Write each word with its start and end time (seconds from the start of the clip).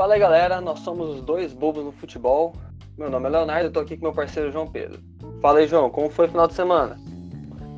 Fala 0.00 0.14
aí 0.14 0.20
galera, 0.20 0.62
nós 0.62 0.78
somos 0.78 1.16
os 1.16 1.20
dois 1.20 1.52
bobos 1.52 1.84
no 1.84 1.92
futebol. 1.92 2.54
Meu 2.96 3.10
nome 3.10 3.26
é 3.26 3.28
Leonardo, 3.32 3.66
eu 3.66 3.70
tô 3.70 3.80
aqui 3.80 3.98
com 3.98 4.04
meu 4.04 4.14
parceiro 4.14 4.50
João 4.50 4.66
Pedro. 4.66 4.98
Fala 5.42 5.58
aí, 5.58 5.66
João, 5.68 5.90
como 5.90 6.08
foi 6.08 6.24
o 6.24 6.28
final 6.30 6.48
de 6.48 6.54
semana? 6.54 6.96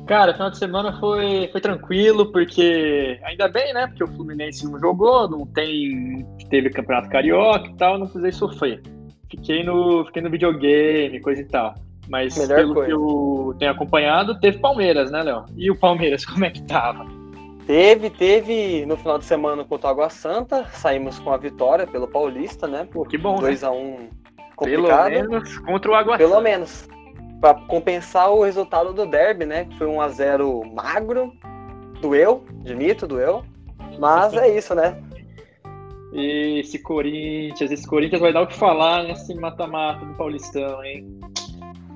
Cara, 0.07 0.31
o 0.31 0.33
final 0.33 0.49
de 0.49 0.57
semana 0.57 0.97
foi, 1.01 1.49
foi 1.51 1.59
tranquilo, 1.59 2.31
porque 2.31 3.19
ainda 3.25 3.49
bem, 3.49 3.73
né? 3.73 3.87
Porque 3.87 4.05
o 4.05 4.07
Fluminense 4.07 4.65
não 4.65 4.79
jogou, 4.79 5.29
não 5.29 5.45
tem. 5.45 6.25
teve 6.49 6.69
campeonato 6.69 7.09
carioca 7.09 7.67
e 7.67 7.75
tal, 7.75 7.99
não 7.99 8.05
precisei 8.05 8.31
sofrer. 8.31 8.81
Fiquei 9.29 9.61
no, 9.61 10.05
fiquei 10.05 10.21
no 10.21 10.29
videogame, 10.29 11.19
coisa 11.19 11.41
e 11.41 11.45
tal. 11.45 11.75
Mas 12.07 12.37
Melhor 12.37 12.55
pelo 12.55 12.73
coisa. 12.73 12.87
que 12.87 12.93
eu 12.93 13.55
tenho 13.59 13.71
acompanhado, 13.71 14.39
teve 14.39 14.59
Palmeiras, 14.59 15.11
né, 15.11 15.23
Léo? 15.23 15.43
E 15.57 15.69
o 15.69 15.75
Palmeiras, 15.75 16.23
como 16.25 16.45
é 16.45 16.49
que 16.49 16.63
tava? 16.63 17.05
Teve, 17.65 18.09
teve 18.09 18.85
no 18.85 18.97
final 18.97 19.17
de 19.17 19.25
semana 19.25 19.63
contra 19.63 19.87
o 19.87 19.89
Água 19.91 20.09
Santa, 20.09 20.65
saímos 20.73 21.17
com 21.19 21.31
a 21.31 21.37
vitória 21.37 21.87
pelo 21.87 22.07
Paulista, 22.07 22.67
né? 22.67 22.87
Pô, 22.91 23.05
que 23.05 23.17
bom, 23.17 23.41
né? 23.41 23.51
2x1 23.51 24.09
Pelo 24.59 24.83
complicado. 24.83 25.09
menos 25.11 25.57
contra 25.59 25.91
o 25.91 25.95
Água 25.95 26.17
Pelo 26.17 26.31
Santa. 26.31 26.41
menos. 26.41 26.89
Pra 27.39 27.53
compensar 27.53 28.31
o 28.31 28.43
resultado 28.43 28.93
do 28.93 29.05
derby, 29.05 29.45
né? 29.45 29.65
Que 29.65 29.77
foi 29.77 29.87
1x0 29.87 30.73
magro. 30.73 31.33
Doeu, 32.01 32.43
admito, 32.61 33.07
doeu. 33.07 33.43
Mas 33.97 34.33
é 34.33 34.57
isso, 34.57 34.75
né? 34.75 35.01
Esse 36.13 36.79
Corinthians, 36.79 37.71
esse 37.71 37.87
Corinthians 37.87 38.21
vai 38.21 38.31
dar 38.33 38.41
o 38.41 38.47
que 38.47 38.53
falar 38.55 39.03
nesse 39.03 39.33
mata-mata 39.33 40.05
do 40.05 40.13
Paulistão, 40.13 40.83
hein? 40.83 41.07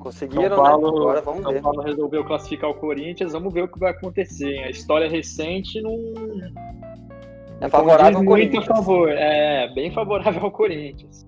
Conseguiram, 0.08 0.56
São 0.56 0.64
Paulo, 0.64 0.92
né? 0.92 0.98
Agora 1.00 1.22
vamos 1.22 1.44
São 1.44 1.52
ver. 1.52 1.62
Paulo 1.62 1.82
resolveu 1.82 2.24
classificar 2.24 2.70
o 2.70 2.76
Corinthians, 2.76 3.34
vamos 3.34 3.54
ver 3.54 3.64
o 3.64 3.68
que 3.68 3.78
vai 3.78 3.92
acontecer. 3.92 4.58
A 4.60 4.70
história 4.70 5.10
recente 5.10 5.82
não. 5.82 5.98
É 7.60 7.68
favorável 7.68 8.20
ao 8.20 8.24
muito 8.24 8.58
a 8.58 8.62
Corinthians. 8.62 8.66
favor. 8.66 9.10
É, 9.10 9.68
bem 9.74 9.91
favorável 9.91 10.44
ao 10.44 10.52
Corinthians. 10.52 11.27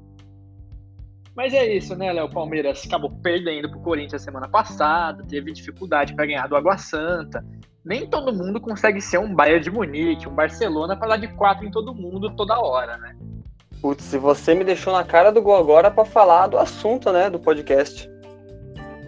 Mas 1.35 1.53
é 1.53 1.75
isso, 1.75 1.93
né, 1.95 2.11
Léo? 2.13 2.27
O 2.27 2.33
Palmeiras 2.33 2.85
acabou 2.85 3.11
perdendo 3.21 3.69
pro 3.69 3.81
Corinthians 3.81 4.21
semana 4.21 4.47
passada, 4.47 5.25
teve 5.27 5.51
dificuldade 5.51 6.15
para 6.15 6.25
ganhar 6.25 6.47
do 6.47 6.55
Água 6.55 6.77
Santa. 6.77 7.43
Nem 7.83 8.07
todo 8.07 8.33
mundo 8.33 8.61
consegue 8.61 9.01
ser 9.01 9.19
um 9.19 9.33
Bayern 9.35 9.61
de 9.61 9.71
Munique, 9.71 10.27
um 10.27 10.35
Barcelona 10.35 10.95
para 10.95 11.09
dar 11.09 11.17
de 11.17 11.27
quatro 11.35 11.65
em 11.65 11.71
todo 11.71 11.93
mundo 11.93 12.33
toda 12.33 12.59
hora, 12.59 12.97
né? 12.97 13.15
Putz, 13.81 14.05
se 14.05 14.17
você 14.17 14.53
me 14.53 14.63
deixou 14.63 14.93
na 14.93 15.03
cara 15.03 15.31
do 15.31 15.41
gol 15.41 15.57
agora 15.57 15.91
pra 15.91 16.05
falar 16.05 16.47
do 16.47 16.57
assunto, 16.57 17.11
né? 17.11 17.29
Do 17.29 17.39
podcast. 17.39 18.09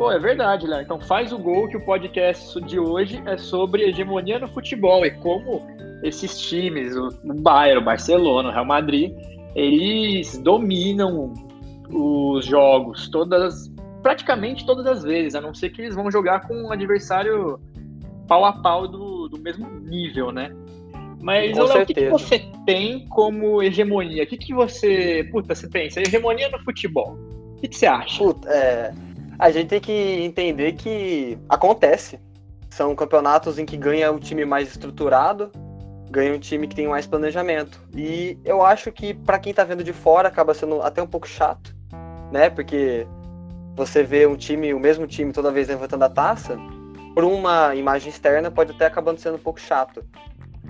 Pô, 0.02 0.11
é 0.11 0.17
verdade, 0.17 0.66
Léo. 0.66 0.81
Então 0.81 0.99
faz 0.99 1.31
o 1.31 1.38
gol 1.38 1.67
que 1.67 1.77
o 1.77 1.85
podcast 1.85 2.59
de 2.61 2.80
hoje 2.80 3.21
é 3.27 3.38
sobre 3.38 3.83
hegemonia 3.83 4.39
no 4.39 4.47
futebol 4.47 5.05
e 5.05 5.11
como 5.11 5.61
esses 6.02 6.39
times, 6.39 6.97
o 6.97 7.11
Bayern, 7.23 7.83
o 7.83 7.85
Barcelona, 7.85 8.49
o 8.49 8.52
Real 8.52 8.66
Madrid, 8.66 9.13
eles 9.53 10.39
dominam 10.39 11.31
os 11.88 12.44
jogos 12.47 13.09
todas, 13.09 13.72
praticamente 14.02 14.66
todas 14.66 14.88
as 14.88 15.03
vezes, 15.03 15.35
a 15.35 15.41
não 15.41 15.53
ser 15.53 15.69
que 15.69 15.83
eles 15.83 15.94
vão 15.94 16.09
jogar 16.09 16.47
com 16.47 16.55
um 16.55 16.72
adversário 16.72 17.59
pau 18.27 18.44
a 18.44 18.53
pau 18.53 18.88
do, 18.88 19.27
do 19.29 19.38
mesmo 19.38 19.69
nível, 19.81 20.31
né? 20.31 20.52
Mas, 21.22 21.55
Léo, 21.55 21.83
o 21.83 21.85
que, 21.85 21.94
que 21.94 22.09
você 22.09 22.39
tem 22.66 23.07
como 23.07 23.61
hegemonia? 23.61 24.23
O 24.23 24.25
que, 24.25 24.35
que 24.35 24.52
você. 24.52 25.29
Puta, 25.31 25.53
você 25.53 25.69
pensa, 25.69 26.02
hegemonia 26.02 26.49
no 26.49 26.57
futebol. 26.63 27.16
O 27.55 27.61
que, 27.61 27.67
que 27.67 27.75
você 27.75 27.85
acha? 27.85 28.23
Puta, 28.23 28.49
é, 28.49 28.91
a 29.42 29.50
gente 29.50 29.70
tem 29.70 29.81
que 29.81 29.92
entender 29.92 30.73
que 30.73 31.36
acontece. 31.50 32.20
São 32.70 32.95
campeonatos 32.95 33.58
em 33.58 33.66
que 33.66 33.75
ganha 33.75 34.11
o 34.11 34.20
time 34.20 34.45
mais 34.45 34.70
estruturado, 34.70 35.52
ganha 36.11 36.31
um 36.31 36.38
time 36.38 36.67
que 36.67 36.75
tem 36.75 36.88
mais 36.88 37.08
planejamento. 37.08 37.81
E 37.97 38.38
eu 38.45 38.63
acho 38.63 38.91
que 38.91 39.16
pra 39.16 39.40
quem 39.40 39.51
tá 39.51 39.63
vendo 39.63 39.84
de 39.84 39.91
fora 39.91 40.28
acaba 40.28 40.53
sendo 40.53 40.80
até 40.84 41.01
um 41.01 41.07
pouco 41.07 41.28
chato, 41.28 41.75
né? 42.31 42.51
Porque 42.51 43.07
você 43.75 44.03
vê 44.03 44.28
um 44.28 44.35
time, 44.35 44.75
o 44.75 44.80
mesmo 44.80 45.07
time 45.07 45.34
toda 45.34 45.51
vez 45.51 45.68
levantando 45.68 46.03
a 46.03 46.09
taça, 46.09 46.56
por 47.16 47.24
uma 47.24 47.74
imagem 47.74 48.09
externa 48.09 48.51
pode 48.51 48.74
até 48.74 48.85
acabando 48.85 49.19
sendo 49.19 49.38
um 49.38 49.40
pouco 49.40 49.59
chato. 49.59 50.06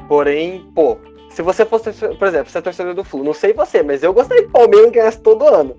Porém, 0.07 0.71
pô, 0.73 0.97
se 1.29 1.41
você 1.41 1.65
fosse, 1.65 1.91
por 1.91 2.25
exemplo, 2.25 2.49
você 2.49 2.59
é 2.59 2.61
torcedor 2.61 2.93
do 2.93 3.03
Flu, 3.03 3.21
não 3.21 3.33
sei 3.33 3.51
você, 3.51 3.83
mas 3.83 4.01
eu 4.01 4.13
gostaria 4.13 4.43
que 4.43 4.49
o 4.49 4.53
Palmeiras 4.53 4.91
ganhasse 4.93 5.19
todo 5.19 5.45
ano. 5.45 5.77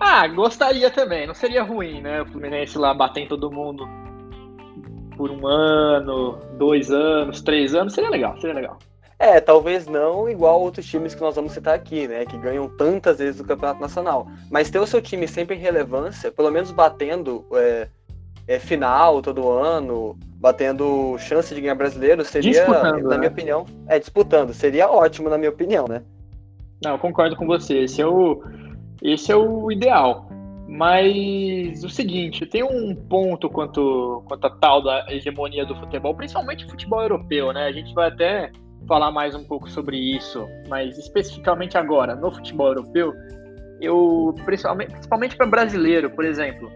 Ah, 0.00 0.26
gostaria 0.28 0.90
também. 0.90 1.26
Não 1.26 1.34
seria 1.34 1.62
ruim, 1.62 2.00
né? 2.00 2.22
O 2.22 2.26
Fluminense 2.26 2.76
lá 2.78 2.92
bater 2.92 3.20
em 3.20 3.28
todo 3.28 3.50
mundo 3.50 3.88
por 5.16 5.30
um 5.30 5.46
ano, 5.46 6.38
dois 6.58 6.90
anos, 6.90 7.40
três 7.40 7.74
anos. 7.74 7.94
Seria 7.94 8.10
legal, 8.10 8.38
seria 8.40 8.54
legal. 8.54 8.78
É, 9.18 9.40
talvez 9.40 9.86
não 9.86 10.28
igual 10.28 10.60
outros 10.60 10.84
times 10.84 11.14
que 11.14 11.22
nós 11.22 11.36
vamos 11.36 11.52
citar 11.52 11.74
aqui, 11.74 12.06
né? 12.06 12.26
Que 12.26 12.36
ganham 12.36 12.68
tantas 12.68 13.18
vezes 13.18 13.40
o 13.40 13.44
Campeonato 13.44 13.80
Nacional. 13.80 14.28
Mas 14.50 14.70
ter 14.70 14.78
o 14.78 14.86
seu 14.86 15.00
time 15.00 15.26
sempre 15.26 15.56
em 15.56 15.58
relevância, 15.58 16.30
pelo 16.30 16.50
menos 16.50 16.70
batendo 16.70 17.44
é, 17.54 17.88
é, 18.46 18.58
final 18.58 19.22
todo 19.22 19.48
ano, 19.48 20.18
batendo 20.38 21.16
chance 21.18 21.54
de 21.54 21.62
ganhar 21.62 21.74
brasileiro, 21.74 22.22
seria, 22.26 22.68
na 22.68 22.92
né? 22.92 23.18
minha 23.18 23.30
opinião, 23.30 23.64
é, 23.88 23.98
disputando. 23.98 24.52
Seria 24.52 24.90
ótimo, 24.90 25.30
na 25.30 25.38
minha 25.38 25.50
opinião, 25.50 25.86
né? 25.88 26.02
Não, 26.84 26.92
eu 26.92 26.98
concordo 26.98 27.34
com 27.36 27.46
você. 27.46 27.78
Esse 27.84 28.02
é 28.02 28.06
o, 28.06 28.42
esse 29.02 29.30
é 29.32 29.36
o 29.36 29.70
ideal. 29.70 30.28
Mas 30.68 31.84
o 31.84 31.88
seguinte, 31.88 32.44
tem 32.44 32.62
um 32.64 32.94
ponto 32.94 33.48
quanto, 33.48 34.22
quanto 34.26 34.46
a 34.46 34.50
tal 34.50 34.82
da 34.82 35.06
hegemonia 35.08 35.64
do 35.64 35.76
futebol, 35.76 36.14
principalmente 36.14 36.66
o 36.66 36.68
futebol 36.68 37.00
europeu, 37.00 37.52
né? 37.52 37.66
A 37.66 37.72
gente 37.72 37.94
vai 37.94 38.08
até 38.08 38.50
falar 38.86 39.10
mais 39.10 39.34
um 39.34 39.44
pouco 39.44 39.70
sobre 39.70 39.96
isso, 39.96 40.46
mas 40.68 40.98
especificamente 40.98 41.78
agora, 41.78 42.16
no 42.16 42.32
futebol 42.32 42.68
europeu, 42.68 43.12
eu 43.80 44.34
principalmente, 44.44 44.90
principalmente 44.90 45.36
para 45.36 45.46
brasileiro, 45.46 46.10
por 46.10 46.24
exemplo, 46.24 46.70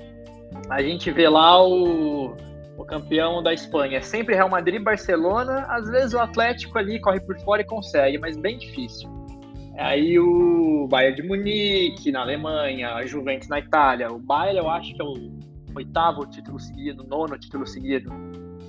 a 0.68 0.82
gente 0.82 1.10
vê 1.10 1.28
lá 1.28 1.64
o, 1.64 2.36
o 2.76 2.84
campeão 2.84 3.42
da 3.42 3.52
Espanha, 3.52 3.98
é 3.98 4.00
sempre 4.00 4.34
Real 4.34 4.48
Madrid, 4.48 4.82
Barcelona, 4.82 5.66
às 5.68 5.88
vezes 5.88 6.14
o 6.14 6.18
Atlético 6.18 6.78
ali 6.78 7.00
corre 7.00 7.20
por 7.20 7.38
fora 7.40 7.62
e 7.62 7.64
consegue, 7.64 8.18
mas 8.18 8.36
bem 8.36 8.58
difícil. 8.58 9.08
Aí 9.80 10.18
o 10.18 10.86
Bayern 10.88 11.16
de 11.16 11.26
Munique 11.26 12.12
na 12.12 12.20
Alemanha, 12.20 12.94
a 12.94 13.06
Juventus 13.06 13.48
na 13.48 13.58
Itália. 13.58 14.12
O 14.12 14.18
Bayern 14.18 14.58
eu 14.58 14.68
acho 14.68 14.94
que 14.94 15.00
é 15.00 15.04
o 15.04 15.14
oitavo 15.74 16.26
título 16.26 16.60
seguido, 16.60 17.02
nono 17.04 17.38
título 17.38 17.66
seguido 17.66 18.10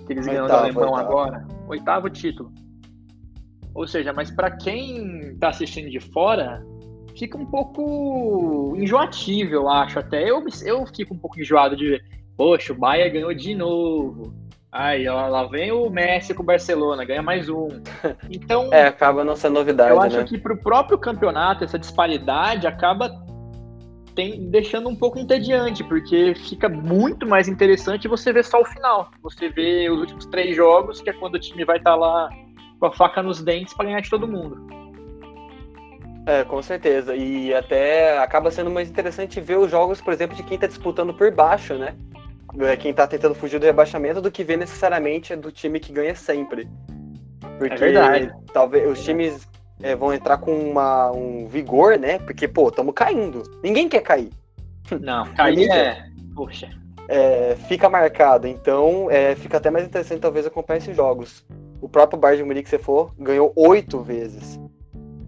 que 0.08 0.14
eles 0.14 0.26
ganham 0.26 0.48
do 0.48 0.54
alemão 0.54 0.84
oitavo. 0.84 1.00
agora. 1.00 1.48
Oitavo 1.68 2.10
título. 2.10 2.52
Ou 3.74 3.86
seja, 3.86 4.14
mas 4.14 4.32
para 4.32 4.52
quem 4.52 5.36
tá 5.38 5.50
assistindo 5.50 5.90
de 5.90 6.00
fora, 6.00 6.66
fica 7.18 7.38
um 7.38 7.46
pouco 7.46 8.74
enjoativo, 8.78 9.54
eu 9.54 9.70
acho. 9.70 10.00
Até 10.00 10.30
eu, 10.30 10.44
eu 10.66 10.86
fico 10.88 11.14
um 11.14 11.18
pouco 11.18 11.40
enjoado 11.40 11.76
de 11.76 11.90
ver, 11.90 12.04
poxa, 12.38 12.72
o 12.72 12.78
Bayern 12.78 13.12
ganhou 13.12 13.34
de 13.34 13.54
novo. 13.54 14.34
Aí, 14.72 15.06
ó, 15.10 15.28
lá 15.28 15.44
vem 15.48 15.70
o 15.72 15.90
Messi 15.90 16.34
com 16.34 16.44
o 16.44 16.46
Barcelona, 16.46 17.04
ganha 17.04 17.22
mais 17.22 17.50
um. 17.50 17.68
Então, 18.30 18.70
É, 18.72 18.88
acaba 18.88 19.24
não 19.24 19.36
sendo 19.36 19.56
novidade, 19.56 19.92
eu 19.92 20.00
acho 20.02 20.18
né? 20.18 20.24
que 20.24 20.38
para 20.38 20.54
o 20.54 20.58
próprio 20.58 20.98
campeonato, 20.98 21.64
essa 21.66 21.78
disparidade 21.78 22.66
acaba 22.66 23.12
tem- 24.16 24.50
deixando 24.50 24.88
um 24.88 24.96
pouco 24.96 25.20
entediante, 25.20 25.84
porque 25.84 26.34
fica 26.36 26.70
muito 26.70 27.28
mais 27.28 27.48
interessante 27.50 28.08
você 28.08 28.32
ver 28.32 28.46
só 28.46 28.62
o 28.62 28.66
final. 28.66 29.10
Você 29.22 29.50
vê 29.50 29.90
os 29.90 30.00
últimos 30.00 30.26
três 30.28 30.56
jogos, 30.56 31.02
que 31.02 31.10
é 31.10 31.14
quando 31.14 31.36
o 31.36 31.40
time 31.40 31.66
vai 31.66 31.78
estar 31.78 31.96
lá 31.96 32.30
com 32.80 32.86
a 32.86 32.92
faca 32.94 33.22
nos 33.22 33.42
dentes 33.42 33.74
para 33.74 33.86
ganhar 33.86 34.02
de 34.02 34.10
todo 34.10 34.28
mundo. 34.28 34.58
É, 36.26 36.44
com 36.44 36.62
certeza. 36.62 37.16
E 37.16 37.54
até 37.54 38.18
acaba 38.20 38.52
sendo 38.52 38.70
mais 38.70 38.90
interessante 38.90 39.42
ver 39.42 39.58
os 39.58 39.70
jogos, 39.70 40.00
por 40.00 40.14
exemplo, 40.14 40.36
de 40.36 40.44
quem 40.44 40.58
tá 40.58 40.68
disputando 40.68 41.14
por 41.14 41.30
baixo, 41.32 41.74
né? 41.76 41.96
É, 42.60 42.76
Quem 42.76 42.94
tá 42.94 43.08
tentando 43.08 43.36
fugir 43.36 43.60
do 43.60 43.66
rebaixamento 43.66 44.22
do 44.22 44.32
que 44.32 44.44
ver 44.44 44.58
necessariamente 44.58 45.36
do 45.36 45.52
time 45.52 45.80
que 45.80 45.94
ganha 45.94 46.16
sempre. 46.16 46.70
Porque 47.58 47.74
É 47.74 47.78
verdade. 47.78 48.32
talvez 48.54 48.90
os 48.90 49.04
times 49.04 49.48
é, 49.82 49.96
vão 49.96 50.14
entrar 50.14 50.38
com 50.38 50.54
uma, 50.54 51.12
um 51.12 51.48
vigor, 51.48 51.98
né? 51.98 52.20
Porque, 52.20 52.48
pô, 52.48 52.70
estamos 52.70 52.94
caindo. 52.94 53.44
Ninguém 53.64 53.88
quer 53.88 54.02
cair. 54.02 54.30
Não, 55.00 55.26
cair 55.34 55.70
é. 55.70 56.06
Poxa. 56.36 56.70
É, 57.08 57.56
fica 57.68 57.90
marcado. 57.90 58.48
Então, 58.48 59.10
é, 59.10 59.36
fica 59.36 59.58
até 59.58 59.70
mais 59.70 59.86
interessante 59.86 60.22
talvez 60.22 60.46
acompanhar 60.46 60.78
esses 60.80 60.96
jogos. 60.96 61.46
O 61.82 61.90
próprio 61.90 62.20
Bayern 62.20 62.44
de 62.44 62.48
Munique, 62.48 62.70
se 62.70 62.78
for, 62.78 63.12
ganhou 63.18 63.52
oito 63.56 64.00
vezes. 64.02 64.60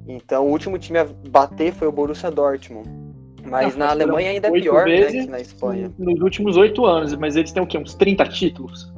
Então, 0.07 0.45
o 0.45 0.49
último 0.49 0.77
time 0.77 0.99
a 0.99 1.05
bater 1.29 1.73
foi 1.73 1.87
o 1.87 1.91
Borussia 1.91 2.29
Dortmund. 2.29 2.87
Mas 3.45 3.75
na 3.75 3.89
Alemanha 3.89 4.31
ainda 4.31 4.47
é 4.47 4.51
pior, 4.51 4.85
né, 4.85 5.05
que 5.05 5.25
na 5.27 5.39
Espanha. 5.39 5.91
Nos 5.97 6.21
últimos 6.21 6.57
oito 6.57 6.85
anos, 6.85 7.13
mas 7.15 7.35
eles 7.35 7.51
têm 7.51 7.61
o 7.61 7.67
quê? 7.67 7.77
Uns 7.77 7.93
30 7.93 8.25
títulos? 8.25 8.91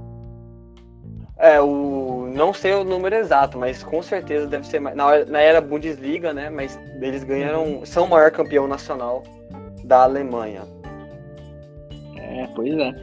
É, 1.38 1.60
o 1.60 2.16
não 2.36 2.54
sei 2.54 2.74
o 2.74 2.84
número 2.84 3.16
exato, 3.16 3.58
mas 3.58 3.82
com 3.82 4.02
certeza 4.02 4.46
deve 4.46 4.68
ser 4.68 4.80
mais. 4.80 4.96
Na, 4.96 5.24
na 5.26 5.40
era 5.40 5.62
Bundesliga, 5.62 6.34
né? 6.34 6.50
Mas 6.50 6.78
eles 7.02 7.24
ganharam. 7.24 7.86
São 7.86 8.06
o 8.06 8.10
maior 8.10 8.30
campeão 8.30 8.68
nacional 8.68 9.24
da 9.86 10.04
Alemanha. 10.04 10.64
É, 12.18 12.48
pois 12.54 12.78
é. 12.78 12.94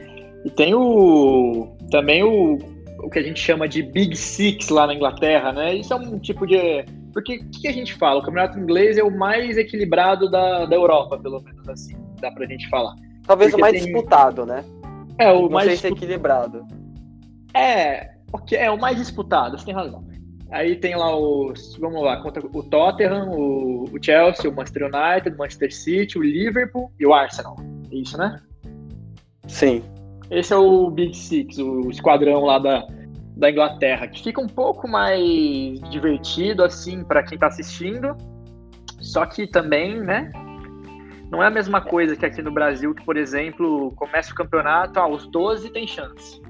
E 0.45 0.51
tem 0.51 0.73
o. 0.75 1.75
Também 1.89 2.23
o, 2.23 2.59
o 2.99 3.09
que 3.09 3.19
a 3.19 3.23
gente 3.23 3.39
chama 3.39 3.67
de 3.67 3.81
Big 3.81 4.15
Six 4.15 4.69
lá 4.69 4.85
na 4.85 4.93
Inglaterra, 4.93 5.51
né? 5.51 5.75
Isso 5.75 5.93
é 5.93 5.95
um 5.95 6.19
tipo 6.19 6.45
de, 6.45 6.85
Porque 7.13 7.37
o 7.37 7.49
que 7.49 7.67
a 7.67 7.71
gente 7.71 7.93
fala? 7.93 8.19
O 8.19 8.23
campeonato 8.23 8.59
inglês 8.59 8.97
é 8.97 9.03
o 9.03 9.15
mais 9.15 9.57
equilibrado 9.57 10.29
da, 10.29 10.65
da 10.65 10.75
Europa, 10.75 11.17
pelo 11.17 11.41
menos 11.41 11.69
assim, 11.69 11.95
dá 12.19 12.31
pra 12.31 12.45
gente 12.47 12.67
falar. 12.69 12.95
Talvez 13.25 13.51
Porque 13.51 13.61
o 13.61 13.65
mais 13.65 13.73
tem... 13.75 13.93
disputado, 13.93 14.45
né? 14.45 14.65
É, 15.17 15.31
o 15.31 15.43
Não 15.43 15.49
mais. 15.51 15.67
Sei 15.67 15.77
se 15.77 15.87
é 15.87 15.89
equilibrado. 15.91 16.65
É, 17.53 18.09
é 18.51 18.71
o 18.71 18.79
mais 18.79 18.97
disputado, 18.97 19.57
você 19.57 19.65
tem 19.65 19.75
razão. 19.75 20.03
Aí 20.49 20.75
tem 20.75 20.95
lá 20.95 21.15
os. 21.15 21.77
Vamos 21.77 22.03
lá, 22.03 22.17
contra 22.21 22.45
o 22.45 22.63
Tottenham, 22.63 23.29
o, 23.31 23.85
o 23.85 24.03
Chelsea, 24.03 24.49
o 24.49 24.53
Manchester 24.53 24.83
United, 24.83 25.35
o 25.35 25.37
Manchester 25.37 25.73
City, 25.73 26.17
o 26.17 26.23
Liverpool 26.23 26.91
e 26.99 27.05
o 27.05 27.13
Arsenal. 27.13 27.55
É 27.91 27.95
isso, 27.95 28.17
né? 28.17 28.41
Sim. 29.47 29.83
Esse 30.29 30.53
é 30.53 30.57
o 30.57 30.89
Big 30.89 31.15
Six, 31.15 31.59
o 31.59 31.89
esquadrão 31.89 32.45
lá 32.45 32.57
da, 32.57 32.87
da 33.35 33.49
Inglaterra, 33.49 34.07
que 34.07 34.23
fica 34.23 34.41
um 34.41 34.47
pouco 34.47 34.87
mais 34.87 35.79
divertido, 35.89 36.63
assim, 36.63 37.03
para 37.03 37.23
quem 37.23 37.37
tá 37.37 37.47
assistindo. 37.47 38.15
Só 38.99 39.25
que 39.25 39.47
também, 39.47 39.99
né? 39.99 40.31
Não 41.29 41.41
é 41.41 41.47
a 41.47 41.49
mesma 41.49 41.81
coisa 41.81 42.15
que 42.15 42.25
aqui 42.25 42.41
no 42.41 42.51
Brasil, 42.51 42.93
que, 42.93 43.03
por 43.03 43.17
exemplo, 43.17 43.91
começa 43.95 44.31
o 44.31 44.35
campeonato, 44.35 44.99
aos 44.99 45.25
12 45.27 45.71
tem 45.71 45.87
chance. 45.87 46.41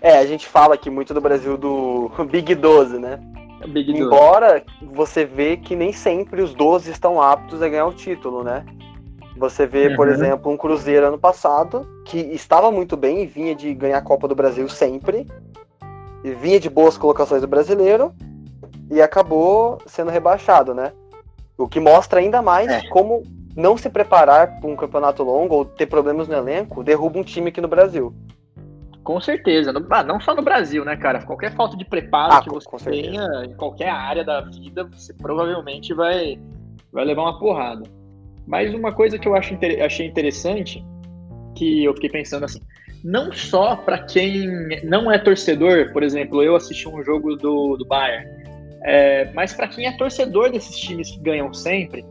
É, 0.00 0.18
a 0.18 0.26
gente 0.26 0.46
fala 0.46 0.74
aqui 0.74 0.90
muito 0.90 1.12
do 1.12 1.20
Brasil 1.20 1.56
do 1.56 2.10
Big 2.30 2.54
12, 2.54 2.98
né? 2.98 3.18
Big 3.66 3.92
12. 3.92 4.02
Embora 4.02 4.64
você 4.92 5.24
vê 5.24 5.56
que 5.56 5.74
nem 5.74 5.92
sempre 5.92 6.42
os 6.42 6.54
12 6.54 6.90
estão 6.90 7.20
aptos 7.20 7.62
a 7.62 7.68
ganhar 7.68 7.86
o 7.86 7.92
título, 7.92 8.44
né? 8.44 8.64
Você 9.36 9.66
vê, 9.66 9.88
uhum. 9.88 9.96
por 9.96 10.08
exemplo, 10.08 10.52
um 10.52 10.56
Cruzeiro 10.56 11.06
ano 11.06 11.18
passado, 11.18 11.86
que 12.04 12.18
estava 12.18 12.70
muito 12.70 12.96
bem 12.96 13.22
e 13.22 13.26
vinha 13.26 13.54
de 13.54 13.74
ganhar 13.74 13.98
a 13.98 14.02
Copa 14.02 14.28
do 14.28 14.34
Brasil 14.34 14.68
sempre, 14.68 15.26
vinha 16.32 16.58
de 16.58 16.70
boas 16.70 16.96
colocações 16.96 17.42
do 17.42 17.48
brasileiro, 17.48 18.14
e 18.90 19.00
acabou 19.00 19.78
sendo 19.86 20.10
rebaixado, 20.10 20.74
né? 20.74 20.92
O 21.56 21.68
que 21.68 21.80
mostra 21.80 22.20
ainda 22.20 22.42
mais 22.42 22.68
é. 22.68 22.86
como 22.88 23.22
não 23.56 23.76
se 23.76 23.88
preparar 23.88 24.60
para 24.60 24.68
um 24.68 24.76
campeonato 24.76 25.22
longo 25.22 25.54
ou 25.54 25.64
ter 25.64 25.86
problemas 25.86 26.26
no 26.26 26.34
elenco 26.34 26.82
derruba 26.82 27.18
um 27.18 27.22
time 27.22 27.48
aqui 27.48 27.60
no 27.60 27.68
Brasil. 27.68 28.14
Com 29.02 29.20
certeza. 29.20 29.72
No, 29.72 29.86
ah, 29.90 30.02
não 30.02 30.18
só 30.20 30.34
no 30.34 30.42
Brasil, 30.42 30.84
né, 30.84 30.96
cara? 30.96 31.22
Qualquer 31.22 31.54
falta 31.54 31.76
de 31.76 31.84
preparo 31.84 32.34
ah, 32.34 32.42
que 32.42 32.50
você 32.50 32.90
tenha 32.90 33.44
em 33.44 33.54
qualquer 33.54 33.90
área 33.90 34.24
da 34.24 34.40
vida, 34.40 34.88
você 34.92 35.12
provavelmente 35.12 35.94
vai, 35.94 36.38
vai 36.92 37.04
levar 37.04 37.22
uma 37.22 37.38
porrada. 37.38 37.84
Mas 38.46 38.74
uma 38.74 38.92
coisa 38.92 39.18
que 39.18 39.28
eu 39.28 39.34
acho, 39.34 39.56
achei 39.84 40.06
interessante, 40.06 40.84
que 41.54 41.84
eu 41.84 41.94
fiquei 41.94 42.10
pensando 42.10 42.44
assim, 42.44 42.60
não 43.02 43.32
só 43.32 43.76
para 43.76 43.98
quem 43.98 44.48
não 44.82 45.10
é 45.10 45.18
torcedor, 45.18 45.92
por 45.92 46.02
exemplo, 46.02 46.42
eu 46.42 46.56
assisti 46.56 46.88
um 46.88 47.02
jogo 47.02 47.36
do, 47.36 47.76
do 47.76 47.84
Bayern, 47.84 48.28
é, 48.82 49.30
mas 49.32 49.52
para 49.52 49.68
quem 49.68 49.86
é 49.86 49.96
torcedor 49.96 50.50
desses 50.50 50.76
times 50.78 51.10
que 51.10 51.20
ganham 51.20 51.52
sempre, 51.54 52.04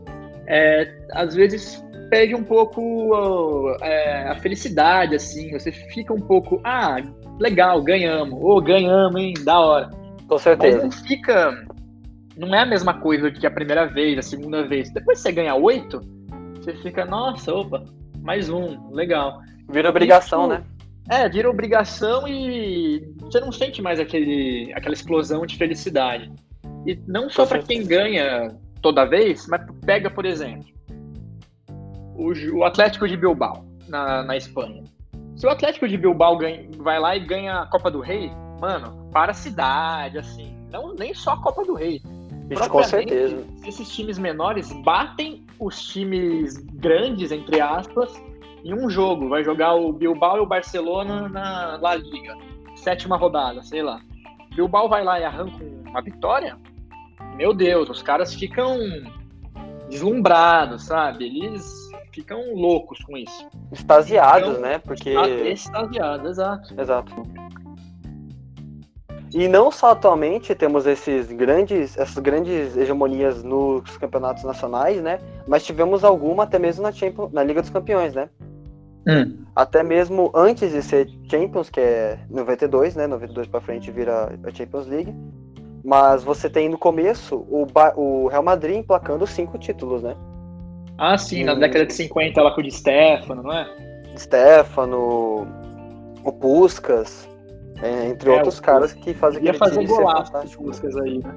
é, 0.46 0.92
às 1.12 1.34
vezes 1.34 1.84
perde 2.10 2.34
um 2.34 2.44
pouco 2.44 3.76
é, 3.80 4.28
a 4.28 4.36
felicidade, 4.36 5.14
assim. 5.14 5.50
Você 5.52 5.72
fica 5.72 6.12
um 6.12 6.20
pouco, 6.20 6.60
ah, 6.64 6.96
legal, 7.38 7.82
ganhamos. 7.82 8.34
Ô, 8.40 8.56
oh, 8.56 8.60
ganhamos, 8.60 9.20
hein? 9.20 9.34
Da 9.44 9.58
hora. 9.58 9.90
Com 10.28 10.38
certeza. 10.38 10.76
Mas 10.76 10.84
não 10.84 11.06
fica. 11.06 11.64
Não 12.36 12.54
é 12.54 12.60
a 12.60 12.66
mesma 12.66 12.94
coisa 13.00 13.30
que 13.30 13.46
a 13.46 13.50
primeira 13.50 13.86
vez, 13.86 14.18
a 14.18 14.22
segunda 14.22 14.66
vez. 14.66 14.92
Depois 14.92 15.20
você 15.20 15.30
ganha 15.30 15.54
oito, 15.54 16.00
você 16.56 16.74
fica, 16.74 17.04
nossa, 17.04 17.52
opa, 17.52 17.84
mais 18.24 18.48
um, 18.48 18.90
legal. 18.90 19.42
Vira 19.68 19.90
obrigação, 19.90 20.48
né? 20.48 20.64
É, 21.10 21.28
vira 21.28 21.48
obrigação 21.50 22.26
e 22.26 23.06
você 23.20 23.38
não 23.38 23.52
sente 23.52 23.82
mais 23.82 24.00
aquele, 24.00 24.72
aquela 24.74 24.94
explosão 24.94 25.44
de 25.44 25.56
felicidade. 25.56 26.32
E 26.86 26.98
não 27.06 27.28
só 27.28 27.44
para 27.44 27.62
quem 27.62 27.86
ganha 27.86 28.56
toda 28.80 29.04
vez, 29.04 29.46
mas 29.46 29.60
pega, 29.84 30.08
por 30.08 30.24
exemplo, 30.24 30.64
o, 32.16 32.32
o 32.56 32.64
Atlético 32.64 33.06
de 33.06 33.16
Bilbao, 33.16 33.66
na, 33.86 34.22
na 34.22 34.36
Espanha. 34.36 34.82
Se 35.36 35.46
o 35.46 35.50
Atlético 35.50 35.86
de 35.86 35.98
Bilbao 35.98 36.38
ganha, 36.38 36.66
vai 36.78 36.98
lá 36.98 37.14
e 37.14 37.20
ganha 37.20 37.60
a 37.60 37.66
Copa 37.66 37.90
do 37.90 38.00
Rei, 38.00 38.30
mano, 38.58 39.10
para 39.12 39.32
a 39.32 39.34
cidade, 39.34 40.16
assim, 40.16 40.56
não, 40.70 40.94
nem 40.94 41.12
só 41.12 41.32
a 41.32 41.42
Copa 41.42 41.62
do 41.64 41.74
Rei. 41.74 42.00
Isso 42.50 42.70
com 42.70 42.82
certeza. 42.82 43.44
Esses 43.66 43.88
times 43.90 44.18
menores 44.18 44.72
batem 44.82 45.43
os 45.58 45.82
times 45.82 46.56
grandes, 46.56 47.32
entre 47.32 47.60
aspas, 47.60 48.12
em 48.64 48.74
um 48.74 48.88
jogo. 48.88 49.28
Vai 49.28 49.44
jogar 49.44 49.74
o 49.74 49.92
Bilbao 49.92 50.38
e 50.38 50.40
o 50.40 50.46
Barcelona 50.46 51.28
na 51.28 51.78
La 51.80 51.94
Liga. 51.94 52.36
Sétima 52.76 53.16
rodada, 53.16 53.62
sei 53.62 53.82
lá. 53.82 54.00
Bilbao 54.54 54.88
vai 54.88 55.04
lá 55.04 55.20
e 55.20 55.24
arranca 55.24 55.64
uma 55.86 56.02
vitória. 56.02 56.58
Meu 57.36 57.52
Deus, 57.52 57.88
os 57.88 58.02
caras 58.02 58.34
ficam 58.34 58.78
deslumbrados, 59.88 60.84
sabe? 60.84 61.24
Eles 61.26 61.64
ficam 62.12 62.54
loucos 62.54 62.98
com 63.04 63.16
isso. 63.16 63.48
Extasiados, 63.72 64.50
então, 64.50 64.60
né? 64.60 64.78
Porque. 64.78 65.10
Extasiados, 65.10 66.30
exato. 66.30 66.80
Exato. 66.80 67.12
E 69.34 69.48
não 69.48 69.68
só 69.68 69.90
atualmente 69.90 70.54
temos 70.54 70.86
esses 70.86 71.26
grandes, 71.32 71.98
essas 71.98 72.18
grandes 72.18 72.76
hegemonias 72.76 73.42
nos 73.42 73.96
campeonatos 73.96 74.44
nacionais, 74.44 75.02
né? 75.02 75.18
Mas 75.48 75.66
tivemos 75.66 76.04
alguma 76.04 76.44
até 76.44 76.56
mesmo 76.56 76.84
na, 76.84 76.92
Champions, 76.92 77.32
na 77.32 77.42
Liga 77.42 77.60
dos 77.60 77.68
Campeões, 77.68 78.14
né? 78.14 78.28
Hum. 79.08 79.44
Até 79.56 79.82
mesmo 79.82 80.30
antes 80.32 80.70
de 80.70 80.80
ser 80.80 81.10
Champions, 81.28 81.68
que 81.68 81.80
é 81.80 82.20
92, 82.30 82.94
né? 82.94 83.08
92 83.08 83.48
para 83.48 83.60
frente 83.60 83.90
vira 83.90 84.38
a 84.44 84.50
Champions 84.54 84.86
League. 84.86 85.12
Mas 85.84 86.22
você 86.22 86.48
tem 86.48 86.68
no 86.68 86.78
começo 86.78 87.44
o, 87.50 87.66
o 87.96 88.28
Real 88.28 88.42
Madrid 88.44 88.76
emplacando 88.76 89.26
cinco 89.26 89.58
títulos, 89.58 90.00
né? 90.00 90.14
Ah, 90.96 91.18
sim, 91.18 91.40
e... 91.40 91.44
na 91.44 91.54
década 91.54 91.84
de 91.84 91.92
50 91.92 92.38
ela 92.38 92.54
com 92.54 92.60
o 92.60 92.64
de 92.64 92.70
Stefano, 92.70 93.42
não 93.42 93.52
é? 93.52 93.68
Stefano, 94.16 95.44
o 96.22 96.32
Puskas, 96.32 97.28
é, 97.84 98.06
entre 98.08 98.30
é, 98.30 98.32
outros 98.32 98.58
caras 98.58 98.94
que 98.94 99.12
fazem 99.12 99.40
aquele 99.40 99.58
fazer 99.58 99.80
time 99.80 99.86
golaço 99.86 100.32
ser 100.32 100.56
Puskas 100.56 100.96
aí, 100.96 101.18
né? 101.18 101.34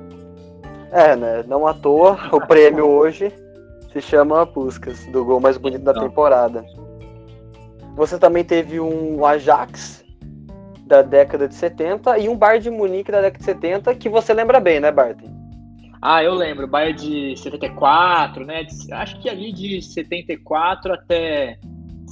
É, 0.92 1.16
né? 1.16 1.44
Não 1.46 1.68
à 1.68 1.74
toa, 1.74 2.18
o 2.32 2.40
prêmio 2.40 2.86
hoje 2.86 3.34
se 3.92 4.00
chama 4.00 4.46
Puskas, 4.46 5.06
do 5.08 5.26
gol 5.26 5.42
mais 5.42 5.58
bonito 5.58 5.84
da 5.84 5.94
temporada. 5.94 6.64
Você 7.98 8.18
também 8.18 8.46
teve 8.46 8.80
um 8.80 9.26
Ajax 9.26 10.06
da 10.86 11.02
década 11.02 11.50
de 11.50 11.56
70 11.56 12.18
e 12.20 12.30
um 12.30 12.38
Bayern 12.38 12.64
de 12.64 12.70
Munique 12.70 13.12
da 13.12 13.20
década 13.20 13.40
de 13.40 13.44
70 13.44 13.96
que 13.96 14.08
você 14.08 14.34
lembra 14.34 14.62
bem, 14.62 14.80
né, 14.80 14.90
Barton? 14.90 15.36
Ah, 16.02 16.24
eu 16.24 16.34
lembro, 16.34 16.68
Bayern 16.68 16.98
de 16.98 17.38
74, 17.38 18.46
né? 18.46 18.66
Acho 18.92 19.20
que 19.20 19.30
ali 19.30 19.52
de 19.52 19.82
74 19.82 20.94
até 20.94 21.58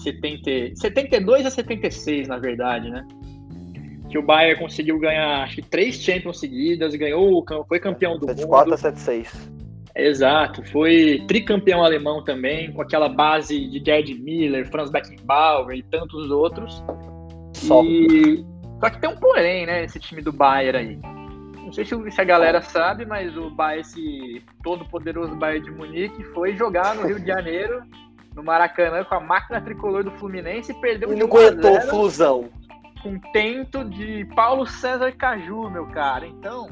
70, 0.03 0.75
72 0.75 1.45
a 1.45 1.51
76, 1.51 2.27
na 2.27 2.37
verdade, 2.37 2.89
né? 2.89 3.05
Que 4.15 4.19
o 4.19 4.23
Bayern 4.23 4.57
conseguiu 4.57 4.97
ganhar, 4.97 5.43
acho 5.43 5.55
que 5.57 5.61
três 5.61 5.95
Champions 5.95 6.39
seguidas, 6.39 6.95
ganhou, 6.95 7.45
foi 7.67 7.81
campeão 7.81 8.13
do 8.17 8.25
74 8.25 8.69
mundo. 8.69 8.69
74 8.69 8.73
a 8.73 8.77
76. 8.77 9.51
Exato, 9.93 10.63
foi 10.71 11.21
tricampeão 11.27 11.83
alemão 11.83 12.23
também, 12.23 12.71
com 12.71 12.81
aquela 12.81 13.09
base 13.09 13.67
de 13.67 13.83
Gerd 13.83 14.13
Miller, 14.13 14.71
Franz 14.71 14.89
Beckenbauer 14.89 15.75
e 15.75 15.83
tantos 15.83 16.31
outros. 16.31 16.81
Só. 17.55 17.83
E... 17.83 18.45
Só 18.79 18.89
que 18.89 19.01
tem 19.01 19.09
um 19.09 19.17
porém, 19.17 19.65
né, 19.65 19.83
esse 19.83 19.99
time 19.99 20.21
do 20.21 20.31
Bayern 20.31 20.77
aí 20.77 21.15
não 21.65 21.73
sei 21.73 21.83
se 21.83 22.21
a 22.21 22.23
galera 22.23 22.61
sabe, 22.61 23.05
mas 23.05 23.35
o 23.35 23.49
Bayern, 23.49 23.81
esse 23.81 24.41
todo 24.63 24.85
poderoso 24.85 25.35
Bayern 25.35 25.65
de 25.65 25.71
Munique 25.71 26.23
foi 26.25 26.55
jogar 26.55 26.95
no 26.95 27.05
Rio 27.05 27.19
de 27.19 27.27
Janeiro, 27.27 27.81
no 28.33 28.43
Maracanã, 28.43 29.03
com 29.03 29.15
a 29.15 29.19
máquina 29.19 29.59
tricolor 29.59 30.03
do 30.03 30.11
Fluminense 30.11 30.71
e 30.71 30.75
perdeu 30.75 31.11
e 31.11 31.15
não 31.17 31.25
aguentou 31.25 31.81
fusão. 31.81 32.49
Com 33.05 33.19
tento 33.31 33.85
de 33.85 34.25
Paulo 34.35 34.65
César 34.65 35.11
Caju, 35.11 35.69
meu 35.69 35.85
cara. 35.85 36.25
Então, 36.25 36.67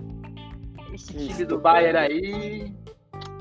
esse 0.92 1.14
time 1.14 1.46
do 1.46 1.60
Bayern 1.60 1.96
aí, 1.96 2.74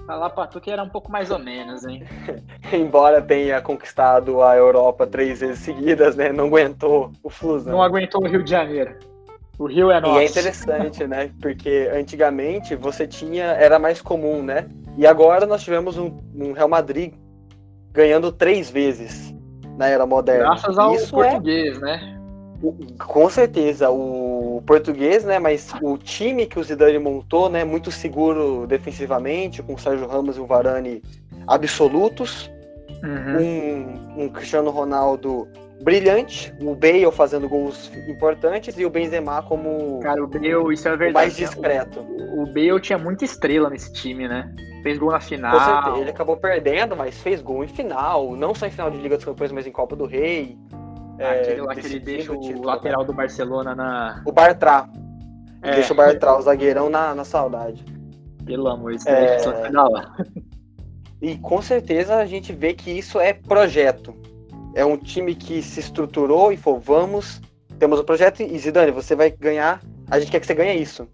falar 0.07 0.29
pra 0.29 0.47
tu 0.47 0.61
que 0.61 0.71
era 0.71 0.83
um 0.83 0.91
pouco 0.91 1.11
mais 1.11 1.31
ou 1.31 1.39
menos, 1.39 1.87
hein? 1.87 2.05
Embora 2.71 3.23
tenha 3.23 3.63
conquistado 3.63 4.43
a 4.43 4.55
Europa 4.55 5.07
três 5.07 5.41
vezes 5.41 5.61
seguidas, 5.61 6.17
né? 6.17 6.33
Não 6.33 6.49
aguentou 6.49 7.11
o 7.23 7.31
Flusão. 7.31 7.73
Não 7.73 7.83
aguentou 7.83 8.23
o 8.23 8.29
Rio 8.29 8.45
de 8.45 8.51
Janeiro. 8.51 8.95
O 9.59 9.65
Rio 9.69 9.91
é 9.91 9.99
nosso. 9.99 10.21
E 10.21 10.25
é 10.25 10.27
interessante, 10.27 11.07
né? 11.07 11.31
Porque 11.41 11.91
antigamente 11.95 12.77
você 12.77 13.07
tinha. 13.07 13.45
Era 13.53 13.79
mais 13.79 14.03
comum, 14.03 14.43
né? 14.43 14.69
E 14.99 15.07
agora 15.07 15.47
nós 15.47 15.65
tivemos 15.65 15.97
um, 15.97 16.21
um 16.35 16.53
Real 16.53 16.69
Madrid 16.69 17.15
ganhando 17.91 18.31
três 18.31 18.71
vezes 18.71 19.35
na 19.79 19.89
era 19.89 20.05
moderna. 20.05 20.45
Graças 20.45 20.79
ao 20.79 20.95
Isso 20.95 21.23
é 21.23 21.31
português, 21.31 21.79
é... 21.79 21.81
né? 21.81 22.22
O, 22.63 22.75
com 22.97 23.29
certeza, 23.29 23.91
o 23.91 24.63
português, 24.67 25.25
né? 25.25 25.39
Mas 25.39 25.73
o 25.83 25.99
time 25.99 26.47
que 26.47 26.59
o 26.59 26.63
Zidane 26.63 26.99
montou, 26.99 27.49
né? 27.49 27.65
Muito 27.65 27.91
seguro 27.91 28.67
defensivamente, 28.67 29.63
com 29.63 29.75
o 29.75 29.79
Sérgio 29.79 30.07
Ramos 30.07 30.37
e 30.37 30.41
o 30.41 30.47
Varane 30.47 31.03
absolutos. 31.47 32.51
Uhum. 33.03 33.41
Um, 34.17 34.25
um 34.25 34.29
Cristiano 34.29 34.71
Ronaldo 34.71 35.49
brilhante, 35.83 36.55
o 36.61 36.75
Bale 36.75 37.11
fazendo 37.11 37.49
gols 37.49 37.91
importantes 38.09 38.79
e 38.79 38.85
o 38.85 38.91
Benzema 38.91 39.43
como 39.43 39.99
Cara, 40.01 40.23
o 40.23 40.29
Bale, 40.29 40.73
isso 40.73 40.87
é 40.87 40.97
verdade. 40.97 41.13
mais 41.13 41.37
discreto. 41.37 42.01
O, 42.01 42.43
o 42.43 42.47
Bale 42.47 42.81
tinha 42.81 42.99
muita 42.99 43.25
estrela 43.25 43.69
nesse 43.69 43.93
time, 43.93 44.29
né? 44.29 44.55
Fez 44.83 44.99
gol 44.99 45.11
na 45.11 45.19
Com 45.19 45.25
final. 45.25 45.61
certeza, 45.61 46.01
ele 46.01 46.11
acabou 46.11 46.37
perdendo, 46.37 46.97
mas 46.97 47.17
fez 47.19 47.41
gol 47.41 47.65
em 47.65 47.69
final, 47.69 48.37
não 48.37 48.55
só 48.55 48.67
em 48.67 48.71
final 48.71 48.91
de 48.91 48.99
Liga 48.99 49.17
dos 49.17 49.25
Campeões, 49.25 49.53
mas 49.53 49.67
em 49.67 49.73
Copa 49.73 49.95
do 49.95 50.07
Rei. 50.07 50.57
É, 51.23 51.41
Aquele 51.41 51.61
lá 51.63 51.75
que 51.75 51.87
ele 51.87 52.01
deixa 52.01 52.33
o 52.33 52.41
título, 52.41 52.67
lateral 52.67 53.01
né? 53.01 53.07
do 53.07 53.13
Barcelona 53.13 53.75
na. 53.75 54.23
O 54.27 54.33
Bartra. 54.33 54.89
É. 55.63 55.75
Deixa 55.75 55.93
o 55.93 55.97
Bartra, 55.97 56.37
o 56.37 56.43
zagueirão, 56.43 56.91
na, 56.91 57.15
na 57.15 57.25
saudade. 57.25 57.85
Pelo 58.45 58.69
amor 58.69 58.97
de 58.97 59.09
É. 59.09 59.37
Deus, 59.37 59.47
é... 59.47 59.71
E 61.23 61.39
com 61.39 61.63
certeza 61.63 62.17
a 62.17 62.27
gente 62.27 62.53
vê 62.53 62.75
que 62.75 62.91
isso 62.91 63.21
é 63.21 63.33
projeto. 63.33 64.13
É 64.75 64.85
um 64.85 64.97
time 64.97 65.37
que 65.37 65.63
se 65.63 65.79
estruturou 65.79 66.51
e 66.51 66.57
falou, 66.57 66.81
vamos, 66.81 67.41
temos 67.79 68.01
um 68.01 68.05
projeto 68.05 68.43
e 68.43 68.59
Zidane, 68.59 68.91
você 68.91 69.15
vai 69.15 69.31
ganhar, 69.31 69.81
a 70.11 70.19
gente 70.19 70.33
quer 70.33 70.41
que 70.41 70.47
você 70.47 70.55
ganhe 70.55 70.81
isso, 70.83 71.07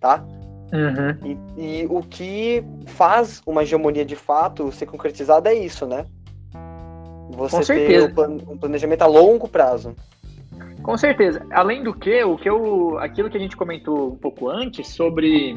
tá? 0.00 0.24
Uhum. 0.72 1.36
E, 1.56 1.82
e 1.82 1.86
o 1.90 2.00
que 2.02 2.64
faz 2.86 3.42
uma 3.46 3.62
hegemonia 3.62 4.04
de 4.04 4.16
fato 4.16 4.72
ser 4.72 4.86
concretizada 4.86 5.50
é 5.50 5.54
isso, 5.54 5.86
né? 5.86 6.06
Você 7.36 7.56
Com 7.56 7.62
ter 7.62 7.64
certeza. 7.64 8.06
um 8.06 8.14
plan- 8.14 8.52
um 8.52 8.56
planejamento 8.58 9.02
a 9.02 9.06
longo 9.06 9.48
prazo. 9.48 9.94
Com 10.82 10.96
certeza. 10.96 11.46
Além 11.50 11.82
do 11.82 11.94
que, 11.94 12.22
o 12.24 12.36
que 12.36 12.48
eu, 12.48 12.98
aquilo 12.98 13.30
que 13.30 13.36
a 13.36 13.40
gente 13.40 13.56
comentou 13.56 14.12
um 14.12 14.16
pouco 14.16 14.48
antes 14.48 14.88
sobre 14.88 15.56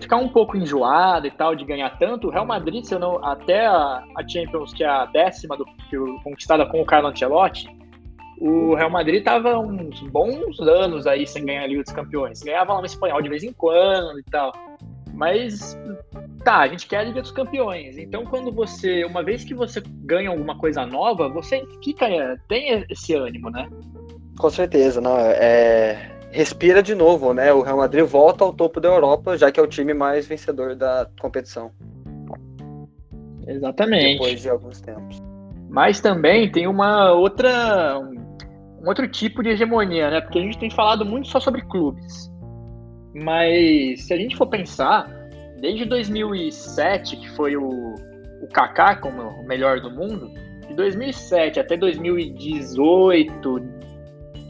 ficar 0.00 0.16
um 0.16 0.28
pouco 0.28 0.56
enjoado 0.58 1.26
e 1.26 1.30
tal 1.30 1.54
de 1.56 1.64
ganhar 1.64 1.98
tanto, 1.98 2.28
o 2.28 2.30
Real 2.30 2.44
Madrid, 2.44 2.84
se 2.84 2.94
eu 2.94 2.98
não, 2.98 3.24
até 3.24 3.64
a, 3.66 4.02
a 4.16 4.28
Champions, 4.28 4.74
que 4.74 4.84
é 4.84 4.86
a 4.86 5.06
décima 5.06 5.56
do, 5.56 5.64
que 5.88 5.96
o- 5.96 6.20
conquistada 6.22 6.66
com 6.66 6.82
o 6.82 6.84
Carlo 6.84 7.08
Ancelotti, 7.08 7.66
o 8.38 8.74
Real 8.74 8.90
Madrid 8.90 9.24
tava 9.24 9.58
uns 9.58 10.00
bons 10.10 10.60
anos 10.60 11.06
aí 11.06 11.26
sem 11.26 11.46
ganhar 11.46 11.62
a 11.62 11.66
Liga 11.66 11.82
dos 11.82 11.92
Campeões. 11.92 12.42
Ganhava 12.42 12.74
lá 12.74 12.80
no 12.80 12.86
espanhol 12.86 13.22
de 13.22 13.28
vez 13.30 13.42
em 13.42 13.52
quando 13.54 14.18
e 14.18 14.24
tal. 14.24 14.52
Mas 15.14 15.78
tá, 16.44 16.58
a 16.58 16.68
gente 16.68 16.86
quer 16.86 16.98
a 16.98 17.02
Liga 17.04 17.22
dos 17.22 17.32
Campeões. 17.32 17.96
Então, 17.98 18.24
quando 18.24 18.52
você, 18.52 19.04
uma 19.04 19.22
vez 19.22 19.42
que 19.42 19.54
você 19.54 19.82
ganha 20.04 20.28
alguma 20.28 20.56
coisa 20.58 20.84
nova, 20.86 21.28
você 21.28 21.64
fica, 21.82 22.06
tem 22.46 22.84
esse 22.90 23.14
ânimo, 23.14 23.50
né? 23.50 23.68
Com 24.38 24.50
certeza, 24.50 25.00
não. 25.00 25.16
É, 25.18 26.12
respira 26.30 26.82
de 26.82 26.94
novo, 26.94 27.32
né? 27.32 27.52
O 27.52 27.62
Real 27.62 27.78
Madrid 27.78 28.04
volta 28.04 28.44
ao 28.44 28.52
topo 28.52 28.80
da 28.80 28.88
Europa, 28.88 29.38
já 29.38 29.50
que 29.50 29.58
é 29.58 29.62
o 29.62 29.66
time 29.66 29.94
mais 29.94 30.26
vencedor 30.26 30.76
da 30.76 31.08
competição, 31.20 31.70
Exatamente. 33.46 34.12
depois 34.14 34.40
de 34.40 34.48
alguns 34.50 34.80
tempos. 34.80 35.22
Mas 35.68 36.00
também 36.00 36.50
tem 36.50 36.66
uma 36.66 37.12
outra, 37.12 37.98
um, 37.98 38.82
um 38.82 38.88
outro 38.88 39.08
tipo 39.08 39.42
de 39.42 39.50
hegemonia, 39.50 40.10
né? 40.10 40.20
Porque 40.20 40.38
a 40.38 40.42
gente 40.42 40.58
tem 40.58 40.70
falado 40.70 41.04
muito 41.04 41.28
só 41.28 41.40
sobre 41.40 41.62
clubes. 41.62 42.30
Mas 43.14 44.06
se 44.06 44.12
a 44.12 44.16
gente 44.16 44.36
for 44.36 44.46
pensar, 44.46 45.08
desde 45.60 45.84
2007, 45.84 47.16
que 47.16 47.30
foi 47.30 47.56
o, 47.56 47.94
o 48.40 48.48
Kaká 48.52 48.96
como 48.96 49.22
o 49.22 49.46
melhor 49.46 49.80
do 49.80 49.90
mundo, 49.90 50.30
de 50.68 50.74
2007 50.74 51.60
até 51.60 51.76
2018, 51.76 53.60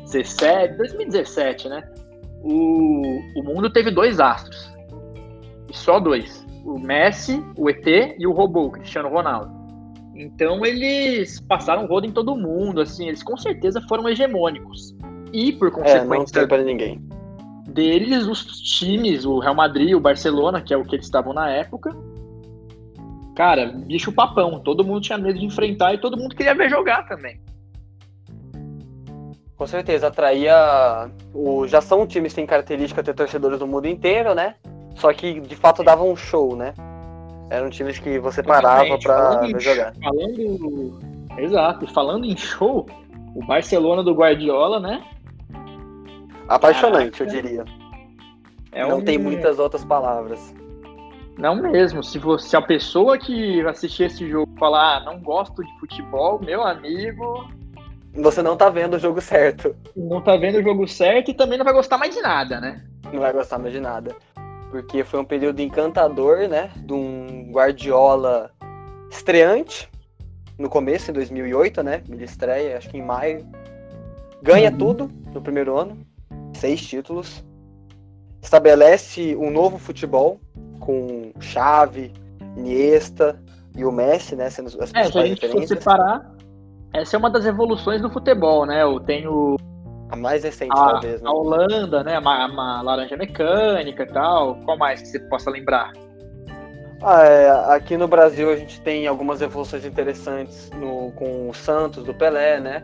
17, 0.05 0.77
2017, 0.77 1.69
né? 1.69 1.83
O, 2.43 3.03
o 3.37 3.43
mundo 3.43 3.71
teve 3.71 3.91
dois 3.91 4.21
astros. 4.21 4.73
E 5.69 5.77
só 5.77 5.99
dois. 5.99 6.45
O 6.65 6.79
Messi, 6.79 7.43
o 7.57 7.69
ET 7.69 7.87
e 8.19 8.27
o 8.27 8.33
robô, 8.33 8.67
o 8.67 8.71
Cristiano 8.71 9.09
Ronaldo. 9.09 9.53
Então 10.15 10.65
eles 10.65 11.41
passaram 11.41 11.87
rodo 11.87 12.07
em 12.07 12.13
todo 12.13 12.37
mundo, 12.37 12.81
assim, 12.81 13.09
eles 13.09 13.23
com 13.23 13.37
certeza 13.37 13.81
foram 13.89 14.09
hegemônicos. 14.09 14.95
E 15.33 15.53
por 15.53 15.69
É, 15.69 15.71
não 15.71 16.09
consequência 16.09 16.47
para 16.47 16.63
ninguém. 16.63 17.03
Deles, 17.75 18.27
os 18.27 18.45
times, 18.61 19.25
o 19.25 19.41
Real 19.41 19.55
Madrid, 19.55 19.95
o 19.95 20.01
Barcelona, 20.01 20.63
que 20.63 20.73
é 20.73 20.77
o 20.77 20.85
que 20.85 20.95
eles 20.95 21.07
estavam 21.07 21.35
na 21.35 21.51
época, 21.51 21.91
cara, 23.35 23.67
bicho 23.67 24.13
papão, 24.13 24.61
todo 24.61 24.85
mundo 24.85 25.01
tinha 25.01 25.19
medo 25.19 25.39
de 25.39 25.45
enfrentar 25.45 25.93
e 25.93 25.99
todo 25.99 26.17
mundo 26.17 26.35
queria 26.35 26.55
ver 26.55 26.71
jogar 26.71 27.07
também. 27.09 27.41
Com 29.57 29.67
certeza, 29.67 30.09
atraía. 30.09 31.11
O... 31.33 31.67
Já 31.67 31.81
são 31.81 32.07
times 32.07 32.33
que 32.33 32.37
têm 32.37 32.47
característica 32.47 33.03
de 33.03 33.07
ter 33.07 33.15
torcedores 33.15 33.59
do 33.59 33.67
mundo 33.67 33.87
inteiro, 33.87 34.35
né? 34.35 34.57
Só 34.97 35.13
que 35.13 35.41
de 35.41 35.57
fato 35.57 35.83
davam 35.83 36.11
um 36.11 36.17
show, 36.17 36.57
né? 36.57 36.75
Eram 37.51 37.71
times 37.71 37.99
que 37.99 38.19
você 38.19 38.43
parava 38.43 38.87
em 38.87 39.61
jogar. 39.61 39.95
Falando. 40.03 41.15
Exato, 41.39 41.87
falando 41.93 42.25
em 42.25 42.37
show, 42.37 42.87
o 43.35 43.45
Barcelona 43.47 44.03
do 44.03 44.15
Guardiola, 44.15 44.81
né? 44.81 45.03
Apaixonante, 46.49 47.21
eu 47.21 47.27
Caraca. 47.27 47.43
diria. 47.43 47.65
É 48.73 48.87
não 48.87 48.99
um- 48.99 49.05
tem 49.05 49.19
muitas 49.19 49.59
outras 49.59 49.85
palavras. 49.85 50.55
Não 51.39 51.55
mesmo. 51.57 52.03
Se, 52.03 52.19
você, 52.19 52.49
se 52.51 52.57
a 52.57 52.63
pessoa 52.63 53.19
que 53.19 53.61
assistir 53.67 54.05
esse 54.05 54.29
jogo 54.29 54.51
falar, 54.59 54.97
ah, 54.99 55.01
não 55.05 55.19
gosto 55.21 55.65
de 55.65 55.79
futebol, 55.81 56.41
meu 56.41 56.63
amigo, 56.63 57.49
Você 58.17 58.41
não 58.43 58.57
tá 58.57 58.71
vendo 58.71 58.95
o 58.95 58.99
jogo 59.01 59.21
certo. 59.21 59.75
não 59.97 60.21
tá 60.21 60.37
vendo 60.37 60.59
o 60.59 60.63
jogo 60.63 60.87
certo 60.87 61.33
e 61.33 61.35
também 61.35 61.59
não 61.59 61.65
vai 61.65 61.75
gostar 61.75 61.99
mais 61.99 62.15
de 62.15 62.21
nada, 62.23 62.61
né? 62.61 62.85
Não 63.13 63.19
vai 63.21 63.33
gostar 63.33 63.59
mais 63.59 63.73
de 63.73 63.81
nada. 63.81 64.15
Porque 64.71 65.03
foi 65.03 65.19
um 65.19 65.25
período 65.25 65.59
encantador, 65.61 66.47
né? 66.49 66.71
De 66.77 66.93
um 66.93 67.51
Guardiola 67.51 68.53
estreante. 69.11 69.89
No 70.57 70.69
começo, 70.69 71.11
em 71.11 71.15
2008, 71.15 71.83
né? 71.83 72.05
Ele 72.09 72.23
estreia, 72.25 72.79
acho 72.79 72.89
que 72.89 72.97
em 72.99 73.03
maio. 73.03 73.45
Ganha 74.41 74.71
Uhum. 74.71 74.79
tudo 74.79 75.11
no 75.33 75.41
primeiro 75.43 75.77
ano. 75.77 75.99
Seis 76.65 76.81
títulos. 76.81 77.45
Estabelece 78.41 79.37
um 79.37 79.51
novo 79.51 79.77
futebol 79.77 80.41
com 80.81 81.31
Xavi, 81.39 82.11
Iniesta 82.57 83.39
e 83.77 83.85
o 83.85 83.93
Messi, 83.93 84.35
né? 84.35 84.49
Sendo 84.49 84.69
as 84.69 84.95
É, 84.95 85.05
se 85.05 85.19
a 85.19 85.27
gente 85.27 85.47
for 85.47 85.63
separar, 85.67 86.35
essa 86.95 87.17
é 87.17 87.19
uma 87.19 87.29
das 87.29 87.45
evoluções 87.45 88.01
do 88.01 88.09
futebol, 88.09 88.65
né? 88.65 88.83
Eu 88.83 88.99
tenho 88.99 89.57
A 90.09 90.17
mais 90.17 90.43
recente, 90.43 90.73
a, 90.73 90.93
talvez, 90.93 91.21
né? 91.21 91.29
a 91.29 91.33
Holanda, 91.35 92.03
né? 92.03 92.19
Uma, 92.19 92.47
uma 92.47 92.81
laranja 92.81 93.15
mecânica 93.15 94.05
e 94.05 94.07
tal. 94.07 94.55
Qual 94.65 94.79
mais 94.79 95.03
que 95.03 95.09
você 95.09 95.21
possa 95.21 95.51
lembrar? 95.51 95.93
Ah, 97.03 97.25
é, 97.25 97.51
aqui 97.75 97.99
no 97.99 98.09
Brasil 98.09 98.51
a 98.51 98.57
gente 98.57 98.81
tem 98.81 99.07
algumas 99.07 99.43
evoluções 99.43 99.85
interessantes 99.85 100.71
no- 100.71 101.13
com 101.13 101.51
o 101.51 101.53
Santos, 101.53 102.05
do 102.05 102.15
Pelé, 102.15 102.59
né? 102.59 102.83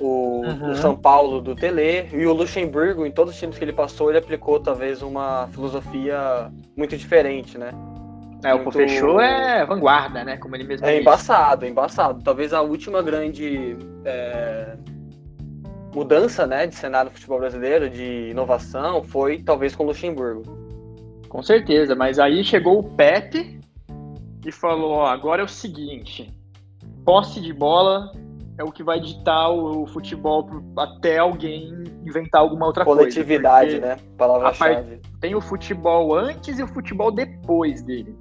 O, 0.00 0.42
Uhum. 0.44 0.70
o 0.70 0.74
São 0.74 0.96
Paulo, 0.96 1.40
do 1.40 1.54
Tele. 1.54 2.08
E 2.12 2.26
o 2.26 2.32
Luxemburgo, 2.32 3.06
em 3.06 3.12
todos 3.12 3.32
os 3.34 3.38
times 3.38 3.56
que 3.56 3.64
ele 3.64 3.72
passou, 3.72 4.08
ele 4.10 4.18
aplicou 4.18 4.58
talvez 4.60 5.02
uma 5.02 5.48
filosofia 5.52 6.50
muito 6.76 6.96
diferente, 6.96 7.56
né? 7.56 7.70
É, 8.44 8.52
o 8.54 8.58
Muito- 8.58 8.72
Fechou 8.72 9.20
é 9.20 9.64
vanguarda, 9.64 10.22
né? 10.24 10.36
Como 10.36 10.54
ele 10.54 10.64
mesmo 10.64 10.84
É 10.84 10.90
disse. 10.90 11.00
embaçado, 11.00 11.64
embaçado. 11.64 12.22
Talvez 12.22 12.52
a 12.52 12.60
última 12.60 13.02
grande 13.02 13.76
é, 14.04 14.76
mudança 15.94 16.46
né, 16.46 16.66
de 16.66 16.74
cenário 16.74 17.10
do 17.10 17.14
futebol 17.14 17.38
brasileiro, 17.38 17.88
de 17.88 18.30
inovação, 18.30 19.02
foi 19.02 19.38
talvez 19.42 19.74
com 19.74 19.84
o 19.84 19.86
Luxemburgo. 19.86 20.42
Com 21.28 21.42
certeza, 21.42 21.94
mas 21.94 22.18
aí 22.18 22.44
chegou 22.44 22.78
o 22.80 22.82
Pepe 22.82 23.58
e 24.44 24.52
falou: 24.52 24.90
ó, 24.92 25.06
agora 25.06 25.40
é 25.40 25.44
o 25.44 25.48
seguinte, 25.48 26.30
posse 27.04 27.40
de 27.40 27.52
bola 27.52 28.12
é 28.56 28.64
o 28.64 28.70
que 28.70 28.82
vai 28.82 29.00
ditar 29.00 29.50
o, 29.50 29.82
o 29.82 29.86
futebol 29.86 30.48
até 30.78 31.18
alguém 31.18 31.72
inventar 32.06 32.40
alguma 32.40 32.66
outra 32.66 32.84
Coletividade, 32.84 33.72
coisa. 33.72 33.86
né? 33.86 33.96
Palavra-chave. 34.16 35.00
Tem 35.20 35.34
o 35.34 35.40
futebol 35.40 36.14
antes 36.14 36.58
e 36.58 36.62
o 36.62 36.68
futebol 36.68 37.10
depois 37.10 37.82
dele. 37.82 38.16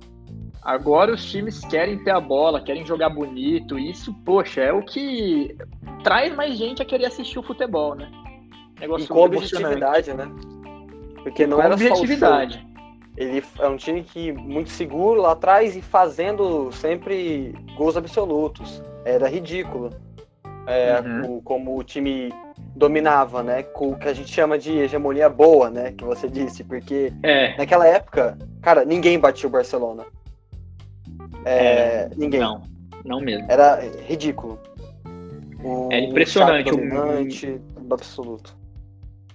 Agora 0.64 1.14
os 1.14 1.26
times 1.26 1.60
querem 1.66 2.02
ter 2.04 2.12
a 2.12 2.22
bola, 2.22 2.62
querem 2.62 2.86
jogar 2.86 3.10
bonito. 3.10 3.78
e 3.78 3.92
Isso, 3.92 4.14
poxa, 4.26 4.62
é 4.62 4.72
o 4.72 4.82
que 4.82 5.56
traz 6.04 6.34
mais 6.34 6.58
gente 6.58 6.82
a 6.82 6.86
querer 6.86 7.06
assistir 7.06 7.38
o 7.38 7.44
futebol, 7.44 7.96
né? 7.96 8.10
Negócio 8.80 9.06
E 9.06 9.08
com 9.08 9.22
objetividade, 9.22 10.14
né? 10.14 10.32
Porque 11.22 11.46
não 11.46 11.62
era 11.62 11.78
só 11.78 11.94
o 11.94 12.08
show. 12.08 12.28
Ele 13.16 13.44
é 13.60 13.68
um 13.68 13.78
time 13.78 14.04
que 14.04 14.32
muito 14.32 14.72
seguro 14.72 15.22
lá 15.22 15.34
atrás 15.34 15.76
e 15.76 15.82
fazendo 15.82 16.72
sempre 16.72 17.54
gols 17.78 17.96
absolutos. 17.96 18.82
Era 19.06 19.28
ridículo. 19.28 19.92
É, 20.66 21.00
Uhum. 21.02 21.42
como 21.42 21.78
o 21.78 21.84
time 21.84 22.32
dominava, 22.76 23.44
né? 23.44 23.64
Com 23.64 23.90
o 23.92 23.96
que 23.98 24.08
a 24.08 24.14
gente 24.14 24.32
chama 24.32 24.58
de 24.58 24.72
hegemonia 24.72 25.28
boa, 25.30 25.70
né? 25.70 25.92
Que 25.92 26.04
você 26.06 26.28
disse, 26.28 26.64
porque 26.64 27.12
É, 27.22 27.56
naquela 27.58 27.86
época, 27.88 28.38
cara, 28.62 28.86
ninguém 28.86 29.20
batia 29.20 29.48
o 29.48 29.52
Barcelona. 29.52 30.06
É, 31.46 32.10
ninguém. 32.16 32.40
não, 32.40 32.62
não 33.04 33.20
mesmo. 33.20 33.46
Era 33.52 33.80
ridículo. 34.08 34.60
O 35.64 35.90
Era 35.92 36.02
impressionante, 36.06 36.70
o- 36.70 36.76
dominante, 36.78 37.62
absoluto. 37.92 38.56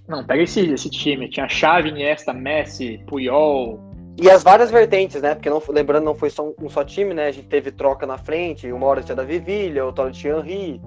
Não, 0.07 0.25
pega 0.25 0.43
esse, 0.43 0.61
esse 0.73 0.89
time. 0.89 1.29
Tinha 1.29 1.49
Xavi, 1.49 1.91
Iniesta, 1.91 2.33
Messi, 2.33 2.99
Puyol. 3.07 3.79
E 4.21 4.31
as 4.31 4.43
várias 4.43 4.71
vertentes, 4.71 5.21
né? 5.23 5.35
Porque 5.35 5.49
não, 5.51 5.63
lembrando, 5.69 6.05
não 6.05 6.15
foi 6.15 6.31
só 6.31 6.45
um, 6.49 6.55
um 6.63 6.69
só 6.69 6.83
time, 6.83 7.13
né? 7.15 7.27
A 7.27 7.31
gente 7.31 7.47
teve 7.47 7.71
troca 7.71 8.07
na 8.07 8.17
frente, 8.19 8.71
uma 8.73 8.87
hora 8.87 9.03
tinha 9.03 9.15
Davi 9.15 9.39
Villa, 9.39 9.85
outra 9.85 10.05
hora 10.05 10.13
tinha 10.13 10.35
Henry. 10.39 10.81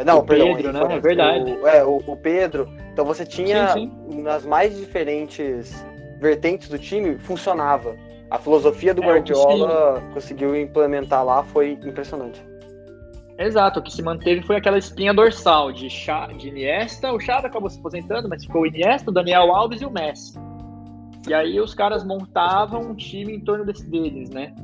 É, 0.00 0.04
não, 0.04 0.18
o 0.18 0.22
perdão, 0.22 0.54
Pedro, 0.54 0.72
né? 0.72 0.94
É 0.94 1.00
verdade. 1.00 1.52
O, 1.52 1.68
é, 1.68 1.84
o, 1.84 1.96
o 2.06 2.16
Pedro. 2.16 2.68
Então 2.92 3.04
você 3.04 3.24
tinha 3.24 3.68
Sim, 3.68 3.90
nas 4.22 4.44
mais 4.44 4.76
diferentes 4.76 5.84
vertentes 6.20 6.68
do 6.68 6.78
time 6.78 7.18
funcionava. 7.18 7.96
A 8.30 8.38
filosofia 8.38 8.94
do 8.94 9.02
É, 9.02 9.06
Guardiola 9.06 10.02
conseguiu 10.12 10.56
implementar 10.56 11.24
lá 11.24 11.42
foi 11.44 11.78
impressionante. 11.84 12.42
Exato, 13.38 13.80
o 13.80 13.82
que 13.82 13.92
se 13.92 14.02
manteve 14.02 14.42
foi 14.42 14.56
aquela 14.56 14.78
espinha 14.78 15.12
dorsal 15.12 15.72
de, 15.72 15.90
Cha, 15.90 16.26
de 16.28 16.48
Iniesta. 16.48 17.12
O 17.12 17.18
Xavi 17.18 17.46
acabou 17.46 17.68
se 17.68 17.78
aposentando, 17.78 18.28
mas 18.28 18.44
ficou 18.44 18.62
o 18.62 18.66
Iniesta, 18.66 19.10
o 19.10 19.14
Daniel 19.14 19.52
Alves 19.52 19.82
e 19.82 19.84
o 19.84 19.90
Messi. 19.90 20.38
E 21.28 21.34
aí 21.34 21.60
os 21.60 21.74
caras 21.74 22.04
montavam 22.04 22.80
um 22.82 22.94
time 22.94 23.34
em 23.34 23.40
torno 23.40 23.64
desse, 23.64 23.88
deles, 23.88 24.30
né? 24.30 24.54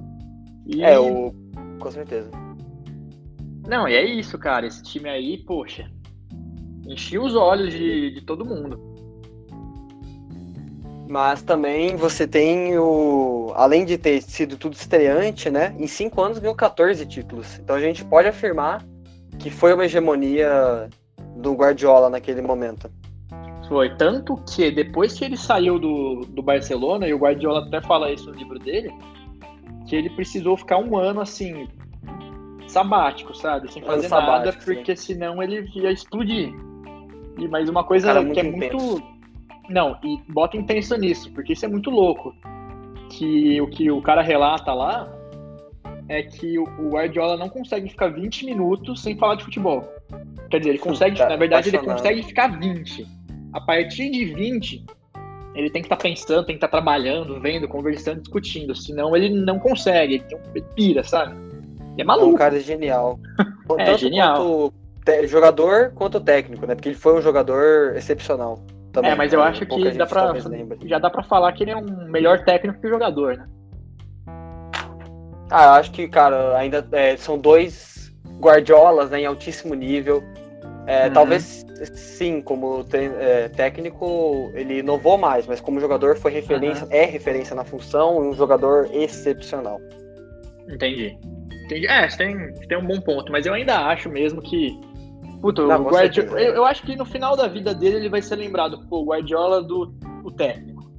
E... 0.66 0.84
É, 0.84 0.99
o. 0.99 1.34
Com 1.80 1.90
certeza. 1.90 2.30
Não, 3.70 3.86
e 3.86 3.94
é 3.94 4.04
isso, 4.04 4.36
cara. 4.36 4.66
Esse 4.66 4.82
time 4.82 5.08
aí, 5.08 5.38
poxa, 5.38 5.88
enchia 6.84 7.22
os 7.22 7.36
olhos 7.36 7.72
de, 7.72 8.10
de 8.10 8.20
todo 8.20 8.44
mundo. 8.44 8.80
Mas 11.08 11.40
também 11.42 11.94
você 11.94 12.26
tem 12.26 12.76
o. 12.76 13.52
Além 13.54 13.84
de 13.84 13.96
ter 13.96 14.22
sido 14.22 14.56
tudo 14.56 14.72
estreante, 14.72 15.50
né? 15.50 15.72
Em 15.78 15.86
cinco 15.86 16.20
anos 16.20 16.40
ganhou 16.40 16.56
14 16.56 17.06
títulos. 17.06 17.60
Então 17.60 17.76
a 17.76 17.80
gente 17.80 18.04
pode 18.04 18.26
afirmar 18.26 18.84
que 19.38 19.50
foi 19.50 19.72
uma 19.72 19.84
hegemonia 19.84 20.90
do 21.36 21.54
Guardiola 21.54 22.10
naquele 22.10 22.42
momento. 22.42 22.90
Foi. 23.68 23.96
Tanto 23.96 24.36
que 24.52 24.68
depois 24.72 25.16
que 25.16 25.24
ele 25.24 25.36
saiu 25.36 25.78
do, 25.78 26.22
do 26.26 26.42
Barcelona, 26.42 27.06
e 27.06 27.14
o 27.14 27.18
Guardiola 27.18 27.64
até 27.64 27.80
fala 27.80 28.10
isso 28.10 28.32
no 28.32 28.36
livro 28.36 28.58
dele, 28.58 28.90
que 29.86 29.94
ele 29.94 30.10
precisou 30.10 30.56
ficar 30.56 30.78
um 30.78 30.98
ano 30.98 31.20
assim, 31.20 31.68
sabático, 32.70 33.34
sabe? 33.34 33.72
Sem 33.72 33.82
Ano 33.82 33.92
fazer 33.92 34.08
nada, 34.08 34.22
sabático, 34.26 34.64
sim. 34.64 34.74
porque 34.74 34.96
senão 34.96 35.42
ele 35.42 35.68
ia 35.74 35.90
explodir. 35.90 36.54
E 37.38 37.48
mais 37.48 37.68
uma 37.68 37.84
coisa 37.84 38.08
Cara, 38.08 38.24
que 38.24 38.40
é 38.40 38.42
muito 38.42 38.56
muito. 38.56 38.76
intenso. 38.76 39.20
Não, 39.68 39.96
e 40.04 40.18
bota 40.32 40.56
intenção 40.56 40.98
nisso, 40.98 41.30
porque 41.32 41.52
isso 41.52 41.64
é 41.64 41.68
muito 41.68 41.90
louco. 41.90 42.34
Que 43.10 43.60
o 43.60 43.68
que 43.68 43.90
o 43.90 44.00
cara 44.00 44.22
relata 44.22 44.72
lá 44.72 45.12
é 46.08 46.22
que 46.22 46.58
o 46.58 46.64
o 46.78 46.90
Guardiola 46.90 47.36
não 47.36 47.48
consegue 47.48 47.88
ficar 47.88 48.08
20 48.08 48.46
minutos 48.46 49.00
sem 49.02 49.16
falar 49.16 49.36
de 49.36 49.44
futebol. 49.44 49.84
Quer 50.50 50.58
dizer, 50.58 50.70
ele 50.70 50.78
consegue, 50.78 51.16
Tá 51.16 51.28
na 51.28 51.36
verdade, 51.36 51.68
ele 51.68 51.78
consegue 51.78 52.22
ficar 52.22 52.58
20. 52.58 53.06
A 53.52 53.60
partir 53.60 54.10
de 54.10 54.24
20, 54.26 54.84
ele 55.54 55.70
tem 55.70 55.82
que 55.82 55.86
estar 55.86 55.96
pensando, 55.96 56.44
tem 56.44 56.56
que 56.56 56.64
estar 56.64 56.68
trabalhando, 56.68 57.40
vendo, 57.40 57.68
conversando, 57.68 58.20
discutindo. 58.20 58.74
Senão 58.74 59.16
ele 59.16 59.28
não 59.28 59.58
consegue, 59.58 60.14
ele, 60.14 60.24
tem 60.24 60.38
ele 60.54 60.64
pira, 60.74 61.04
sabe? 61.04 61.50
E 61.97 62.00
é 62.00 62.02
É 62.02 62.04
um 62.04 62.06
maluco. 62.06 62.38
cara 62.38 62.59
genial. 62.61 63.18
É, 63.78 63.85
Tanto 63.85 63.99
genial. 63.99 64.73
quanto 65.04 65.26
jogador 65.28 65.92
quanto 65.94 66.20
técnico, 66.20 66.66
né? 66.66 66.75
Porque 66.75 66.88
ele 66.88 66.97
foi 66.97 67.16
um 67.16 67.23
jogador 67.23 67.94
excepcional. 67.97 68.59
Também, 68.92 69.12
É, 69.12 69.14
mas 69.14 69.32
eu 69.32 69.40
acho 69.40 69.64
que 69.64 69.90
dá 69.92 70.04
pra, 70.06 70.32
já 70.85 70.99
dá 70.99 71.09
pra 71.09 71.23
falar 71.23 71.52
que 71.52 71.62
ele 71.62 71.70
é 71.70 71.76
um 71.76 72.09
melhor 72.11 72.42
técnico 72.44 72.80
que 72.80 72.88
jogador, 72.88 73.37
né? 73.37 73.47
Ah, 75.50 75.66
eu 75.66 75.70
acho 75.75 75.92
que, 75.92 76.09
cara, 76.09 76.56
ainda 76.56 76.85
é, 76.90 77.16
são 77.16 77.38
dois 77.38 78.12
Guardiolas 78.40 79.11
né, 79.11 79.20
em 79.20 79.26
altíssimo 79.26 79.75
nível. 79.75 80.23
É, 80.87 81.06
Uhum. 81.06 81.12
Talvez 81.12 81.64
sim, 81.94 82.40
como 82.40 82.85
é, 82.92 83.49
técnico, 83.50 84.50
ele 84.54 84.78
inovou 84.80 85.16
mais, 85.16 85.47
mas 85.47 85.61
como 85.61 85.78
jogador 85.78 86.16
foi 86.16 86.32
referência, 86.32 86.88
é 86.90 87.04
referência 87.04 87.54
na 87.54 87.62
função 87.64 88.25
e 88.25 88.28
um 88.28 88.32
jogador 88.35 88.88
excepcional. 88.92 89.78
Entendi. 90.68 91.16
Entendi. 91.70 91.86
É, 91.86 92.08
você 92.08 92.16
tem, 92.16 92.52
tem 92.68 92.78
um 92.78 92.86
bom 92.86 93.00
ponto, 93.00 93.30
mas 93.30 93.46
eu 93.46 93.54
ainda 93.54 93.78
acho 93.86 94.08
mesmo 94.08 94.42
que. 94.42 94.78
Puta, 95.40 95.62
Não, 95.66 95.82
o 95.82 95.88
Guardiola. 95.88 96.40
Eu, 96.40 96.54
eu 96.56 96.64
acho 96.64 96.82
que 96.82 96.96
no 96.96 97.04
final 97.04 97.36
da 97.36 97.46
vida 97.46 97.72
dele 97.74 97.96
ele 97.96 98.08
vai 98.08 98.20
ser 98.20 98.36
lembrado, 98.36 98.84
pô, 98.88 99.04
Guardiola 99.04 99.62
do 99.62 99.94
o 100.24 100.30
técnico. 100.30 100.90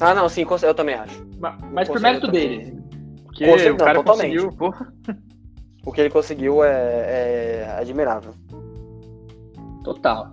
Ah, 0.00 0.14
não, 0.14 0.28
sim, 0.28 0.46
eu 0.62 0.74
também 0.74 0.94
acho. 0.94 1.26
Ma- 1.38 1.58
Mas 1.72 1.88
Com 1.88 1.94
por 1.94 2.00
mérito 2.02 2.28
dele. 2.30 2.80
Porque 3.24 3.44
certeza, 3.44 3.74
o 3.74 3.76
cara 3.76 3.94
totalmente. 3.98 4.36
conseguiu, 4.36 4.56
porra, 4.56 4.92
O 5.84 5.92
que 5.92 6.00
ele 6.00 6.10
conseguiu 6.10 6.64
é, 6.64 6.70
é 7.66 7.76
admirável. 7.78 8.34
total. 9.84 10.32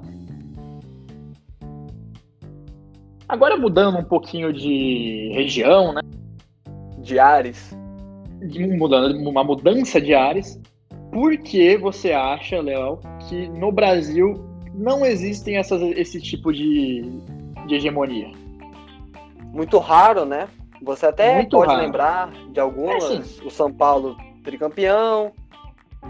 Agora 3.27 3.57
mudando 3.57 3.97
um 3.97 4.03
pouquinho 4.03 4.51
de 4.53 5.31
região, 5.33 5.93
né? 5.93 6.01
De 6.99 7.19
Ares. 7.19 7.77
Uma 9.27 9.43
mudança 9.43 9.99
de 9.99 10.13
ares. 10.13 10.59
Por 11.11 11.37
que 11.37 11.75
você 11.77 12.11
acha, 12.11 12.61
Léo, 12.61 12.99
que 13.27 13.47
no 13.49 13.71
Brasil 13.71 14.45
não 14.73 15.05
existem 15.05 15.57
essas, 15.57 15.81
esse 15.97 16.21
tipo 16.21 16.53
de, 16.53 17.01
de 17.67 17.75
hegemonia? 17.75 18.31
Muito 19.51 19.77
raro, 19.79 20.25
né? 20.25 20.47
Você 20.81 21.07
até 21.07 21.35
Muito 21.35 21.57
pode 21.57 21.71
raro. 21.71 21.83
lembrar 21.83 22.31
de 22.51 22.59
algumas. 22.59 23.03
É, 23.03 23.45
o 23.45 23.49
São 23.49 23.71
Paulo 23.73 24.15
tricampeão, 24.43 25.31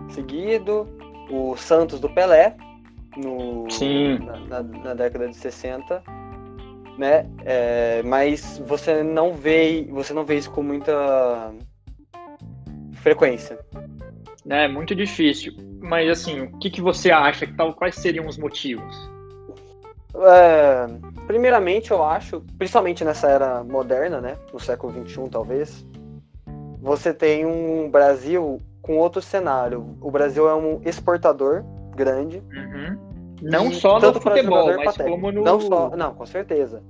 seguido. 0.10 0.88
O 1.32 1.56
Santos 1.56 2.00
do 2.00 2.10
Pelé, 2.10 2.56
no, 3.16 3.70
Sim. 3.70 4.18
Na, 4.20 4.62
na- 4.62 4.64
na 4.64 4.94
década 4.96 5.28
de 5.28 5.36
60. 5.36 6.04
Né? 6.98 7.26
É, 7.46 8.02
mas 8.04 8.62
você 8.68 9.04
não 9.04 9.34
vê 9.34 9.88
você 9.92 10.12
não 10.14 10.26
vê 10.26 10.38
isso 10.38 10.52
com 10.52 10.62
muita 10.62 11.54
frequência. 13.00 13.60
É 14.48 14.68
muito 14.68 14.96
difícil. 14.96 15.54
Mas 15.82 16.10
assim, 16.10 16.42
o 16.42 16.58
que, 16.60 16.70
que 16.70 16.82
você 16.82 17.12
acha? 17.12 17.46
Que 17.46 17.54
tal, 17.54 17.74
quais 17.74 17.96
seriam 17.96 18.28
os 18.28 18.38
motivos? 18.38 18.96
É, 20.16 20.88
primeiramente, 21.28 21.92
eu 21.92 22.04
acho, 22.04 22.42
principalmente 22.58 23.06
nessa 23.06 23.28
era 23.28 23.64
moderna, 23.64 24.20
né, 24.20 24.38
no 24.52 24.60
século 24.60 24.92
XXI 25.08 25.30
talvez, 25.30 25.86
você 26.82 27.14
tem 27.14 27.46
um 27.46 27.90
Brasil 27.90 28.60
com 28.82 28.98
outro 28.98 29.22
cenário. 29.22 29.96
O 30.02 30.10
Brasil 30.10 30.50
é 30.50 30.56
um 30.56 30.82
exportador 30.84 31.64
grande. 31.96 32.42
Não 33.42 33.70
e 33.70 33.76
só 33.76 34.00
no 34.00 34.14
futebol, 34.20 34.76
mas 34.78 34.98
como 34.98 35.32
no 35.32 35.44
Não 35.44 35.60
só, 35.60 35.96
não, 35.96 36.14
com 36.14 36.26
certeza. 36.26 36.84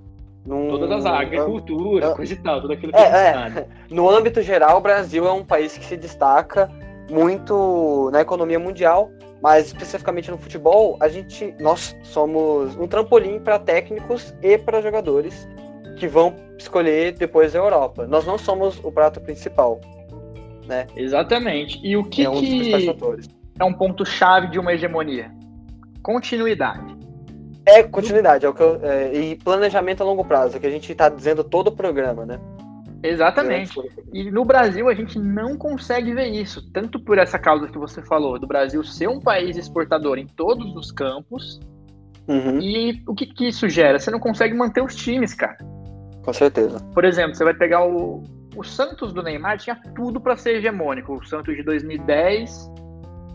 Num- 0.46 0.70
todas 0.70 0.92
as 0.92 1.06
agricultura, 1.06 2.16
coisa 2.16 2.34
e 2.34 2.36
tal, 2.38 2.62
tudo 2.62 2.74
aquilo 2.74 2.92
que 2.92 2.98
É, 2.98 3.04
é. 3.04 3.68
No 3.90 4.10
âmbito 4.10 4.42
geral, 4.42 4.78
o 4.78 4.82
Brasil 4.82 5.28
é 5.28 5.32
um 5.32 5.44
país 5.44 5.78
que 5.78 5.86
se 5.86 5.98
destaca 5.98 6.70
muito 7.10 8.10
na 8.12 8.22
economia 8.22 8.60
mundial, 8.60 9.12
mas 9.42 9.68
especificamente 9.68 10.32
no 10.32 10.38
futebol, 10.38 10.98
a 11.00 11.08
gente, 11.08 11.54
nós 11.60 11.96
somos 12.04 12.76
um 12.78 12.88
trampolim 12.88 13.40
para 13.40 13.60
técnicos 13.60 14.34
e 14.42 14.58
para 14.58 14.82
jogadores 14.82 15.48
que 15.98 16.08
vão 16.08 16.36
escolher 16.58 17.14
depois 17.14 17.56
a 17.56 17.60
Europa. 17.60 18.08
Nós 18.08 18.26
não 18.26 18.38
somos 18.38 18.80
o 18.84 18.92
prato 18.92 19.20
principal, 19.20 19.82
Exatamente. 20.96 21.80
E 21.84 21.98
o 21.98 22.04
que, 22.04 22.24
é 22.24 22.30
um 22.30 22.40
que 22.40 22.96
é 23.60 23.66
um 23.66 23.74
ponto-chave 23.74 24.48
de 24.48 24.60
uma 24.60 24.72
hegemonia? 24.72 25.32
Continuidade. 26.02 26.96
É 27.70 27.84
continuidade, 27.84 28.46
é 28.46 28.50
o 28.50 28.54
que 28.54 28.62
eu, 28.62 28.80
é, 28.84 29.14
e 29.14 29.36
planejamento 29.36 30.02
a 30.02 30.06
longo 30.06 30.24
prazo, 30.26 30.60
que 30.60 30.68
a 30.68 30.72
gente 30.72 30.92
está 30.92 31.10
dizendo 31.10 31.44
todo 31.44 31.68
o 31.68 31.76
programa, 31.76 32.26
né? 32.26 32.40
Exatamente. 33.02 33.80
E 34.12 34.30
no 34.30 34.44
Brasil 34.44 34.90
a 34.90 34.94
gente 34.94 35.18
não 35.18 35.58
consegue 35.58 36.14
ver 36.14 36.28
isso, 36.28 36.62
tanto 36.72 37.00
por 37.00 37.18
essa 37.18 37.40
causa 37.40 37.68
que 37.68 37.78
você 37.78 38.02
falou, 38.02 38.38
do 38.38 38.48
Brasil 38.48 38.84
ser 38.84 39.08
um 39.08 39.20
país 39.20 39.56
exportador 39.56 40.18
em 40.18 40.28
todos 40.28 40.76
os 40.76 40.92
campos, 40.92 41.60
Uhum, 42.30 42.60
e 42.62 43.02
o 43.08 43.16
que, 43.16 43.26
que 43.26 43.48
isso 43.48 43.68
gera? 43.68 43.98
Você 43.98 44.12
não 44.12 44.20
consegue 44.20 44.54
manter 44.54 44.84
os 44.84 44.96
times, 44.96 45.34
cara. 45.34 45.58
com 46.24 46.32
certeza. 46.32 46.80
Por 46.94 47.04
exemplo, 47.04 47.34
você 47.34 47.44
vai 47.44 47.56
pegar 47.56 47.84
o, 47.84 48.24
o 48.56 48.64
Santos 48.64 49.12
do 49.12 49.24
Neymar, 49.24 49.58
tinha 49.58 49.76
tudo 49.96 50.22
pra 50.22 50.38
ser 50.38 50.58
hegemônico. 50.58 51.16
O 51.16 51.26
Santos 51.26 51.56
de 51.56 51.64
2010, 51.64 52.72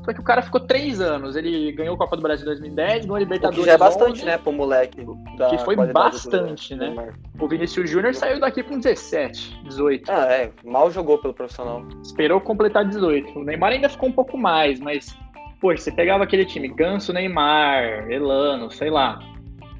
só 0.04 0.12
que 0.12 0.20
o 0.20 0.24
cara 0.24 0.42
ficou 0.42 0.60
três 0.60 1.00
anos. 1.00 1.34
Ele 1.34 1.72
ganhou 1.72 1.94
a 1.94 1.98
Copa 1.98 2.16
do 2.16 2.22
Brasil 2.22 2.44
em 2.44 2.46
2010, 2.46 3.06
ganhou 3.06 3.14
a 3.14 3.18
O 3.18 3.22
Libertadores 3.22 3.58
que 3.58 3.66
já 3.66 3.72
é 3.72 3.78
bastante, 3.78 4.12
11, 4.12 4.24
né, 4.24 4.38
pro 4.38 4.52
moleque. 4.52 5.06
Que 5.48 5.58
foi 5.64 5.76
bastante, 5.76 6.74
né? 6.74 6.88
Neymar. 6.88 7.14
O 7.40 7.48
Vinícius 7.48 7.88
Júnior 7.88 8.14
saiu 8.14 8.38
daqui 8.38 8.62
com 8.62 8.78
17, 8.78 9.62
18. 9.64 10.10
Ah, 10.10 10.26
é, 10.30 10.52
mal 10.62 10.90
jogou 10.90 11.18
pelo 11.18 11.32
profissional. 11.32 11.82
Esperou 12.02 12.40
completar 12.40 12.84
18. 12.84 13.38
O 13.38 13.44
Neymar 13.44 13.72
ainda 13.72 13.88
ficou 13.88 14.10
um 14.10 14.12
pouco 14.12 14.36
mais, 14.36 14.78
mas, 14.78 15.16
poxa, 15.60 15.82
você 15.82 15.92
pegava 15.92 16.24
aquele 16.24 16.44
time, 16.44 16.68
Ganso, 16.68 17.12
Neymar, 17.12 18.10
Elano, 18.10 18.70
sei 18.70 18.90
lá. 18.90 19.18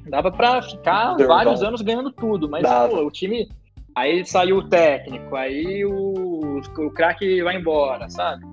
Dava 0.07 0.31
pra 0.31 0.61
ficar 0.61 1.15
vários 1.17 1.61
anos 1.61 1.81
ganhando 1.81 2.11
tudo, 2.11 2.49
mas, 2.49 2.63
Dava. 2.63 2.89
pô, 2.89 3.05
o 3.05 3.11
time. 3.11 3.47
Aí 3.95 4.25
saiu 4.25 4.57
o 4.57 4.67
técnico, 4.67 5.37
aí 5.37 5.85
o, 5.85 6.59
o 6.59 6.91
craque 6.91 7.41
vai 7.41 7.55
embora, 7.55 8.09
sabe? 8.09 8.45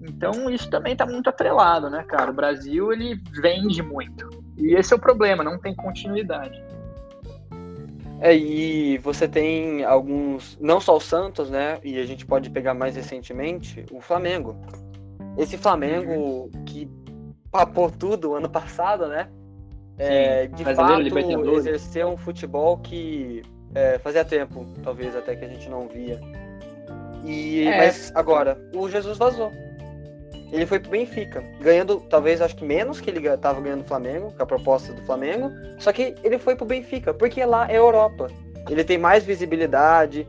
Então 0.00 0.48
isso 0.48 0.70
também 0.70 0.94
tá 0.94 1.04
muito 1.04 1.28
atrelado, 1.28 1.90
né, 1.90 2.04
cara? 2.04 2.30
O 2.30 2.34
Brasil, 2.34 2.92
ele 2.92 3.20
vende 3.40 3.82
muito. 3.82 4.28
E 4.56 4.74
esse 4.74 4.92
é 4.92 4.96
o 4.96 5.00
problema, 5.00 5.42
não 5.42 5.58
tem 5.58 5.74
continuidade. 5.74 6.62
É, 8.20 8.34
e 8.36 8.98
você 8.98 9.28
tem 9.28 9.84
alguns, 9.84 10.58
não 10.60 10.80
só 10.80 10.96
o 10.96 11.00
Santos, 11.00 11.50
né? 11.50 11.78
E 11.84 11.98
a 11.98 12.04
gente 12.04 12.26
pode 12.26 12.50
pegar 12.50 12.74
mais 12.74 12.96
recentemente 12.96 13.84
o 13.92 14.00
Flamengo. 14.00 14.56
Esse 15.36 15.56
Flamengo 15.56 16.50
que 16.66 16.90
papou 17.50 17.90
tudo 17.90 18.34
ano 18.34 18.48
passado, 18.48 19.06
né? 19.06 19.28
É, 19.96 20.46
de 20.46 20.64
fato, 20.64 21.18
exercer 21.56 22.06
um 22.06 22.16
futebol 22.16 22.78
que 22.78 23.42
é, 23.74 23.98
fazia 23.98 24.24
tempo, 24.24 24.66
talvez 24.82 25.14
até 25.14 25.34
que 25.36 25.44
a 25.44 25.48
gente 25.48 25.68
não 25.68 25.88
via. 25.88 26.20
E, 27.24 27.66
é. 27.66 27.78
Mas 27.78 28.12
agora, 28.14 28.58
o 28.74 28.88
Jesus 28.88 29.18
vazou. 29.18 29.52
Ele 30.50 30.64
foi 30.64 30.78
pro 30.78 30.90
Benfica, 30.90 31.44
ganhando, 31.60 32.00
talvez, 32.08 32.40
acho 32.40 32.56
que 32.56 32.64
menos 32.64 33.00
que 33.00 33.10
ele 33.10 33.26
estava 33.26 33.60
ganhando 33.60 33.82
do 33.82 33.88
Flamengo, 33.88 34.32
com 34.32 34.42
a 34.42 34.46
proposta 34.46 34.92
do 34.92 35.02
Flamengo. 35.02 35.50
Só 35.78 35.92
que 35.92 36.14
ele 36.24 36.38
foi 36.38 36.56
pro 36.56 36.64
Benfica, 36.64 37.12
porque 37.12 37.44
lá 37.44 37.70
é 37.70 37.76
Europa. 37.76 38.28
Ele 38.68 38.82
tem 38.82 38.96
mais 38.96 39.24
visibilidade, 39.24 40.26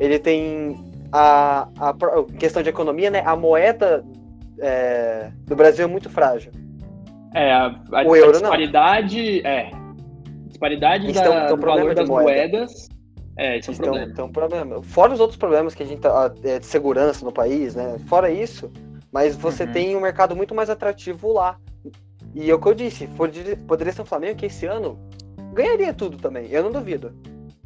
ele 0.00 0.18
tem 0.18 0.76
a, 1.12 1.68
a 1.78 1.94
questão 2.38 2.62
de 2.62 2.70
economia, 2.70 3.10
né? 3.10 3.22
A 3.24 3.36
moeda 3.36 4.04
é, 4.58 5.30
do 5.46 5.54
Brasil 5.54 5.84
é 5.84 5.88
muito 5.88 6.08
frágil. 6.08 6.52
É, 7.34 7.52
a, 7.52 7.66
a, 7.92 8.02
o 8.06 8.16
euro, 8.16 8.30
a 8.30 8.40
disparidade. 8.40 9.42
Não. 9.42 9.50
É. 9.50 9.70
Disparidade 10.46 11.10
então, 11.10 11.22
da, 11.22 11.44
então, 11.44 11.56
do 11.56 11.66
valor 11.66 11.94
das 11.94 12.08
moeda. 12.08 12.58
moedas. 12.58 12.88
É, 13.36 13.58
isso 13.58 13.70
é 13.70 13.72
um 13.72 13.76
então, 13.76 13.84
problema. 13.84 14.12
Então, 14.12 14.32
problema. 14.32 14.82
Fora 14.82 15.12
os 15.12 15.20
outros 15.20 15.38
problemas 15.38 15.74
que 15.74 15.82
a 15.82 15.86
gente 15.86 16.00
tá. 16.00 16.32
É, 16.42 16.58
de 16.58 16.66
segurança 16.66 17.24
no 17.24 17.32
país, 17.32 17.74
né? 17.74 17.96
Fora 18.06 18.30
isso, 18.30 18.70
mas 19.12 19.36
você 19.36 19.64
uhum. 19.64 19.72
tem 19.72 19.96
um 19.96 20.00
mercado 20.00 20.36
muito 20.36 20.54
mais 20.54 20.70
atrativo 20.70 21.32
lá. 21.32 21.58
E 22.34 22.50
é 22.50 22.54
o 22.54 22.60
que 22.60 22.68
eu 22.68 22.74
disse, 22.74 23.06
poderia, 23.08 23.92
ser 23.92 24.02
um 24.02 24.06
Flamengo 24.06 24.38
que 24.38 24.46
esse 24.46 24.66
ano 24.66 24.98
ganharia 25.52 25.92
tudo 25.94 26.18
também. 26.18 26.48
Eu 26.50 26.62
não 26.62 26.70
duvido. 26.70 27.14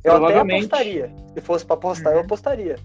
Eu 0.05 0.25
até 0.25 0.39
apostaria. 0.39 1.15
Se 1.35 1.41
fosse 1.41 1.65
para 1.65 1.75
apostar, 1.75 2.13
uhum. 2.13 2.19
eu 2.19 2.25
apostaria. 2.25 2.77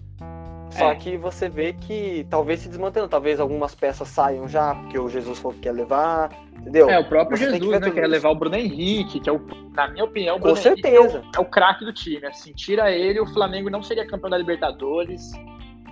Só 0.70 0.90
é. 0.92 0.94
que 0.94 1.16
você 1.16 1.48
vê 1.48 1.72
que 1.72 2.26
talvez 2.28 2.60
se 2.60 2.68
desmantelando, 2.68 3.10
talvez 3.10 3.40
algumas 3.40 3.74
peças 3.74 4.06
saiam 4.08 4.46
já, 4.46 4.74
porque 4.74 4.98
o 4.98 5.08
Jesus 5.08 5.38
falou 5.38 5.54
que 5.54 5.62
quer 5.62 5.72
levar, 5.72 6.30
entendeu? 6.60 6.90
É, 6.90 6.98
o 6.98 7.08
próprio 7.08 7.38
você 7.38 7.50
Jesus, 7.50 7.78
que 7.78 7.86
né, 7.86 7.90
quer 7.90 8.06
levar 8.06 8.30
o 8.30 8.34
Bruno 8.34 8.54
Henrique, 8.54 9.18
que 9.18 9.30
é 9.30 9.32
o, 9.32 9.40
na 9.72 9.88
minha 9.88 10.04
opinião, 10.04 10.36
o 10.36 10.38
Bruno 10.38 10.54
Com 10.54 10.60
certeza. 10.62 11.18
é 11.18 11.38
o, 11.38 11.38
é 11.38 11.40
o 11.40 11.44
craque 11.46 11.84
do 11.84 11.92
time, 11.92 12.26
assim, 12.26 12.52
tira 12.52 12.90
ele, 12.90 13.18
o 13.18 13.26
Flamengo 13.26 13.70
não 13.70 13.82
seria 13.82 14.06
campeão 14.06 14.28
da 14.28 14.36
Libertadores, 14.36 15.32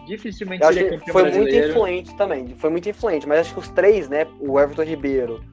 dificilmente 0.07 0.63
Eu 0.63 0.73
seria 0.73 0.91
campeão 0.91 1.13
Foi 1.13 1.23
brasileiro. 1.23 1.53
muito 1.53 1.71
influente 1.71 2.17
também, 2.17 2.55
foi 2.57 2.71
muito 2.71 2.89
influente, 2.89 3.29
mas 3.29 3.41
acho 3.41 3.55
que 3.55 3.61
os 3.61 3.69
três, 3.69 4.09
né, 4.09 4.27
o 4.41 4.59
Everton 4.59 4.83
Ribeiro, 4.83 5.45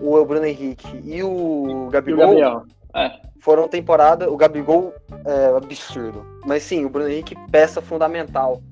o 0.00 0.24
Bruno 0.24 0.46
Henrique 0.46 0.88
e 1.04 1.22
o 1.22 1.88
Gabigol, 1.90 2.38
e 2.38 2.44
o. 2.44 2.64
É. 2.94 3.20
foram 3.40 3.68
temporada, 3.68 4.30
o 4.30 4.36
Gabigol 4.36 4.94
é 5.24 5.56
absurdo, 5.56 6.24
mas 6.46 6.62
sim, 6.62 6.84
o 6.84 6.88
Bruno 6.88 7.08
Henrique 7.08 7.36
peça 7.50 7.80
fundamental 7.80 8.62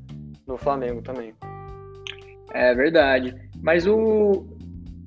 no 0.47 0.57
Flamengo 0.57 1.03
também. 1.03 1.35
É 2.53 2.75
verdade. 2.75 3.35
Mas 3.63 3.87
o 3.87 4.47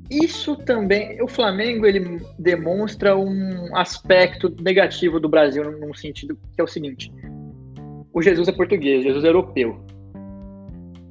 isso 0.10 0.56
também, 0.56 1.22
o 1.22 1.28
Flamengo 1.28 1.86
ele 1.86 2.20
demonstra 2.38 3.16
um 3.16 3.76
aspecto 3.78 4.54
negativo 4.60 5.20
do 5.20 5.30
Brasil 5.30 5.64
num 5.80 5.94
sentido 5.94 6.36
que 6.56 6.60
é 6.60 6.64
o 6.64 6.68
seguinte: 6.68 7.12
o 8.12 8.22
Jesus 8.22 8.48
é 8.48 8.52
português, 8.52 9.04
Jesus 9.04 9.24
é 9.24 9.28
europeu. 9.28 9.80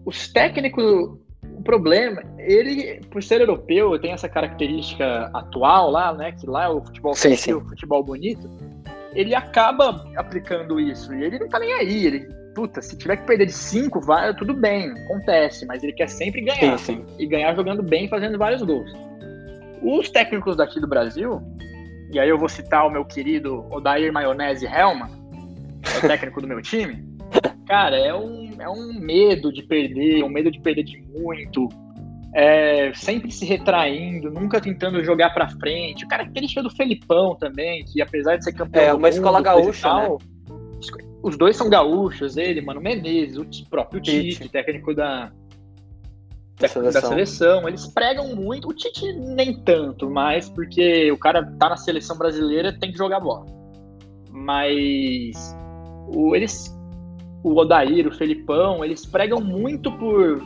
Os 0.09 0.27
técnicos, 0.33 1.19
o 1.43 1.63
problema, 1.63 2.23
ele 2.39 2.99
por 3.11 3.23
ser 3.23 3.43
europeu 3.43 3.99
tem 3.99 4.13
essa 4.13 4.27
característica 4.27 5.31
atual 5.35 5.91
lá, 5.91 6.15
né, 6.15 6.33
que 6.33 6.47
lá 6.47 6.65
é 6.65 6.69
o 6.69 6.83
futebol 6.83 7.15
sim, 7.15 7.37
sim. 7.37 7.53
o 7.53 7.61
futebol 7.61 8.03
bonito. 8.03 8.49
Ele 9.15 9.35
acaba 9.35 10.11
aplicando 10.17 10.81
isso 10.81 11.15
e 11.15 11.25
ele 11.25 11.39
não 11.39 11.47
tá 11.47 11.59
nem 11.59 11.75
aí, 11.75 12.07
ele 12.07 12.27
puta, 12.55 12.81
se 12.81 12.97
tiver 12.97 13.19
que 13.19 13.27
perder 13.27 13.45
de 13.45 13.53
5, 13.53 14.01
vai, 14.01 14.35
tudo 14.35 14.55
bem, 14.55 14.91
acontece, 14.93 15.67
mas 15.67 15.83
ele 15.83 15.93
quer 15.93 16.09
sempre 16.09 16.41
ganhar. 16.41 16.79
Sim. 16.79 17.05
E 17.19 17.27
ganhar 17.27 17.55
jogando 17.55 17.83
bem, 17.83 18.09
fazendo 18.09 18.39
vários 18.39 18.63
gols. 18.63 18.91
Os 19.83 20.09
técnicos 20.09 20.57
daqui 20.57 20.81
do 20.81 20.89
Brasil, 20.89 21.43
e 22.11 22.19
aí 22.19 22.31
eu 22.31 22.39
vou 22.39 22.49
citar 22.49 22.87
o 22.87 22.91
meu 22.91 23.05
querido 23.05 23.67
Odair 23.71 24.11
Maionese 24.11 24.65
Helma, 24.65 25.11
é 25.95 25.99
o 25.99 26.09
técnico 26.09 26.41
do 26.41 26.49
meu 26.49 26.63
time, 26.63 27.05
cara, 27.69 27.99
é 27.99 28.15
um, 28.15 28.48
é 28.61 28.69
um 28.69 28.93
medo 28.93 29.53
de 29.53 29.63
perder, 29.63 30.23
um 30.23 30.29
medo 30.29 30.51
de 30.51 30.61
perder 30.61 30.85
de 30.85 31.01
muito, 31.01 31.69
é, 32.35 32.93
sempre 32.95 33.31
se 33.31 33.45
retraindo, 33.45 34.31
nunca 34.31 34.61
tentando 34.61 35.03
jogar 35.03 35.31
pra 35.31 35.49
frente. 35.49 36.05
O 36.05 36.09
característica 36.09 36.63
do 36.63 36.71
Felipão 36.71 37.37
também, 37.37 37.85
que 37.85 38.01
apesar 38.03 38.37
de 38.37 38.45
ser 38.45 38.53
campeão. 38.53 38.83
É, 38.83 38.95
uma 38.95 39.09
escola 39.09 39.41
gaúcha, 39.41 39.93
né? 39.95 40.17
os 41.23 41.37
dois 41.37 41.57
são 41.57 41.69
gaúchos, 41.69 42.37
ele, 42.37 42.61
Mano 42.61 42.81
Menezes, 42.81 43.37
o 43.37 43.47
próprio 43.69 44.01
Tite, 44.01 44.39
Tite. 44.39 44.49
técnico 44.49 44.95
da, 44.95 45.33
da 46.61 46.69
seleção. 46.69 47.03
da, 47.03 47.09
seleção. 47.09 47.69
Eles 47.69 47.87
pregam 47.87 48.35
muito, 48.35 48.69
o 48.69 48.75
Tite 48.75 49.13
nem 49.13 49.59
tanto, 49.63 50.09
mas 50.11 50.49
porque 50.49 51.11
o 51.11 51.19
cara 51.19 51.45
tá 51.59 51.71
na 51.71 51.77
seleção 51.77 52.17
brasileira, 52.17 52.77
tem 52.79 52.93
que 52.93 52.99
jogar 52.99 53.21
bola. 53.21 53.47
Mas 54.31 55.57
o, 56.15 56.37
eles, 56.37 56.78
o 57.43 57.57
Odair, 57.57 58.07
o 58.07 58.13
Felipão, 58.13 58.85
eles 58.85 59.07
pregam 59.07 59.41
muito 59.41 59.91
por 59.93 60.43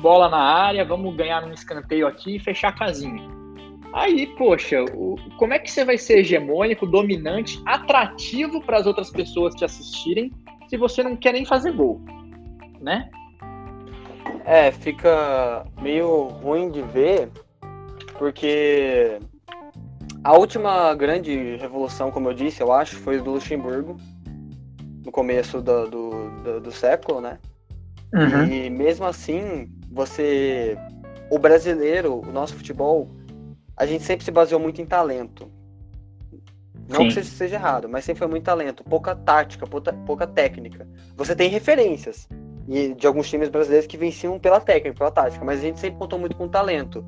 bola 0.00 0.28
na 0.28 0.38
área, 0.38 0.84
vamos 0.84 1.14
ganhar 1.14 1.44
um 1.44 1.52
escanteio 1.52 2.06
aqui 2.06 2.36
e 2.36 2.40
fechar 2.40 2.68
a 2.68 2.72
casinha. 2.72 3.22
Aí, 3.92 4.26
poxa, 4.38 4.82
o, 4.94 5.16
como 5.36 5.52
é 5.52 5.58
que 5.58 5.70
você 5.70 5.84
vai 5.84 5.98
ser 5.98 6.20
hegemônico, 6.20 6.86
dominante, 6.86 7.60
atrativo 7.66 8.60
para 8.62 8.78
as 8.78 8.86
outras 8.86 9.10
pessoas 9.10 9.54
te 9.54 9.64
assistirem 9.64 10.32
se 10.68 10.76
você 10.78 11.02
não 11.02 11.14
quer 11.14 11.32
nem 11.32 11.44
fazer 11.44 11.72
gol, 11.72 12.00
né? 12.80 13.10
É, 14.44 14.72
fica 14.72 15.66
meio 15.80 16.24
ruim 16.24 16.70
de 16.70 16.80
ver, 16.80 17.28
porque 18.18 19.18
a 20.24 20.32
última 20.36 20.94
grande 20.94 21.56
revolução, 21.56 22.10
como 22.10 22.30
eu 22.30 22.34
disse, 22.34 22.62
eu 22.62 22.72
acho, 22.72 22.96
foi 22.96 23.20
do 23.20 23.32
Luxemburgo, 23.32 23.96
no 25.04 25.12
começo 25.12 25.60
do, 25.60 25.88
do, 25.88 26.30
do, 26.42 26.60
do 26.60 26.72
século, 26.72 27.20
né? 27.20 27.38
Uhum. 28.14 28.44
E 28.46 28.70
mesmo 28.70 29.06
assim, 29.06 29.70
você. 29.90 30.76
O 31.30 31.38
brasileiro, 31.38 32.20
o 32.20 32.32
nosso 32.32 32.54
futebol, 32.54 33.08
a 33.76 33.86
gente 33.86 34.04
sempre 34.04 34.24
se 34.24 34.30
baseou 34.30 34.60
muito 34.60 34.82
em 34.82 34.86
talento. 34.86 35.50
Não 36.88 37.02
Sim. 37.02 37.08
que 37.08 37.14
seja, 37.14 37.30
seja 37.30 37.56
errado, 37.56 37.88
mas 37.88 38.04
sempre 38.04 38.18
foi 38.18 38.28
muito 38.28 38.44
talento, 38.44 38.84
pouca 38.84 39.14
tática, 39.14 39.66
pouca, 39.66 39.92
pouca 39.92 40.26
técnica. 40.26 40.86
Você 41.16 41.34
tem 41.34 41.48
referências 41.48 42.28
e 42.68 42.94
de 42.94 43.06
alguns 43.06 43.28
times 43.28 43.48
brasileiros 43.48 43.86
que 43.86 43.96
venciam 43.96 44.38
pela 44.38 44.60
técnica, 44.60 44.98
pela 44.98 45.10
tática, 45.10 45.44
mas 45.44 45.60
a 45.60 45.62
gente 45.62 45.80
sempre 45.80 45.98
contou 45.98 46.18
muito 46.18 46.36
com 46.36 46.48
talento. 46.48 47.04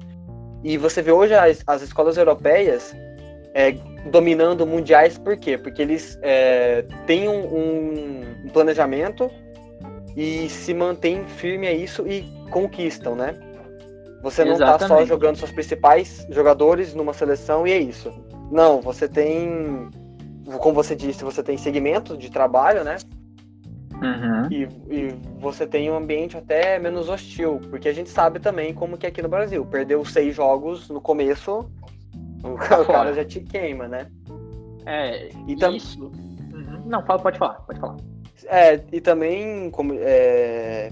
E 0.63 0.79
você 0.79 1.03
vê 1.03 1.13
hoje 1.13 1.35
as, 1.35 1.63
as 1.67 1.83
escolas 1.83 2.17
europeias 2.17 2.95
é, 3.53 3.73
dominando 4.11 4.67
mundiais, 4.67 5.19
por 5.19 5.37
quê? 5.37 5.57
Porque 5.57 5.81
eles 5.81 6.19
é, 6.23 6.85
têm 7.07 7.29
um, 7.29 8.45
um, 8.45 8.49
planejamento 8.53 9.31
e 10.17 10.49
se 10.49 10.75
mantêm 10.75 11.25
firme 11.27 11.67
a 11.67 11.73
isso 11.73 12.07
e 12.07 12.23
conquistam, 12.51 13.15
né? 13.15 13.35
Você 14.23 14.45
não 14.45 14.53
Exatamente. 14.53 14.81
tá 14.81 14.89
só 14.89 15.05
jogando 15.05 15.37
seus 15.37 15.53
principais 15.53 16.27
jogadores 16.31 16.95
numa 16.95 17.13
seleção 17.13 17.67
e 17.67 17.73
é 17.73 17.79
isso. 17.79 18.13
Não, 18.51 18.81
você 18.81 19.09
tem, 19.09 19.91
como 20.59 20.75
você 20.75 20.95
disse, 20.95 21.25
você 21.25 21.43
tem 21.43 21.59
segmento 21.59 22.17
de 22.17 22.31
trabalho, 22.31 22.85
né? 22.85 22.97
Uhum. 24.03 24.49
E, 24.51 24.63
e, 24.91 25.15
você 25.39 25.67
tem 25.67 25.91
um 25.91 25.97
ambiente 25.97 26.37
até 26.37 26.79
menos 26.79 27.09
hostil, 27.09 27.61
porque 27.71 27.89
a 27.89 27.93
gente 27.93 28.11
sabe 28.11 28.41
também 28.41 28.75
como 28.75 28.97
que 28.97 29.07
é 29.07 29.09
aqui 29.09 29.23
no 29.23 29.29
Brasil. 29.29 29.65
Perdeu 29.65 30.05
seis 30.05 30.35
jogos 30.35 30.89
no 30.89 31.01
começo, 31.01 31.71
o 32.45 32.57
tá 32.69 32.85
cara 32.87 33.15
já 33.15 33.25
te 33.25 33.41
queima, 33.41 33.89
né? 33.89 34.11
É, 34.87 35.31
e 35.49 35.57
tam... 35.57 35.75
isso. 35.75 36.05
Uhum. 36.05 36.83
Não, 36.87 37.05
fala, 37.05 37.21
pode 37.21 37.39
falar, 37.39 37.55
pode 37.55 37.81
falar. 37.81 37.97
É, 38.47 38.81
e 38.93 39.01
também 39.01 39.71
como, 39.71 39.95
é... 39.97 40.91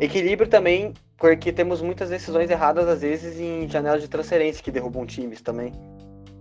equilíbrio 0.00 0.48
também 0.48 0.92
porque 1.20 1.52
temos 1.52 1.82
muitas 1.82 2.08
decisões 2.08 2.50
erradas, 2.50 2.88
às 2.88 3.02
vezes, 3.02 3.38
em 3.38 3.68
janelas 3.68 4.00
de 4.00 4.08
transferência 4.08 4.64
que 4.64 4.70
derrubam 4.70 5.04
times 5.04 5.42
também. 5.42 5.70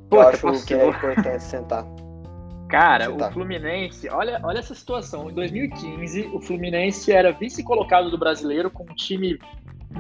Eu 0.10 0.22
acho 0.22 0.40
possível. 0.42 0.66
que 0.66 0.74
é 0.74 0.88
importante 0.88 1.44
sentar. 1.44 1.86
Cara, 2.70 3.08
sentar. 3.08 3.30
o 3.30 3.34
Fluminense, 3.34 4.08
olha, 4.10 4.40
olha 4.42 4.60
essa 4.60 4.74
situação. 4.74 5.30
Em 5.30 5.34
2015, 5.34 6.32
o 6.34 6.40
Fluminense 6.40 7.12
era 7.12 7.34
vice-colocado 7.34 8.10
do 8.10 8.18
brasileiro 8.18 8.72
com 8.72 8.84
um 8.84 8.96
time. 8.96 9.38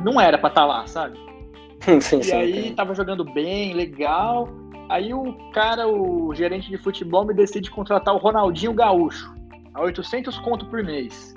Não 0.02 0.20
era 0.20 0.38
pra 0.38 0.48
estar 0.48 0.62
tá 0.62 0.68
lá, 0.68 0.88
sabe? 0.88 1.20
sim, 2.02 2.20
e 2.20 2.24
sim, 2.24 2.32
aí 2.34 2.74
tava 2.74 2.94
jogando 2.94 3.24
bem, 3.24 3.74
legal. 3.74 4.48
Aí 4.89 5.13
o 5.13 5.34
cara, 5.52 5.88
o 5.88 6.34
gerente 6.34 6.70
de 6.70 6.78
futebol, 6.78 7.26
me 7.26 7.34
decide 7.34 7.70
contratar 7.70 8.13
o 8.13 8.18
Ronaldinho 8.18 8.74
Gaúcho. 8.74 9.34
A 9.74 9.82
800 9.82 10.39
conto 10.39 10.65
por 10.65 10.84
mês. 10.84 11.36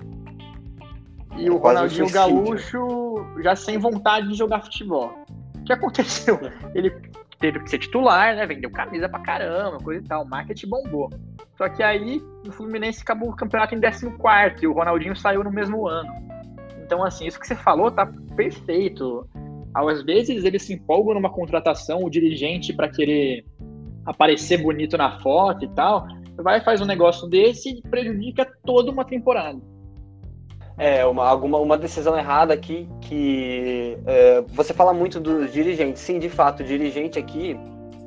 E 1.37 1.46
é 1.46 1.50
o 1.50 1.59
Ronaldinho 1.59 2.11
Gaúcho 2.11 3.26
já 3.42 3.55
sem 3.55 3.78
vontade 3.78 4.28
de 4.28 4.35
jogar 4.35 4.62
futebol. 4.62 5.12
O 5.57 5.64
que 5.64 5.72
aconteceu? 5.72 6.40
Ele 6.74 6.90
teve 7.38 7.61
que 7.61 7.70
ser 7.70 7.78
titular, 7.78 8.35
né? 8.35 8.46
Vendeu 8.46 8.70
camisa 8.70 9.09
pra 9.09 9.20
caramba, 9.20 9.78
coisa 9.78 10.02
e 10.02 10.09
tal. 10.09 10.22
O 10.22 10.28
marketing 10.28 10.68
bombou. 10.68 11.11
Só 11.59 11.68
que 11.68 11.83
aí 11.83 12.22
o 12.46 12.52
Fluminense 12.52 13.02
acabou 13.02 13.31
o 13.31 13.37
campeonato 13.37 13.74
em 13.74 13.81
14 13.81 14.07
e 14.62 14.66
o 14.66 14.72
Ronaldinho 14.72 15.14
saiu 15.14 15.44
no 15.44 15.50
mesmo 15.50 15.87
ano. 15.87 16.11
Então, 16.83 17.05
assim, 17.05 17.26
isso 17.26 17.38
que 17.38 17.46
você 17.46 17.55
falou 17.55 17.90
tá 17.90 18.07
perfeito. 18.35 19.28
Às 19.74 20.02
vezes 20.02 20.44
eles 20.44 20.62
se 20.62 20.74
empolgam 20.74 21.14
numa 21.14 21.30
contratação, 21.30 22.04
o 22.04 22.11
dirigente 22.11 22.72
para 22.72 22.88
querer 22.88 23.44
aparecer 24.04 24.58
bonito 24.58 24.96
na 24.96 25.18
foto 25.20 25.64
e 25.64 25.68
tal, 25.68 26.06
vai 26.37 26.61
faz 26.61 26.80
um 26.80 26.85
negócio 26.87 27.28
desse 27.28 27.70
e 27.70 27.82
prejudica 27.82 28.46
toda 28.64 28.90
uma 28.90 29.04
temporada. 29.04 29.61
É, 30.78 31.04
uma, 31.04 31.28
alguma, 31.28 31.58
uma 31.58 31.76
decisão 31.76 32.18
errada 32.18 32.54
aqui 32.54 32.88
que 33.02 33.96
é, 34.06 34.42
você 34.48 34.72
fala 34.72 34.92
muito 34.92 35.20
dos 35.20 35.52
dirigentes. 35.52 36.02
Sim, 36.02 36.18
de 36.18 36.28
fato, 36.28 36.64
dirigente 36.64 37.18
aqui, 37.18 37.56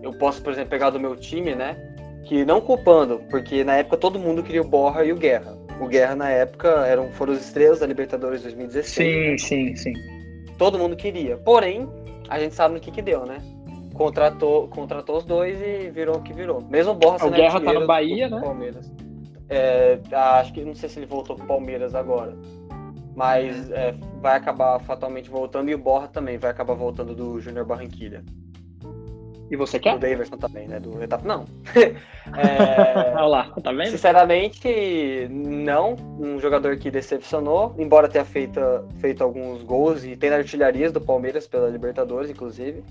eu 0.01 0.11
posso, 0.13 0.41
por 0.41 0.51
exemplo, 0.51 0.71
pegar 0.71 0.89
do 0.89 0.99
meu 0.99 1.15
time, 1.15 1.55
né? 1.55 1.77
Que 2.25 2.43
não 2.43 2.59
culpando, 2.59 3.21
porque 3.29 3.63
na 3.63 3.75
época 3.75 3.97
todo 3.97 4.19
mundo 4.19 4.41
queria 4.41 4.61
o 4.61 4.67
Borra 4.67 5.05
e 5.05 5.13
o 5.13 5.15
Guerra. 5.15 5.55
O 5.79 5.87
Guerra 5.87 6.15
na 6.15 6.29
época 6.29 6.69
eram, 6.87 7.11
foram 7.11 7.33
os 7.33 7.41
estrelas 7.41 7.79
da 7.79 7.87
Libertadores 7.87 8.41
2016. 8.41 8.87
Sim, 8.87 9.37
sim, 9.37 9.75
sim. 9.75 10.24
Todo 10.57 10.79
mundo 10.79 10.95
queria. 10.95 11.37
Porém, 11.37 11.87
a 12.29 12.39
gente 12.39 12.55
sabe 12.55 12.75
no 12.75 12.79
que 12.79 12.91
que 12.91 13.01
deu, 13.01 13.25
né? 13.25 13.37
Contratou, 13.93 14.67
contratou 14.67 15.17
os 15.17 15.23
dois 15.23 15.61
e 15.61 15.89
virou 15.89 16.17
o 16.17 16.21
que 16.21 16.33
virou. 16.33 16.61
Mesmo 16.69 16.91
o 16.91 16.95
Borra 16.95 17.25
O 17.25 17.31
Guerra 17.31 17.61
tá 17.61 17.73
no 17.73 17.87
Bahia, 17.87 18.29
né? 18.29 18.41
Palmeiras. 18.41 18.91
É, 19.47 19.99
acho 20.11 20.53
que 20.53 20.65
não 20.65 20.75
sei 20.75 20.89
se 20.89 20.99
ele 20.99 21.05
voltou 21.05 21.35
pro 21.35 21.45
Palmeiras 21.45 21.95
agora. 21.95 22.35
Mas 23.15 23.71
é, 23.71 23.95
vai 24.21 24.35
acabar 24.35 24.79
fatalmente 24.79 25.29
voltando 25.29 25.69
e 25.69 25.75
o 25.75 25.77
Borra 25.77 26.07
também 26.07 26.37
vai 26.37 26.51
acabar 26.51 26.73
voltando 26.73 27.15
do 27.15 27.39
Júnior 27.39 27.65
Barranquilha. 27.65 28.23
E 29.49 29.55
você 29.55 29.79
quer? 29.79 29.93
Do 29.93 29.99
Daverson 29.99 30.37
também, 30.37 30.67
né? 30.67 30.79
Do 30.79 30.97
Retaf... 30.97 31.25
Não. 31.25 31.45
é... 31.75 33.13
Olha 33.15 33.25
lá, 33.25 33.51
tá 33.61 33.71
vendo? 33.71 33.91
Sinceramente, 33.91 35.27
não. 35.29 35.95
Um 36.19 36.39
jogador 36.39 36.77
que 36.77 36.89
decepcionou, 36.89 37.75
embora 37.77 38.07
tenha 38.07 38.25
feito, 38.25 38.59
feito 38.99 39.23
alguns 39.23 39.61
gols 39.61 40.03
e 40.03 40.15
tem 40.15 40.31
artilharias 40.31 40.91
do 40.91 40.99
Palmeiras 40.99 41.47
pela 41.47 41.69
Libertadores, 41.69 42.29
inclusive. 42.29 42.83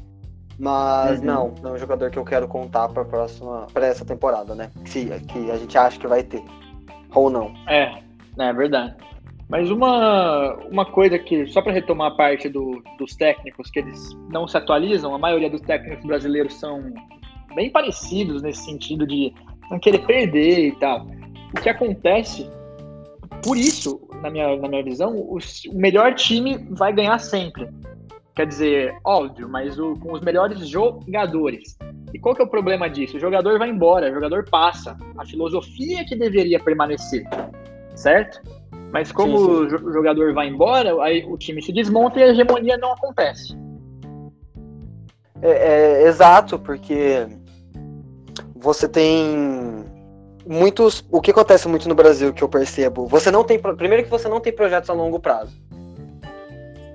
Mas 0.58 1.18
uhum. 1.18 1.24
não, 1.24 1.54
não 1.60 1.70
é 1.70 1.72
um 1.74 1.78
jogador 1.78 2.10
que 2.10 2.18
eu 2.18 2.24
quero 2.24 2.46
contar 2.46 2.88
para 2.88 3.04
próxima, 3.04 3.66
para 3.72 3.86
essa 3.86 4.04
temporada, 4.04 4.54
né? 4.54 4.70
Que, 4.84 5.06
que 5.20 5.50
a 5.50 5.56
gente 5.56 5.76
acha 5.76 5.98
que 5.98 6.06
vai 6.06 6.22
ter. 6.22 6.42
Ou 7.12 7.28
não. 7.28 7.52
É, 7.66 7.98
é 8.38 8.52
verdade. 8.52 8.94
Mas 9.48 9.70
uma, 9.70 10.54
uma 10.70 10.86
coisa 10.86 11.18
que, 11.18 11.46
só 11.46 11.60
para 11.60 11.72
retomar 11.72 12.12
a 12.12 12.14
parte 12.14 12.48
do, 12.48 12.82
dos 12.98 13.14
técnicos, 13.14 13.70
que 13.70 13.80
eles 13.80 14.16
não 14.30 14.48
se 14.48 14.56
atualizam, 14.56 15.14
a 15.14 15.18
maioria 15.18 15.50
dos 15.50 15.60
técnicos 15.60 16.04
brasileiros 16.04 16.54
são 16.54 16.92
bem 17.54 17.70
parecidos 17.70 18.42
nesse 18.42 18.64
sentido 18.64 19.06
de 19.06 19.32
não 19.70 19.78
querer 19.78 20.04
perder 20.06 20.68
e 20.68 20.72
tal. 20.72 21.06
O 21.56 21.60
que 21.60 21.68
acontece, 21.68 22.50
por 23.42 23.56
isso, 23.56 24.00
na 24.22 24.30
minha, 24.30 24.56
na 24.56 24.68
minha 24.68 24.82
visão, 24.82 25.14
o, 25.14 25.36
o 25.36 25.74
melhor 25.74 26.14
time 26.14 26.58
vai 26.70 26.92
ganhar 26.92 27.18
sempre. 27.18 27.68
Quer 28.34 28.46
dizer, 28.46 28.98
óbvio, 29.04 29.48
mas 29.48 29.78
o, 29.78 29.94
com 29.94 30.12
os 30.12 30.20
melhores 30.20 30.66
jogadores. 30.68 31.78
E 32.12 32.18
qual 32.18 32.34
que 32.34 32.42
é 32.42 32.44
o 32.44 32.48
problema 32.48 32.90
disso? 32.90 33.16
O 33.16 33.20
jogador 33.20 33.58
vai 33.58 33.68
embora, 33.68 34.10
o 34.10 34.14
jogador 34.14 34.48
passa. 34.50 34.96
A 35.16 35.24
filosofia 35.24 36.04
que 36.04 36.16
deveria 36.16 36.58
permanecer, 36.58 37.24
certo? 37.94 38.40
Mas 38.94 39.10
como 39.10 39.36
sim, 39.36 39.76
sim. 39.76 39.84
o 39.86 39.92
jogador 39.92 40.32
vai 40.32 40.46
embora, 40.46 41.02
aí 41.02 41.24
o 41.24 41.36
time 41.36 41.60
se 41.60 41.72
desmonta 41.72 42.20
e 42.20 42.22
a 42.22 42.28
hegemonia 42.28 42.78
não 42.78 42.92
acontece. 42.92 43.52
É, 45.42 45.50
é, 45.50 46.06
exato, 46.06 46.60
porque 46.60 47.26
você 48.54 48.88
tem 48.88 49.84
muitos. 50.46 51.04
O 51.10 51.20
que 51.20 51.32
acontece 51.32 51.66
muito 51.66 51.88
no 51.88 51.94
Brasil 51.96 52.32
que 52.32 52.44
eu 52.44 52.48
percebo? 52.48 53.08
Você 53.08 53.32
não 53.32 53.42
tem. 53.42 53.58
Primeiro 53.58 54.04
que 54.04 54.10
você 54.10 54.28
não 54.28 54.38
tem 54.38 54.52
projetos 54.52 54.88
a 54.88 54.92
longo 54.92 55.18
prazo. 55.18 55.60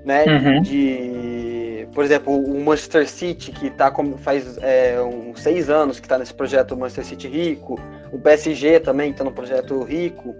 Né? 0.06 0.24
Uhum. 0.24 0.62
De. 0.62 1.86
Por 1.94 2.06
exemplo, 2.06 2.34
o 2.34 2.64
Manchester 2.64 3.10
City, 3.10 3.52
que 3.52 3.70
tá 3.72 3.92
com, 3.92 4.18
faz 4.18 4.58
é, 4.62 5.02
uns 5.02 5.42
seis 5.42 5.70
anos 5.70 6.00
que 6.00 6.06
está 6.06 6.18
nesse 6.18 6.34
projeto 6.34 6.78
Manchester 6.78 7.04
City 7.04 7.28
rico, 7.28 7.78
o 8.10 8.18
PSG 8.18 8.80
também 8.80 9.12
está 9.12 9.26
no 9.26 9.34
projeto 9.34 9.84
rico 9.84 10.34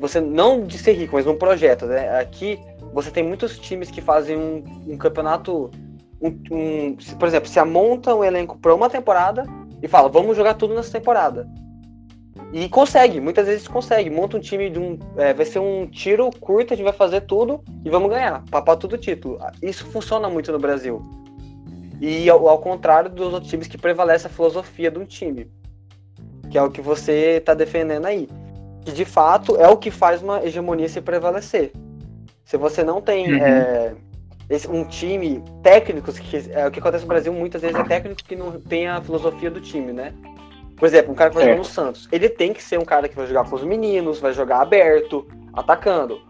você 0.00 0.18
não 0.18 0.64
de 0.64 0.78
ser 0.78 0.92
rico, 0.92 1.14
mas 1.14 1.26
um 1.26 1.36
projeto, 1.36 1.84
né? 1.84 2.18
Aqui 2.18 2.58
você 2.92 3.10
tem 3.10 3.22
muitos 3.22 3.58
times 3.58 3.90
que 3.90 4.00
fazem 4.00 4.36
um, 4.36 4.64
um 4.88 4.96
campeonato, 4.96 5.70
um, 6.20 6.28
um, 6.50 6.96
por 7.18 7.28
exemplo, 7.28 7.48
se 7.48 7.58
amonta 7.58 8.14
um 8.14 8.24
elenco 8.24 8.58
para 8.58 8.74
uma 8.74 8.88
temporada 8.88 9.44
e 9.82 9.86
fala, 9.86 10.08
vamos 10.08 10.36
jogar 10.36 10.54
tudo 10.54 10.74
nessa 10.74 10.90
temporada. 10.90 11.46
E 12.52 12.68
consegue, 12.68 13.20
muitas 13.20 13.46
vezes 13.46 13.68
consegue. 13.68 14.10
Monta 14.10 14.38
um 14.38 14.40
time 14.40 14.70
de 14.70 14.78
um. 14.78 14.98
É, 15.16 15.32
vai 15.34 15.44
ser 15.44 15.60
um 15.60 15.86
tiro 15.86 16.30
curto, 16.40 16.72
a 16.72 16.76
gente 16.76 16.84
vai 16.84 16.94
fazer 16.94 17.20
tudo 17.20 17.62
e 17.84 17.90
vamos 17.90 18.10
ganhar. 18.10 18.42
Papar 18.50 18.76
tudo 18.76 18.98
título. 18.98 19.38
Isso 19.62 19.86
funciona 19.86 20.28
muito 20.28 20.50
no 20.50 20.58
Brasil. 20.58 21.00
E 22.00 22.28
ao, 22.28 22.48
ao, 22.48 22.58
contrário 22.58 23.10
dos 23.10 23.32
outros 23.34 23.50
times 23.50 23.68
que 23.68 23.78
prevalece 23.78 24.26
a 24.26 24.30
filosofia 24.30 24.90
de 24.90 24.98
um 24.98 25.04
time. 25.04 25.48
Que 26.50 26.58
é 26.58 26.62
o 26.62 26.70
que 26.70 26.80
você 26.80 27.36
está 27.36 27.54
defendendo 27.54 28.06
aí 28.06 28.26
que 28.84 28.92
de 28.92 29.04
fato 29.04 29.56
é 29.56 29.68
o 29.68 29.76
que 29.76 29.90
faz 29.90 30.22
uma 30.22 30.44
hegemonia 30.44 30.88
se 30.88 31.00
prevalecer. 31.00 31.72
Se 32.44 32.56
você 32.56 32.82
não 32.82 33.00
tem 33.00 33.32
uhum. 33.32 33.44
é, 33.44 33.94
esse, 34.48 34.68
um 34.68 34.84
time 34.84 35.42
técnico, 35.62 36.12
que 36.12 36.50
é 36.50 36.66
o 36.66 36.70
que 36.70 36.80
acontece 36.80 37.04
no 37.04 37.08
Brasil 37.08 37.32
muitas 37.32 37.62
vezes 37.62 37.76
é 37.76 37.84
técnico 37.84 38.22
que 38.24 38.34
não 38.34 38.60
tem 38.60 38.88
a 38.88 39.00
filosofia 39.00 39.50
do 39.50 39.60
time, 39.60 39.92
né? 39.92 40.12
Por 40.76 40.86
exemplo, 40.86 41.12
um 41.12 41.14
cara 41.14 41.30
que 41.30 41.36
vai 41.36 41.44
é. 41.44 41.46
jogar 41.48 41.58
no 41.58 41.64
Santos, 41.64 42.08
ele 42.10 42.28
tem 42.28 42.52
que 42.52 42.62
ser 42.62 42.78
um 42.78 42.84
cara 42.84 43.08
que 43.08 43.14
vai 43.14 43.26
jogar 43.26 43.48
com 43.48 43.54
os 43.54 43.62
meninos, 43.62 44.18
vai 44.18 44.32
jogar 44.32 44.62
aberto, 44.62 45.26
atacando, 45.52 46.20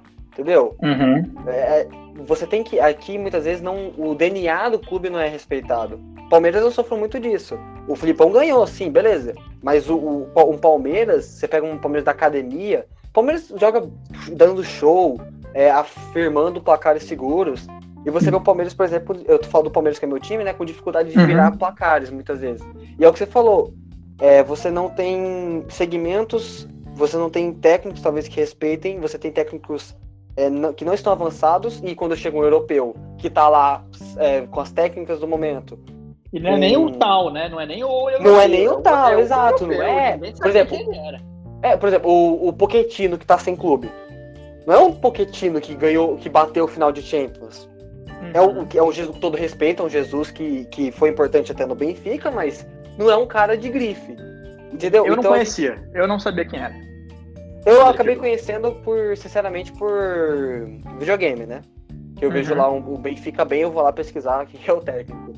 entendeu? 0.40 0.74
Uhum. 0.83 1.33
É, 1.48 1.87
você 2.26 2.46
tem 2.46 2.62
que 2.64 2.81
aqui 2.81 3.18
muitas 3.18 3.44
vezes 3.44 3.62
não 3.62 3.92
o 3.96 4.14
DNA 4.14 4.70
do 4.70 4.79
clube 4.79 5.11
não 5.11 5.20
é 5.20 5.29
respeitado. 5.29 6.00
Palmeiras 6.31 6.62
eu 6.62 6.70
sofro 6.70 6.96
muito 6.96 7.18
disso. 7.20 7.59
O 7.87 7.94
Filipão 7.94 8.31
ganhou, 8.31 8.66
sim, 8.66 8.90
beleza. 8.90 9.35
Mas 9.62 9.90
o, 9.90 9.96
o 9.96 10.50
um 10.50 10.57
Palmeiras, 10.57 11.24
você 11.24 11.46
pega 11.46 11.66
um 11.66 11.76
Palmeiras 11.76 12.05
da 12.05 12.12
academia, 12.12 12.87
Palmeiras 13.12 13.53
joga 13.57 13.88
dando 14.33 14.64
show, 14.64 15.20
é, 15.53 15.70
afirmando 15.70 16.61
placares 16.61 17.03
seguros. 17.05 17.66
E 18.07 18.11
você 18.11 18.31
vê 18.31 18.37
o 18.37 18.40
Palmeiras, 18.40 18.72
por 18.72 18.87
exemplo, 18.87 19.20
eu 19.26 19.38
tô 19.38 19.48
falando 19.48 19.66
do 19.66 19.72
Palmeiras 19.72 19.98
que 19.98 20.05
é 20.05 20.09
meu 20.09 20.20
time, 20.20 20.44
né? 20.44 20.55
Com 20.55 20.64
dificuldade 20.64 21.11
de 21.11 21.18
uhum. 21.18 21.26
virar 21.26 21.57
placares 21.57 22.11
muitas 22.11 22.40
vezes. 22.40 22.64
E 22.98 23.05
é 23.05 23.09
o 23.09 23.12
que 23.12 23.18
você 23.18 23.26
falou. 23.26 23.74
É, 24.18 24.42
você 24.42 24.70
não 24.70 24.88
tem 24.88 25.64
segmentos, 25.68 26.66
você 26.94 27.16
não 27.16 27.29
tem 27.29 27.53
técnicos 27.53 28.03
talvez 28.03 28.29
que 28.29 28.37
respeitem, 28.37 29.00
você 29.00 29.18
tem 29.18 29.33
técnicos 29.33 29.96
é, 30.37 30.73
que 30.73 30.85
não 30.85 30.95
estão 30.95 31.12
avançados, 31.12 31.81
e 31.85 31.95
quando 31.95 32.16
chega 32.16 32.37
um 32.37 32.43
europeu 32.43 32.95
que 33.19 33.29
tá 33.29 33.49
lá 33.49 33.85
é, 34.16 34.43
com 34.43 34.61
as 34.61 34.73
técnicas 34.73 35.21
do 35.21 35.29
momento, 35.29 35.79
e 36.33 36.38
não 36.38 36.51
é 36.51 36.59
nem 36.59 36.77
o 36.77 36.93
tal, 36.93 37.33
né? 37.33 37.49
Não 37.49 37.61
é 37.61 37.66
nem 37.66 37.83
o. 37.83 38.09
Eu 38.09 38.23
não 38.23 38.40
é 38.40 38.47
nem 38.47 38.69
o 38.69 38.81
tal, 38.81 39.14
é 39.14 39.21
exato. 39.21 39.66
Não 39.66 39.83
é. 39.83 40.16
Por 40.16 40.47
exemplo, 40.47 40.79
é, 41.62 41.77
por 41.77 41.88
exemplo, 41.88 42.11
o, 42.11 42.49
o 42.49 42.53
Pochettino 42.53 43.19
que 43.19 43.27
tá 43.27 43.37
sem 43.38 43.57
clube. 43.57 43.90
Não 44.66 44.75
é 44.75 44.79
um 44.79 44.93
Pochettino 44.93 45.61
que 45.61 45.75
ganhou, 45.75 46.16
que 46.16 46.29
bateu 46.29 46.64
o 46.64 46.69
final 46.69 46.93
de 46.93 47.03
Champions. 47.03 47.69
Uhum. 48.07 48.31
É 48.33 48.40
o 48.40 48.66
que 48.66 48.79
é 48.79 48.83
um 48.83 48.93
Jesus 48.93 49.19
todo 49.19 49.37
respeito, 49.37 49.83
é 49.83 49.87
um 49.87 49.88
Jesus 49.88 50.31
que, 50.31 50.66
que 50.66 50.93
foi 50.93 51.09
importante 51.09 51.51
até 51.51 51.66
no 51.66 51.75
Benfica, 51.75 52.31
mas 52.31 52.66
não 52.97 53.11
é 53.11 53.16
um 53.16 53.27
cara 53.27 53.57
de 53.57 53.69
grife. 53.69 54.16
Entendeu? 54.73 55.05
Eu 55.05 55.14
então, 55.14 55.25
não 55.25 55.31
conhecia, 55.33 55.83
eu 55.95 56.07
não 56.07 56.21
sabia 56.21 56.45
quem 56.45 56.61
era. 56.61 56.89
Eu 57.64 57.87
acabei 57.87 58.16
conhecendo 58.16 58.73
por, 58.77 59.16
sinceramente, 59.16 59.73
por 59.73 60.66
videogame, 60.99 61.46
né? 61.46 61.62
Que 62.16 62.25
eu 62.25 62.29
uhum. 62.29 62.35
vejo 62.35 62.55
lá 62.55 62.70
um, 62.70 62.79
o 62.79 62.99
Benfica 62.99 63.44
bem, 63.44 63.62
eu 63.62 63.70
vou 63.70 63.83
lá 63.83 63.92
pesquisar 63.92 64.46
quem 64.46 64.61
é 64.66 64.73
o 64.73 64.81
técnico. 64.81 65.33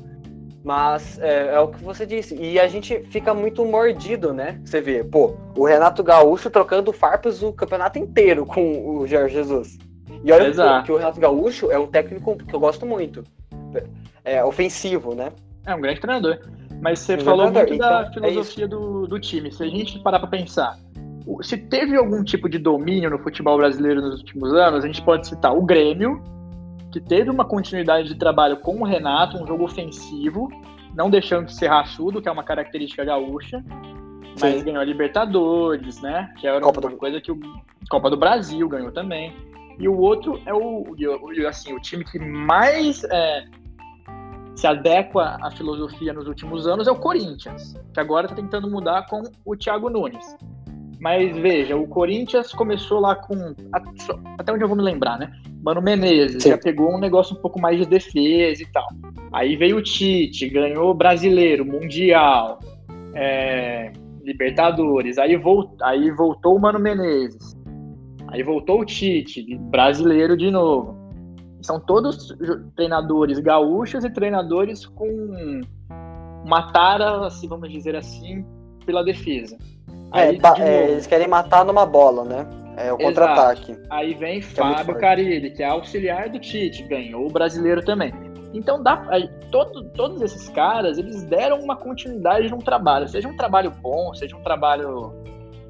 Mas 0.63 1.19
é, 1.19 1.55
é, 1.55 1.59
o 1.59 1.67
que 1.67 1.83
você 1.83 2.05
disse. 2.05 2.35
E 2.35 2.57
a 2.57 2.67
gente 2.67 2.99
fica 3.09 3.33
muito 3.33 3.65
mordido, 3.65 4.33
né? 4.33 4.61
Você 4.63 4.79
vê, 4.79 5.03
pô, 5.03 5.35
o 5.57 5.65
Renato 5.65 6.01
Gaúcho 6.01 6.49
trocando 6.49 6.93
farpas 6.93 7.43
o 7.43 7.51
campeonato 7.51 7.99
inteiro 7.99 8.45
com 8.45 8.97
o 8.97 9.05
Jorge 9.05 9.35
Jesus. 9.35 9.77
E 10.23 10.31
olha 10.31 10.51
que, 10.51 10.85
que, 10.85 10.91
o 10.91 10.97
Renato 10.97 11.19
Gaúcho 11.19 11.69
é 11.69 11.77
um 11.77 11.87
técnico 11.87 12.37
que 12.37 12.53
eu 12.53 12.59
gosto 12.61 12.85
muito. 12.85 13.25
É 14.23 14.41
ofensivo, 14.43 15.13
né? 15.13 15.33
É 15.65 15.75
um 15.75 15.81
grande 15.81 15.99
treinador. 15.99 16.39
Mas 16.81 16.99
você 16.99 17.15
um 17.15 17.19
falou 17.19 17.51
muito 17.51 17.73
então, 17.73 17.89
da 17.89 18.09
é 18.09 18.13
filosofia 18.13 18.65
é 18.65 18.67
do, 18.67 19.05
do 19.05 19.19
time. 19.19 19.51
Se 19.51 19.63
a 19.63 19.67
gente 19.67 19.99
parar 19.99 20.19
pra 20.19 20.29
pensar, 20.29 20.77
se 21.41 21.57
teve 21.57 21.95
algum 21.95 22.23
tipo 22.23 22.49
de 22.49 22.57
domínio 22.57 23.09
no 23.09 23.19
futebol 23.19 23.57
brasileiro 23.57 24.01
nos 24.01 24.19
últimos 24.19 24.53
anos, 24.53 24.83
a 24.83 24.87
gente 24.87 25.01
pode 25.01 25.27
citar 25.27 25.55
o 25.55 25.61
Grêmio, 25.61 26.21
que 26.91 26.99
teve 26.99 27.29
uma 27.29 27.45
continuidade 27.45 28.07
de 28.07 28.15
trabalho 28.15 28.57
com 28.57 28.81
o 28.81 28.83
Renato, 28.83 29.41
um 29.41 29.47
jogo 29.47 29.63
ofensivo, 29.63 30.49
não 30.95 31.09
deixando 31.09 31.47
de 31.47 31.55
ser 31.55 31.67
raçudo, 31.67 32.21
que 32.21 32.29
é 32.29 32.31
uma 32.31 32.43
característica 32.43 33.03
gaúcha, 33.03 33.63
mas 34.39 34.59
Sim. 34.59 34.65
ganhou 34.65 34.81
a 34.81 34.85
Libertadores, 34.85 36.01
né? 36.01 36.31
Que 36.39 36.47
era 36.47 36.59
Copa 36.61 36.81
uma 36.81 36.91
do... 36.91 36.97
coisa 36.97 37.19
que 37.19 37.31
o 37.31 37.39
Copa 37.89 38.09
do 38.09 38.17
Brasil 38.17 38.67
ganhou 38.67 38.91
também. 38.91 39.33
E 39.79 39.87
o 39.87 39.97
outro 39.97 40.39
é 40.45 40.53
o, 40.53 40.85
assim, 41.47 41.73
o 41.73 41.79
time 41.79 42.03
que 42.03 42.19
mais 42.19 43.03
é, 43.05 43.45
se 44.55 44.67
adequa 44.67 45.37
à 45.41 45.49
filosofia 45.51 46.13
nos 46.13 46.27
últimos 46.27 46.67
anos 46.67 46.87
é 46.87 46.91
o 46.91 46.95
Corinthians, 46.95 47.73
que 47.93 47.99
agora 47.99 48.27
está 48.27 48.35
tentando 48.35 48.69
mudar 48.69 49.07
com 49.07 49.23
o 49.43 49.55
Thiago 49.55 49.89
Nunes. 49.89 50.37
Mas 51.03 51.35
veja, 51.35 51.75
o 51.75 51.85
Corinthians 51.85 52.53
começou 52.53 53.01
lá 53.01 53.13
com. 53.13 53.53
Até 54.39 54.53
onde 54.53 54.63
eu 54.63 54.69
vou 54.69 54.77
me 54.77 54.81
lembrar, 54.81 55.19
né? 55.19 55.33
Mano 55.61 55.81
Menezes 55.81 56.41
Sim. 56.41 56.51
já 56.51 56.57
pegou 56.57 56.95
um 56.95 56.97
negócio 56.97 57.35
um 57.35 57.41
pouco 57.41 57.59
mais 57.59 57.77
de 57.77 57.85
defesa 57.85 58.63
e 58.63 58.65
tal. 58.67 58.87
Aí 59.33 59.57
veio 59.57 59.75
o 59.75 59.81
Tite, 59.81 60.47
ganhou 60.47 60.93
brasileiro, 60.93 61.65
Mundial, 61.65 62.57
é, 63.13 63.91
Libertadores. 64.23 65.17
Aí, 65.17 65.35
volt, 65.35 65.69
aí 65.81 66.09
voltou 66.09 66.55
o 66.55 66.59
Mano 66.61 66.79
Menezes. 66.79 67.53
Aí 68.29 68.41
voltou 68.41 68.79
o 68.79 68.85
Tite, 68.85 69.57
brasileiro 69.57 70.37
de 70.37 70.49
novo. 70.49 70.97
São 71.61 71.81
todos 71.81 72.33
treinadores 72.77 73.39
gaúchos 73.39 74.05
e 74.05 74.09
treinadores 74.09 74.85
com 74.85 75.59
uma 76.45 76.71
tara, 76.71 77.27
assim, 77.27 77.49
vamos 77.49 77.69
dizer 77.69 77.93
assim, 77.93 78.45
pela 78.85 79.03
defesa. 79.03 79.57
É, 80.13 80.21
Aí, 80.21 80.37
de 80.37 80.61
é, 80.61 80.91
eles 80.91 81.07
querem 81.07 81.27
matar 81.27 81.65
numa 81.65 81.85
bola, 81.85 82.23
né? 82.23 82.47
É 82.77 82.91
o 82.91 82.97
contra-ataque. 82.97 83.77
Aí 83.89 84.13
vem 84.13 84.39
é 84.39 84.41
Fábio 84.41 84.95
Carilli, 84.97 85.51
que 85.51 85.61
é 85.61 85.67
auxiliar 85.67 86.29
do 86.29 86.39
Tite, 86.39 86.83
ganhou 86.83 87.27
o 87.27 87.31
brasileiro 87.31 87.83
também. 87.83 88.13
Então, 88.53 88.81
dá, 88.81 89.03
todo, 89.51 89.85
todos 89.89 90.21
esses 90.21 90.49
caras, 90.49 90.97
eles 90.97 91.23
deram 91.23 91.59
uma 91.59 91.75
continuidade 91.75 92.49
num 92.49 92.59
trabalho. 92.59 93.07
Seja 93.07 93.27
um 93.27 93.35
trabalho 93.35 93.71
bom, 93.81 94.13
seja 94.13 94.35
um 94.35 94.43
trabalho 94.43 95.13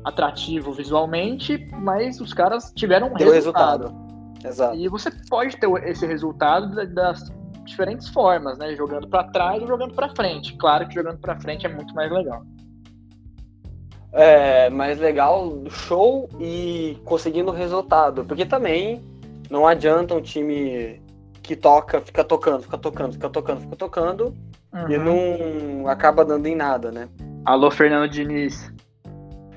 atrativo 0.03 0.73
visualmente, 0.73 1.69
mas 1.79 2.19
os 2.19 2.33
caras 2.33 2.73
tiveram 2.75 3.07
um 3.07 3.13
resultado. 3.13 3.83
resultado. 3.83 4.03
Exato. 4.45 4.75
E 4.75 4.87
você 4.89 5.09
pode 5.29 5.55
ter 5.55 5.69
esse 5.85 6.05
resultado 6.05 6.85
das 6.93 7.31
diferentes 7.63 8.09
formas, 8.09 8.57
né? 8.57 8.75
Jogando 8.75 9.07
para 9.07 9.23
trás 9.25 9.61
ou 9.61 9.67
jogando 9.67 9.93
para 9.93 10.09
frente. 10.09 10.53
Claro 10.57 10.85
que 10.87 10.95
jogando 10.95 11.19
para 11.19 11.39
frente 11.39 11.65
é 11.65 11.69
muito 11.69 11.93
mais 11.95 12.11
legal 12.11 12.43
é, 14.13 14.69
mais 14.69 14.99
legal 14.99 15.51
show 15.69 16.29
e 16.39 16.97
conseguindo 17.03 17.51
resultado. 17.51 18.23
Porque 18.23 18.45
também 18.45 19.03
não 19.49 19.67
adianta 19.67 20.15
um 20.15 20.21
time 20.21 21.01
que 21.41 21.55
toca, 21.55 21.99
fica 21.99 22.23
tocando, 22.23 22.63
fica 22.63 22.77
tocando, 22.77 23.13
fica 23.13 23.29
tocando, 23.29 23.61
fica 23.61 23.75
tocando 23.75 24.33
uhum. 24.73 24.89
e 24.89 24.97
não 24.97 25.87
acaba 25.87 26.23
dando 26.23 26.47
em 26.47 26.55
nada, 26.55 26.91
né? 26.91 27.09
Alô, 27.45 27.69
Fernando 27.69 28.09
Diniz. 28.09 28.71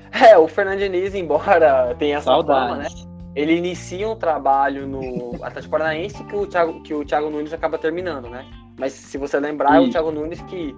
É, 0.09 0.35
o 0.35 0.47
Fernando 0.47 0.79
Diniz, 0.79 1.13
embora 1.13 1.93
tenha 1.99 2.17
essa 2.17 2.31
Saudades. 2.31 2.69
fama, 2.69 2.83
né? 2.83 2.89
Ele 3.35 3.55
inicia 3.55 4.07
um 4.09 4.15
trabalho 4.15 4.87
no 4.87 5.35
Atlético 5.43 5.69
Paranaense 5.69 6.23
que 6.23 6.35
o, 6.35 6.47
Thiago, 6.47 6.81
que 6.81 6.91
o 6.91 7.05
Thiago 7.05 7.29
Nunes 7.29 7.53
acaba 7.53 7.77
terminando, 7.77 8.27
né? 8.27 8.43
Mas 8.79 8.93
se 8.93 9.15
você 9.17 9.39
lembrar, 9.39 9.75
é 9.75 9.79
o 9.79 9.91
Thiago 9.91 10.09
Nunes 10.09 10.41
que 10.43 10.73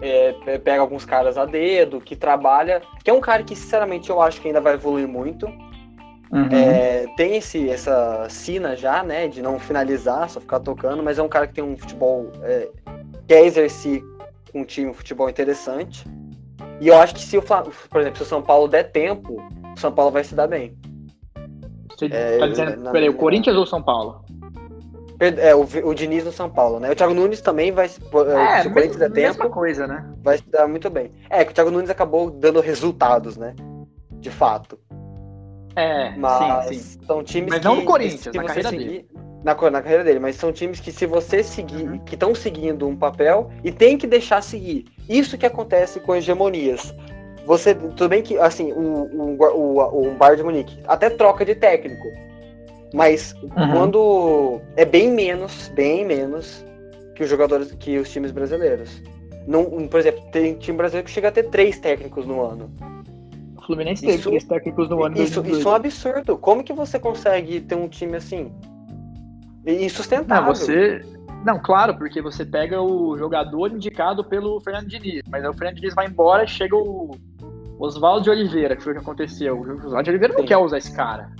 é, 0.00 0.58
pega 0.58 0.80
alguns 0.80 1.04
caras 1.04 1.36
a 1.36 1.44
dedo, 1.44 2.00
que 2.00 2.14
trabalha, 2.14 2.82
que 3.02 3.10
é 3.10 3.12
um 3.12 3.20
cara 3.20 3.42
que, 3.42 3.54
sinceramente, 3.56 4.10
eu 4.10 4.20
acho 4.20 4.40
que 4.40 4.48
ainda 4.48 4.60
vai 4.60 4.74
evoluir 4.74 5.08
muito. 5.08 5.46
Uhum. 6.30 6.48
É, 6.52 7.06
tem 7.16 7.36
esse, 7.36 7.68
essa 7.70 8.26
sina 8.28 8.76
já, 8.76 9.02
né, 9.02 9.28
de 9.28 9.40
não 9.40 9.58
finalizar, 9.58 10.28
só 10.28 10.40
ficar 10.40 10.60
tocando, 10.60 11.02
mas 11.02 11.18
é 11.18 11.22
um 11.22 11.28
cara 11.28 11.46
que 11.46 11.54
tem 11.54 11.64
um 11.64 11.76
futebol, 11.76 12.30
é, 12.42 12.68
quer 13.26 13.44
exercer 13.44 14.02
um 14.54 14.64
time, 14.64 14.90
um 14.90 14.94
futebol 14.94 15.28
interessante. 15.28 16.04
E 16.80 16.88
eu 16.88 16.98
acho 16.98 17.14
que 17.14 17.20
se 17.20 17.36
o, 17.36 17.42
por 17.42 18.00
exemplo, 18.00 18.16
se 18.18 18.22
o 18.22 18.26
São 18.26 18.42
Paulo 18.42 18.68
der 18.68 18.92
tempo, 18.92 19.42
o 19.74 19.80
São 19.80 19.90
Paulo 19.90 20.12
vai 20.12 20.22
se 20.22 20.34
dar 20.34 20.46
bem. 20.46 20.76
Você 21.90 22.06
é, 22.06 22.38
tá 22.38 22.46
dizendo, 22.46 22.90
peraí, 22.92 23.08
o 23.08 23.14
Corinthians 23.14 23.56
ou 23.56 23.62
o 23.62 23.66
São 23.66 23.82
Paulo? 23.82 24.24
É, 25.20 25.54
o, 25.54 25.66
o 25.84 25.94
Diniz 25.94 26.24
no 26.24 26.30
São 26.30 26.48
Paulo, 26.48 26.78
né? 26.78 26.92
O 26.92 26.94
Thiago 26.94 27.12
Nunes 27.12 27.40
também 27.40 27.72
vai. 27.72 27.88
Se 27.88 28.00
é, 28.00 28.62
se 28.62 28.68
o 28.68 28.72
Corinthians 28.72 28.96
der 28.96 29.10
tempo. 29.10 29.50
coisa, 29.50 29.86
né? 29.86 30.04
Vai 30.22 30.38
se 30.38 30.48
dar 30.48 30.68
muito 30.68 30.88
bem. 30.88 31.10
É, 31.28 31.44
que 31.44 31.50
o 31.50 31.54
Thiago 31.54 31.72
Nunes 31.72 31.90
acabou 31.90 32.30
dando 32.30 32.60
resultados, 32.60 33.36
né? 33.36 33.54
De 34.12 34.30
fato. 34.30 34.78
É, 35.74 36.10
mas 36.16 36.66
sim, 36.66 36.78
sim. 36.78 36.98
são 37.04 37.22
times 37.22 37.50
mas 37.50 37.58
que. 37.58 37.64
não 37.64 37.76
no 37.76 37.84
Corinthians, 37.84 38.34
na 38.34 38.44
carreira 38.44 38.68
seguir, 38.70 38.84
dele. 38.84 39.08
Na, 39.44 39.70
na, 39.70 39.82
carreira 39.82 40.04
dele, 40.04 40.18
mas 40.18 40.36
são 40.36 40.52
times 40.52 40.80
que, 40.80 40.90
se 40.90 41.06
você 41.06 41.42
seguir, 41.42 41.84
uhum. 41.84 41.98
que 41.98 42.14
estão 42.14 42.34
seguindo 42.34 42.86
um 42.86 42.96
papel 42.96 43.50
e 43.64 43.72
tem 43.72 43.96
que 43.98 44.06
deixar 44.06 44.42
seguir. 44.42 44.86
Isso 45.08 45.36
que 45.38 45.46
acontece 45.46 46.00
com 46.00 46.14
hegemonias. 46.14 46.94
Você, 47.46 47.74
tudo 47.74 48.08
bem 48.08 48.22
que, 48.22 48.36
assim, 48.38 48.72
o, 48.72 49.36
o, 49.36 49.36
o, 49.40 50.08
o 50.08 50.14
Bayern 50.14 50.38
de 50.38 50.42
Munique 50.44 50.82
até 50.86 51.08
troca 51.08 51.44
de 51.44 51.54
técnico 51.54 52.08
mas 52.92 53.34
uhum. 53.42 53.72
quando 53.72 54.60
é 54.76 54.84
bem 54.84 55.12
menos, 55.12 55.68
bem 55.74 56.04
menos 56.04 56.64
que 57.14 57.22
os 57.22 57.28
jogadores, 57.28 57.72
que 57.72 57.98
os 57.98 58.10
times 58.10 58.30
brasileiros. 58.30 59.02
Não, 59.46 59.64
por 59.88 60.00
exemplo, 60.00 60.22
tem 60.30 60.54
time 60.54 60.76
brasileiro 60.76 61.06
que 61.06 61.10
chega 61.10 61.28
a 61.28 61.32
ter 61.32 61.44
três 61.44 61.78
técnicos 61.78 62.26
no 62.26 62.42
ano. 62.42 62.70
O 63.56 63.62
Fluminense 63.64 64.04
teve 64.04 64.22
três 64.22 64.44
técnicos 64.44 64.88
no 64.88 65.02
ano. 65.02 65.20
Isso, 65.20 65.44
isso 65.46 65.68
é 65.68 65.72
um 65.72 65.74
absurdo. 65.74 66.38
Como 66.38 66.62
que 66.62 66.72
você 66.72 66.98
consegue 66.98 67.60
ter 67.60 67.74
um 67.74 67.88
time 67.88 68.16
assim? 68.16 68.52
Insustentável. 69.66 70.48
Não, 70.48 70.54
você. 70.54 71.02
Não, 71.44 71.58
claro, 71.60 71.96
porque 71.96 72.20
você 72.20 72.44
pega 72.44 72.80
o 72.80 73.16
jogador 73.16 73.72
indicado 73.72 74.24
pelo 74.24 74.60
Fernando 74.60 74.88
Diniz, 74.88 75.22
mas 75.30 75.44
aí 75.44 75.50
o 75.50 75.54
Fernando 75.54 75.76
Diniz 75.76 75.94
vai 75.94 76.06
embora 76.06 76.44
e 76.44 76.48
chega 76.48 76.76
o 76.76 77.10
Oswaldo 77.78 78.24
de 78.24 78.30
Oliveira, 78.30 78.74
que 78.74 78.82
foi 78.82 78.92
o 78.92 78.96
que 78.96 79.02
aconteceu. 79.02 79.56
O 79.56 79.60
Oswaldo 79.60 80.02
de 80.02 80.10
Oliveira 80.10 80.34
não 80.34 80.40
Sim. 80.40 80.46
quer 80.46 80.56
usar 80.56 80.78
esse 80.78 80.94
cara, 80.94 81.30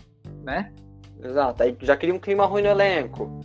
né? 0.45 0.73
Exato. 1.23 1.63
Aí 1.63 1.77
já 1.81 1.97
cria 1.97 2.15
um 2.15 2.19
clima 2.19 2.47
ruim 2.47 2.63
no 2.63 2.69
elenco. 2.69 3.41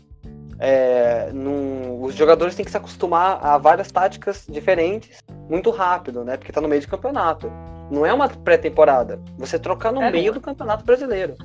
É, 0.60 1.32
num, 1.34 2.02
os 2.04 2.16
jogadores 2.16 2.56
têm 2.56 2.64
que 2.64 2.72
se 2.72 2.78
acostumar 2.78 3.44
a 3.44 3.58
várias 3.58 3.92
táticas 3.92 4.46
diferentes 4.48 5.22
muito 5.50 5.70
rápido, 5.72 6.24
né? 6.24 6.38
Porque 6.38 6.52
tá 6.52 6.62
no 6.62 6.68
meio 6.68 6.82
de 6.82 6.88
campeonato. 6.88 7.52
Não 7.92 8.06
é 8.06 8.14
uma 8.14 8.30
pré-temporada. 8.30 9.20
Você 9.38 9.60
trocar 9.60 9.92
no 9.92 10.02
é, 10.02 10.12
meio 10.12 10.34
do 10.34 10.40
campeonato 10.40 10.86
brasileiro. 10.86 11.36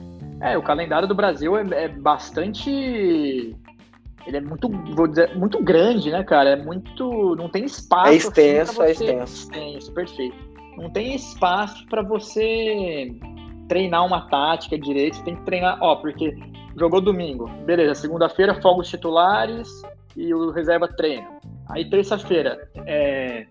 É, 0.41 0.57
o 0.57 0.63
calendário 0.63 1.09
do 1.09 1.15
Brasil 1.15 1.57
é, 1.57 1.85
é, 1.85 1.89
bastante. 1.89 2.71
Ele 4.27 4.37
é 4.37 4.41
muito, 4.41 4.69
vou 4.95 5.09
dizer, 5.09 5.35
muito 5.37 5.63
grande, 5.63 6.11
né, 6.11 6.23
cara? 6.23 6.51
É 6.51 6.57
muito. 6.57 7.35
Não 7.35 7.49
tem 7.49 7.65
espaço. 7.65 8.13
É 8.13 8.15
extenso, 8.15 8.83
assim, 8.83 8.95
você... 8.95 9.05
é 9.05 9.09
extenso. 9.15 9.43
Extenso, 9.43 9.93
perfeito. 9.93 10.37
Não 10.77 10.91
tem 10.91 11.15
espaço 11.15 11.85
para 11.87 12.03
você 12.03 13.11
treinar 13.69 14.05
uma 14.05 14.29
tática 14.29 14.79
direito, 14.79 15.17
você 15.17 15.25
tem 15.25 15.37
que 15.37 15.43
treinar, 15.43 15.79
ó, 15.81 15.97
porque 15.97 16.37
jogou 16.77 17.01
domingo, 17.01 17.49
beleza, 17.65 17.95
segunda-feira 17.95 18.61
folga 18.61 18.81
os 18.81 18.89
titulares 18.89 19.69
e 20.17 20.33
o 20.33 20.51
reserva 20.51 20.89
treina. 20.89 21.29
Aí 21.69 21.89
terça-feira 21.89 22.69
é 22.87 23.47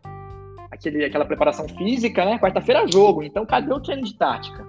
aquele, 0.72 1.06
aquela 1.06 1.26
preparação 1.26 1.68
física, 1.68 2.26
né? 2.26 2.40
Quarta-feira 2.40 2.88
jogo, 2.88 3.24
então 3.24 3.46
cadê 3.46 3.72
o 3.72 3.80
treino 3.80 4.04
de 4.04 4.16
tática? 4.16 4.66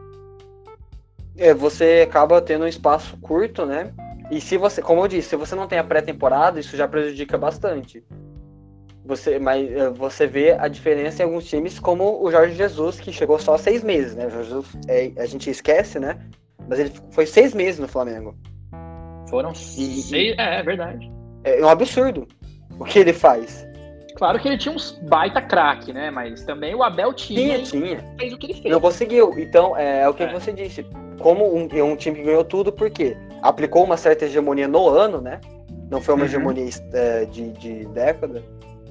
É, 1.37 1.55
você 1.55 2.07
acaba 2.09 2.41
tendo 2.43 2.65
um 2.65 2.69
espaço 2.69 3.17
curto, 3.19 3.65
né? 3.65 3.93
E 4.31 4.41
se 4.41 4.57
você, 4.57 4.83
como 4.83 5.03
eu 5.03 5.09
disse, 5.09 5.31
se 5.31 5.37
você 5.37 5.55
não 5.55 5.67
tem 5.67 5.79
a 5.79 5.85
pré-temporada, 5.85 6.61
isso 6.61 6.77
já 6.77 6.87
prejudica 6.87 7.39
bastante. 7.39 8.05
Você, 9.09 9.39
mas 9.39 9.73
eh, 9.73 9.89
você 9.89 10.27
vê 10.27 10.53
a 10.53 10.69
diferença 10.69 11.23
em 11.23 11.25
alguns 11.25 11.47
times, 11.47 11.79
como 11.79 12.23
o 12.23 12.31
Jorge 12.31 12.55
Jesus, 12.55 13.01
que 13.01 13.11
chegou 13.11 13.39
só 13.39 13.57
seis 13.57 13.83
meses, 13.83 14.15
né? 14.15 14.29
Jesus, 14.29 14.67
é, 14.87 15.11
a 15.17 15.25
gente 15.25 15.49
esquece, 15.49 15.99
né? 15.99 16.19
Mas 16.69 16.79
ele 16.79 16.93
foi 17.13 17.25
seis 17.25 17.55
meses 17.55 17.81
no 17.81 17.89
Flamengo. 17.89 18.37
Foram 19.31 19.53
e, 19.53 19.57
seis, 19.57 20.13
é, 20.13 20.61
é 20.61 20.63
verdade. 20.63 21.11
É 21.43 21.65
um 21.65 21.69
absurdo 21.71 22.29
o 22.79 22.85
que 22.85 22.99
ele 22.99 23.15
faz. 23.15 23.67
Claro 24.15 24.39
que 24.39 24.47
ele 24.47 24.59
tinha 24.59 24.75
uns 24.75 24.93
baita 25.09 25.41
craque, 25.41 25.91
né? 25.91 26.11
Mas 26.11 26.45
também 26.45 26.75
o 26.75 26.83
Abel 26.83 27.15
tinha. 27.15 27.63
Tinha, 27.63 27.63
tinha. 27.63 28.15
Fez 28.19 28.35
o 28.35 28.37
que 28.37 28.45
ele 28.45 28.55
fez. 28.61 28.71
Não 28.71 28.81
conseguiu. 28.81 29.39
Então, 29.39 29.75
é, 29.75 30.03
é 30.03 30.09
o 30.09 30.13
que 30.13 30.25
é. 30.25 30.31
você 30.31 30.53
disse. 30.53 30.85
Como 31.19 31.47
um, 31.47 31.63
um, 31.63 31.97
time 31.97 32.17
que 32.19 32.25
ganhou 32.25 32.45
tudo, 32.45 32.71
porque 32.71 33.17
aplicou 33.41 33.85
uma 33.85 33.97
certa 33.97 34.27
hegemonia 34.27 34.69
no 34.69 34.87
ano, 34.87 35.19
né? 35.23 35.41
Não 35.91 35.99
foi 35.99 36.15
uma 36.15 36.25
uhum. 36.25 36.27
hegemonia 36.27 36.69
é, 36.93 37.25
de, 37.25 37.53
de 37.53 37.87
década 37.87 38.45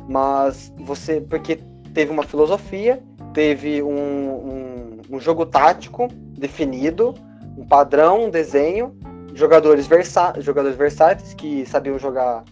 mas 0.07 0.73
você. 0.77 1.19
Porque 1.19 1.59
teve 1.93 2.11
uma 2.11 2.23
filosofia, 2.23 3.01
teve 3.33 3.81
um, 3.83 3.89
um, 3.89 5.01
um 5.11 5.19
jogo 5.19 5.45
tático 5.45 6.07
definido, 6.37 7.13
um 7.57 7.65
padrão, 7.65 8.25
um 8.25 8.29
desenho, 8.29 8.95
jogadores, 9.33 9.87
versa 9.87 10.33
jogadores 10.39 10.77
versáteis 10.77 11.33
que 11.33 11.65
sabiam 11.65 11.99
jogar 11.99 12.43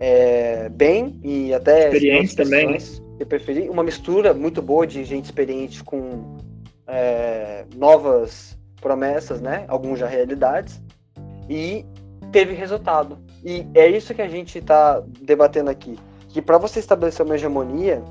é, 0.00 0.68
bem 0.70 1.20
e 1.22 1.54
até 1.54 1.92
experientes 1.92 2.34
também. 2.34 2.72
Né? 2.72 2.78
Eu 3.20 3.26
preferi 3.26 3.68
uma 3.68 3.84
mistura 3.84 4.34
muito 4.34 4.60
boa 4.60 4.86
de 4.86 5.04
gente 5.04 5.26
experiente 5.26 5.84
com 5.84 6.36
é, 6.86 7.64
novas 7.76 8.58
promessas, 8.80 9.40
né? 9.40 9.64
Alguns 9.68 10.00
já 10.00 10.06
realidades 10.06 10.82
e 11.48 11.86
teve 12.32 12.52
resultado. 12.52 13.18
E 13.44 13.66
é 13.74 13.86
isso 13.88 14.12
que 14.14 14.22
a 14.22 14.28
gente 14.28 14.58
está 14.58 15.00
debatendo 15.20 15.70
aqui 15.70 15.96
que 16.32 16.42
para 16.42 16.58
você 16.58 16.80
estabelecer 16.80 17.24
uma 17.24 17.34
hegemonia, 17.34 18.02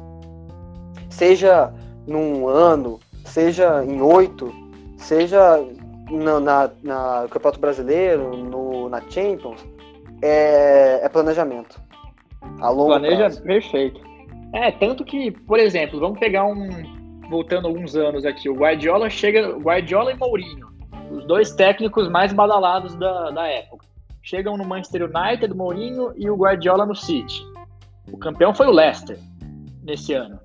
seja 1.09 1.73
num 2.07 2.47
ano, 2.47 2.99
seja 3.25 3.83
em 3.83 4.01
oito, 4.01 4.53
seja 4.97 5.59
na, 6.09 6.39
na, 6.39 6.71
na 6.83 7.27
Campeonato 7.29 7.59
Brasileiro, 7.59 8.37
no, 8.37 8.89
na 8.89 9.01
Champions, 9.09 9.65
é, 10.21 10.99
é 11.03 11.09
planejamento. 11.09 11.81
A 12.59 12.69
longo 12.69 12.89
Planeja 12.89 13.17
prazo. 13.17 13.43
perfeito. 13.43 14.01
É, 14.53 14.71
tanto 14.71 15.03
que, 15.03 15.31
por 15.31 15.59
exemplo, 15.59 15.99
vamos 15.99 16.19
pegar 16.19 16.45
um, 16.45 16.69
voltando 17.29 17.67
alguns 17.67 17.95
anos 17.95 18.25
aqui, 18.25 18.49
o 18.49 18.55
Guardiola 18.55 19.09
chega, 19.09 19.49
Guardiola 19.57 20.11
e 20.11 20.17
Mourinho, 20.17 20.67
os 21.09 21.25
dois 21.25 21.51
técnicos 21.51 22.09
mais 22.09 22.33
badalados 22.33 22.95
da, 22.95 23.31
da 23.31 23.47
época. 23.47 23.85
Chegam 24.21 24.57
no 24.57 24.65
Manchester 24.65 25.03
United, 25.03 25.53
Mourinho 25.55 26.13
e 26.15 26.29
o 26.29 26.35
Guardiola 26.35 26.85
no 26.85 26.95
City. 26.95 27.50
O 28.09 28.17
campeão 28.17 28.53
foi 28.53 28.67
o 28.67 28.71
Leicester 28.71 29.17
nesse 29.83 30.13
ano. 30.13 30.39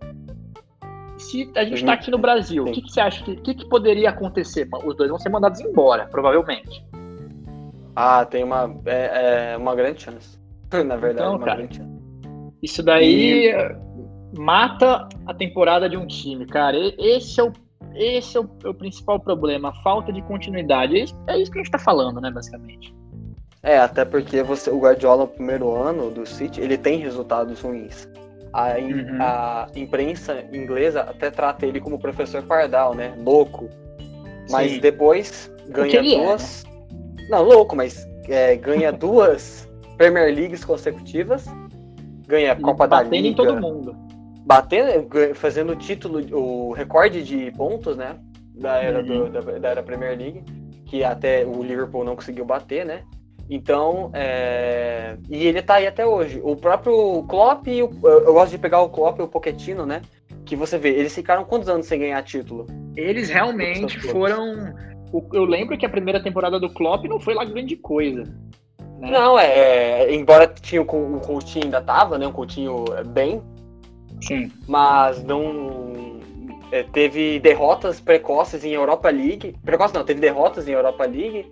Se 1.18 1.50
a 1.56 1.64
gente 1.64 1.76
está 1.76 1.94
aqui 1.94 2.10
no 2.10 2.18
Brasil, 2.18 2.64
o 2.64 2.72
que, 2.72 2.82
que, 2.82 2.92
você 2.92 3.00
acha 3.00 3.24
que, 3.24 3.36
que, 3.36 3.54
que 3.54 3.68
poderia 3.68 4.10
acontecer? 4.10 4.68
Os 4.84 4.96
dois 4.96 5.08
vão 5.08 5.18
ser 5.18 5.30
mandados 5.30 5.60
embora, 5.60 6.06
provavelmente. 6.06 6.84
Ah, 7.94 8.24
tem 8.26 8.44
uma, 8.44 8.78
é, 8.84 9.52
é 9.52 9.56
uma 9.56 9.74
grande 9.74 10.02
chance. 10.02 10.38
Na 10.70 10.96
verdade, 10.96 11.28
então, 11.28 11.36
uma 11.36 11.44
cara, 11.44 11.56
grande 11.58 11.76
chance. 11.76 11.96
Isso 12.62 12.82
daí 12.82 13.48
e... 13.48 14.38
mata 14.38 15.08
a 15.26 15.32
temporada 15.32 15.88
de 15.88 15.96
um 15.96 16.06
time, 16.06 16.46
cara. 16.46 16.76
Esse 16.98 17.40
é 17.40 17.44
o, 17.44 17.52
esse 17.94 18.36
é 18.36 18.40
o, 18.40 18.50
é 18.64 18.68
o 18.68 18.74
principal 18.74 19.18
problema, 19.18 19.70
a 19.70 19.74
falta 19.82 20.12
de 20.12 20.20
continuidade. 20.22 20.96
É 20.96 21.04
isso, 21.04 21.24
é 21.28 21.38
isso 21.38 21.50
que 21.50 21.58
a 21.58 21.62
gente 21.62 21.74
está 21.74 21.78
falando, 21.78 22.20
né, 22.20 22.30
basicamente. 22.30 22.94
É, 23.62 23.78
até 23.78 24.04
porque 24.04 24.42
você, 24.42 24.70
o 24.70 24.78
Guardiola 24.78 25.22
no 25.22 25.28
primeiro 25.28 25.74
ano 25.74 26.10
do 26.10 26.26
City, 26.26 26.60
ele 26.60 26.78
tem 26.78 26.98
resultados 26.98 27.60
ruins. 27.60 28.08
A, 28.52 28.78
uhum. 28.78 29.18
a 29.20 29.66
imprensa 29.74 30.44
inglesa 30.52 31.02
até 31.02 31.30
trata 31.30 31.66
ele 31.66 31.80
como 31.80 31.98
professor 31.98 32.42
Pardal, 32.42 32.94
né? 32.94 33.14
Louco. 33.18 33.68
Mas 34.50 34.72
Sim. 34.72 34.80
depois 34.80 35.52
ganha 35.68 36.02
duas. 36.02 36.64
É, 36.64 36.68
né? 36.68 37.26
Não, 37.28 37.42
louco, 37.42 37.74
mas 37.74 38.06
é, 38.28 38.56
ganha 38.56 38.92
duas 38.92 39.68
Premier 39.98 40.34
Leagues 40.34 40.64
consecutivas. 40.64 41.44
Ganha 42.26 42.52
a 42.52 42.56
Copa 42.56 42.86
da 42.88 43.02
Liga. 43.02 43.10
Batendo 43.10 43.26
em 43.26 43.34
todo 43.34 43.60
mundo. 43.60 43.96
Batendo, 44.44 45.34
fazendo 45.34 45.72
o 45.72 45.76
título, 45.76 46.20
o 46.36 46.72
recorde 46.72 47.22
de 47.22 47.50
pontos, 47.52 47.96
né? 47.96 48.16
Da 48.54 48.76
era, 48.76 49.00
uhum. 49.00 49.28
do, 49.28 49.30
da, 49.30 49.58
da 49.58 49.68
era 49.68 49.82
Premier 49.82 50.16
League. 50.16 50.44
Que 50.86 51.02
até 51.02 51.44
o 51.44 51.62
Liverpool 51.62 52.04
não 52.04 52.14
conseguiu 52.14 52.44
bater, 52.44 52.86
né? 52.86 53.02
Então, 53.48 54.10
é... 54.12 55.16
e 55.30 55.46
ele 55.46 55.62
tá 55.62 55.74
aí 55.74 55.86
até 55.86 56.04
hoje. 56.04 56.40
O 56.42 56.56
próprio 56.56 57.22
Klopp, 57.28 57.66
eu, 57.68 57.90
eu 58.02 58.32
gosto 58.32 58.50
de 58.50 58.58
pegar 58.58 58.80
o 58.80 58.88
Klopp 58.88 59.20
e 59.20 59.22
o 59.22 59.28
Pochettino, 59.28 59.86
né? 59.86 60.02
Que 60.44 60.56
você 60.56 60.76
vê, 60.78 60.90
eles 60.90 61.14
ficaram 61.14 61.44
quantos 61.44 61.68
anos 61.68 61.86
sem 61.86 62.00
ganhar 62.00 62.22
título? 62.22 62.66
Eles 62.96 63.28
realmente 63.28 64.00
foram. 64.00 64.74
Eu 65.32 65.44
lembro 65.44 65.78
que 65.78 65.86
a 65.86 65.88
primeira 65.88 66.22
temporada 66.22 66.58
do 66.58 66.68
Klopp 66.68 67.04
não 67.04 67.20
foi 67.20 67.34
lá 67.34 67.44
grande 67.44 67.76
coisa. 67.76 68.24
Né? 68.98 69.10
Não, 69.10 69.38
é, 69.38 69.46
é. 69.46 70.14
Embora 70.14 70.46
tinha 70.48 70.82
o, 70.82 70.84
o 70.84 71.20
Coutinho 71.20 71.66
ainda 71.66 71.80
tava, 71.80 72.18
né? 72.18 72.26
Um 72.26 72.32
Coutinho 72.32 72.84
bem. 73.08 73.40
Sim. 74.20 74.50
Mas 74.66 75.22
não. 75.22 76.16
É, 76.72 76.82
teve 76.82 77.38
derrotas 77.38 78.00
precoces 78.00 78.64
em 78.64 78.72
Europa 78.72 79.08
League. 79.08 79.54
Precoces 79.64 79.92
não, 79.92 80.04
teve 80.04 80.20
derrotas 80.20 80.66
em 80.66 80.72
Europa 80.72 81.04
League 81.04 81.46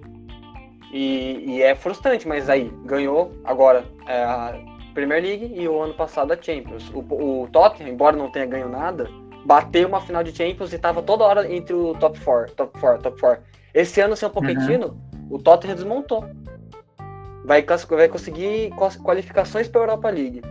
e, 0.95 1.57
e, 1.57 1.63
é 1.63 1.75
frustrante, 1.75 2.29
mas 2.29 2.49
aí 2.49 2.73
ganhou 2.85 3.33
agora 3.43 3.85
é, 4.07 4.23
a 4.23 4.57
Premier 4.95 5.21
League 5.21 5.53
e 5.53 5.67
o 5.67 5.83
ano 5.83 5.93
passado 5.93 6.33
a 6.33 6.41
Champions. 6.41 6.89
O, 6.95 7.01
o 7.01 7.49
Tottenham, 7.49 7.93
embora 7.93 8.17
não 8.17 8.31
tenha 8.31 8.47
ganho 8.47 8.69
nada, 8.69 9.11
bateu 9.45 9.89
uma 9.89 10.01
final 10.01 10.23
de 10.23 10.31
Champions 10.31 10.73
e 10.73 10.77
estava 10.77 11.03
toda 11.03 11.25
hora 11.25 11.53
entre 11.53 11.75
o 11.75 11.95
top 11.95 12.21
4, 12.21 12.55
top 12.55 12.79
4, 12.79 13.03
top 13.03 13.21
4. 13.21 13.45
Esse 13.75 14.01
ano, 14.01 14.15
sem 14.15 14.29
o 14.29 14.31
Pochettino, 14.31 14.87
uhum. 14.87 15.35
o 15.35 15.39
Tottenham 15.41 15.75
desmontou. 15.75 16.25
Vai, 17.45 17.67
vai 17.89 18.09
conseguir 18.09 18.71
qualificações 19.03 19.67
para 19.67 19.81
a 19.81 19.83
Europa 19.83 20.11
League. 20.11 20.43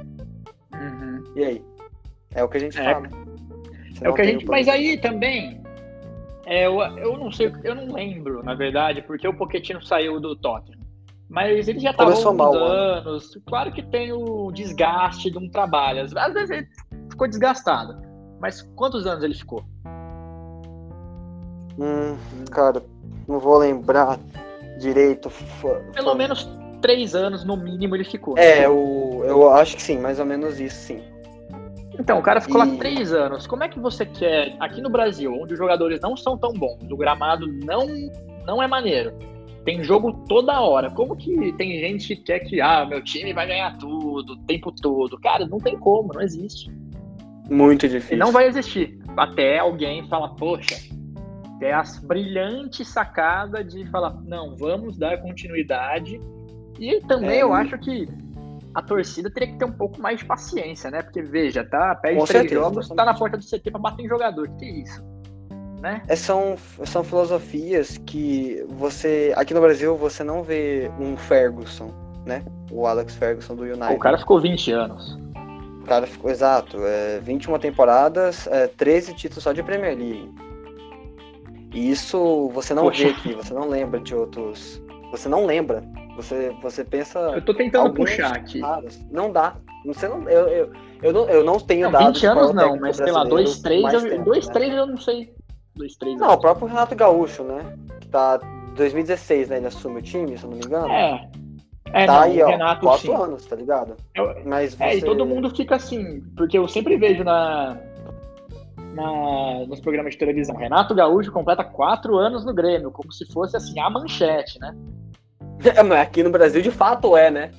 Uhum. 0.74 1.24
E 1.38 1.46
aí? 1.46 1.66
É 2.36 2.44
o 2.44 2.50
que 2.50 2.58
a 2.58 2.60
gente 2.60 2.78
é. 2.78 2.84
fala. 2.84 3.08
é 4.02 4.10
o 4.10 4.14
que 4.14 4.22
a 4.22 4.26
gente, 4.26 4.46
mas 4.46 4.68
aí 4.68 4.98
também 4.98 5.63
é, 6.46 6.68
eu, 6.68 6.80
eu 6.98 7.18
não 7.18 7.32
sei, 7.32 7.54
eu 7.64 7.76
não 7.76 7.94
lembro, 7.94 8.44
na 8.44 8.54
verdade, 8.54 9.02
porque 9.02 9.28
o 9.28 9.34
Pochettino 9.34 9.82
saiu 9.82 10.20
do 10.20 10.36
Tottenham. 10.36 10.84
Mas 11.30 11.68
ele 11.68 11.80
já 11.80 11.92
estava 11.92 12.12
há 12.12 12.16
alguns 12.16 12.38
mal, 12.38 12.54
anos. 12.54 13.36
Claro 13.48 13.72
que 13.72 13.82
tem 13.82 14.12
o 14.12 14.52
desgaste 14.52 15.32
de 15.32 15.38
um 15.38 15.50
trabalho. 15.50 16.04
Às 16.04 16.34
vezes 16.34 16.50
ele 16.52 16.68
ficou 17.10 17.28
desgastado. 17.28 18.00
Mas 18.40 18.62
quantos 18.76 19.08
anos 19.08 19.24
ele 19.24 19.34
ficou? 19.34 19.64
Hum, 21.80 22.16
cara, 22.52 22.84
não 23.28 23.40
vou 23.40 23.58
lembrar 23.58 24.20
direito. 24.80 25.32
Pelo 25.94 26.14
menos 26.14 26.48
três 26.82 27.16
anos, 27.16 27.44
no 27.44 27.58
mínimo, 27.58 27.96
ele 27.96 28.04
ficou. 28.04 28.38
É, 28.38 28.66
eu, 28.66 29.24
eu 29.26 29.52
acho 29.52 29.78
que 29.78 29.82
sim, 29.82 29.98
mais 29.98 30.20
ou 30.20 30.26
menos 30.26 30.60
isso, 30.60 30.76
sim. 30.76 31.02
Então, 32.00 32.20
o 32.20 32.22
cara 32.22 32.42
ficou 32.42 32.64
e... 32.64 32.68
lá 32.68 32.78
três 32.78 33.14
anos. 33.14 33.46
Como 33.46 33.64
é 33.64 33.70
que 33.70 33.80
você 33.80 34.06
quer, 34.06 34.56
aqui 34.60 34.82
no 34.82 34.90
Brasil, 34.90 35.34
onde 35.34 35.54
os 35.54 35.60
jogadores 35.60 36.00
não 36.02 36.18
são 36.18 36.38
tão 36.38 36.54
bons, 36.54 36.80
o 36.90 36.98
gramado 36.98 37.48
não, 37.48 37.88
não 38.46 38.62
é 38.62 38.68
maneiro, 38.68 39.14
tem 39.64 39.84
jogo 39.84 40.14
toda 40.28 40.60
hora. 40.60 40.90
Como 40.92 41.16
que 41.16 41.54
tem 41.54 41.80
gente 41.80 42.16
que 42.16 42.24
quer 42.24 42.40
que, 42.40 42.60
ah, 42.60 42.86
meu 42.86 43.02
time 43.04 43.34
vai 43.34 43.48
ganhar 43.48 43.78
tudo, 43.78 44.34
o 44.34 44.38
tempo 44.46 44.72
todo? 44.72 45.20
Cara, 45.20 45.46
não 45.46 45.58
tem 45.58 45.78
como, 45.78 46.14
não 46.14 46.22
existe. 46.22 46.72
Muito 47.50 47.88
difícil. 47.88 48.16
E 48.16 48.20
não 48.20 48.32
vai 48.32 48.48
existir. 48.48 49.00
Até 49.16 49.60
alguém 49.60 50.08
fala, 50.08 50.36
poxa, 50.36 50.76
é 51.62 51.74
a 51.74 51.84
brilhante 52.04 52.84
sacada 52.84 53.64
de 53.64 53.86
falar, 53.90 54.14
não, 54.26 54.56
vamos 54.56 54.98
dar 54.98 55.22
continuidade. 55.22 56.20
E 56.80 57.00
também 57.02 57.38
é, 57.38 57.44
eu 57.44 57.54
acho 57.54 57.78
que 57.78 58.08
a 58.74 58.82
torcida 58.82 59.30
teria 59.30 59.52
que 59.52 59.58
ter 59.58 59.66
um 59.66 59.72
pouco 59.72 60.02
mais 60.02 60.20
de 60.20 60.26
paciência, 60.26 60.90
né? 60.90 61.02
Porque, 61.02 61.22
veja, 61.22 61.64
tá, 61.64 61.94
perde 61.96 62.20
Com 62.20 62.26
três 62.26 62.42
certeza, 62.42 62.62
jogos, 62.62 62.88
tá 62.90 63.06
na 63.06 63.14
porta 63.14 63.38
do 63.38 63.44
CT 63.44 63.72
pra 63.72 63.80
bater 63.80 64.04
em 64.04 64.10
jogador. 64.10 64.50
Que, 64.58 64.66
é 64.66 64.72
isso? 64.80 65.04
Né? 65.82 66.02
É, 66.08 66.16
são, 66.16 66.56
são 66.86 67.04
filosofias 67.04 67.98
que 68.06 68.66
você. 68.70 69.34
Aqui 69.36 69.54
no 69.54 69.62
Brasil 69.62 69.96
você 69.98 70.24
não 70.24 70.42
vê 70.42 70.90
um 71.00 71.18
Ferguson, 71.18 71.94
né? 72.26 72.44
O 72.72 72.88
Alex 72.88 73.16
Ferguson 73.16 73.56
do 73.56 73.64
United. 73.64 73.94
O 73.94 74.00
cara 74.00 74.18
ficou 74.18 74.40
20 74.40 74.72
anos. 74.72 75.20
O 75.82 75.86
cara 75.86 76.08
ficou, 76.08 76.32
exato, 76.32 76.78
é, 76.86 77.20
21 77.20 77.60
temporadas, 77.60 78.48
é, 78.48 78.68
13 78.68 79.14
títulos 79.16 79.44
só 79.44 79.52
de 79.52 79.62
Premier 79.62 79.98
League. 79.98 80.34
E 81.74 81.92
isso 81.92 82.50
você 82.54 82.74
não 82.74 82.84
Poxa. 82.84 83.04
vê 83.04 83.10
aqui, 83.10 83.34
você 83.34 83.54
não 83.54 83.68
lembra 83.68 84.00
de 84.00 84.16
outros. 84.16 84.82
Você 85.12 85.28
não 85.28 85.46
lembra 85.46 85.84
você, 86.16 86.56
você 86.62 86.84
pensa. 86.84 87.20
Eu 87.20 87.44
tô 87.44 87.54
tentando 87.54 87.94
puxar 87.94 88.36
aqui. 88.36 88.60
Caras. 88.60 89.04
Não 89.12 89.32
dá. 89.32 89.56
Você 89.86 90.08
não, 90.08 90.28
eu, 90.30 90.48
eu, 90.48 90.74
eu, 91.02 91.14
não, 91.14 91.30
eu 91.30 91.44
não 91.44 91.60
tenho 91.60 91.90
não, 91.90 92.00
dados. 92.00 92.22
20 92.22 92.26
anos 92.26 92.54
não, 92.54 92.78
mas 92.80 92.98
sei 92.98 93.12
lá, 93.12 93.24
2, 93.24 93.60
3, 93.62 93.94
eu, 93.94 94.24
2, 94.24 94.48
3 94.48 94.74
eu 94.74 94.88
não 94.88 94.98
sei. 94.98 95.34
2, 95.76 95.96
3 95.96 96.20
Não, 96.20 96.34
o 96.34 96.38
próprio 96.38 96.68
Renato 96.68 96.96
Gaúcho, 96.96 97.44
né? 97.44 97.76
Que 98.00 98.08
tá 98.08 98.38
2016, 98.76 99.50
né? 99.50 99.58
Ele 99.58 99.68
assume 99.68 100.00
o 100.00 100.02
time, 100.02 100.38
se 100.38 100.44
eu 100.44 100.52
não 100.52 100.58
me 100.58 100.66
engano. 100.66 100.88
É. 100.88 101.30
É, 101.94 102.06
tá 102.08 102.14
não, 102.14 102.22
aí, 102.22 102.42
ó, 102.42 102.48
Renato, 102.48 102.82
4 102.82 103.02
sim. 103.06 103.14
anos, 103.14 103.46
tá 103.46 103.56
ligado? 103.56 103.96
Eu, 104.16 104.36
mas 104.46 104.74
você... 104.74 104.84
É, 104.84 104.98
e 104.98 105.02
todo 105.02 105.26
mundo 105.26 105.50
fica 105.50 105.76
assim, 105.76 106.22
porque 106.36 106.58
eu 106.58 106.68
sempre 106.68 106.98
vejo 106.98 107.24
na, 107.24 107.78
na, 108.96 109.66
nos 109.68 109.80
programas 109.80 110.14
de 110.14 110.20
televisão, 110.20 110.56
Renato 110.56 110.96
Gaúcho 110.96 111.32
completa 111.32 111.64
4 111.64 112.16
anos 112.18 112.46
no 112.46 112.54
Grêmio, 112.54 112.90
como 112.90 113.12
se 113.12 113.32
fosse 113.32 113.56
assim, 113.58 113.80
a 113.80 113.92
manchete, 113.92 114.60
né? 114.60 114.76
Aqui 116.02 116.24
no 116.24 116.30
Brasil 116.30 116.62
de 116.62 116.72
fato 116.72 117.16
é, 117.16 117.32
né? 117.32 117.52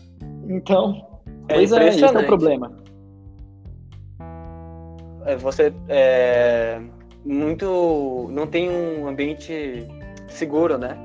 Então, 0.49 1.21
é 1.49 1.55
pois 1.55 1.73
é, 1.73 1.89
esse 1.89 2.05
é 2.05 2.11
o 2.11 2.27
problema. 2.27 2.73
É, 5.27 5.37
você 5.37 5.73
é 5.89 6.81
muito. 7.25 8.29
não 8.31 8.47
tem 8.47 8.71
um 8.71 9.09
ambiente 9.09 9.87
seguro, 10.29 10.77
né? 10.77 10.97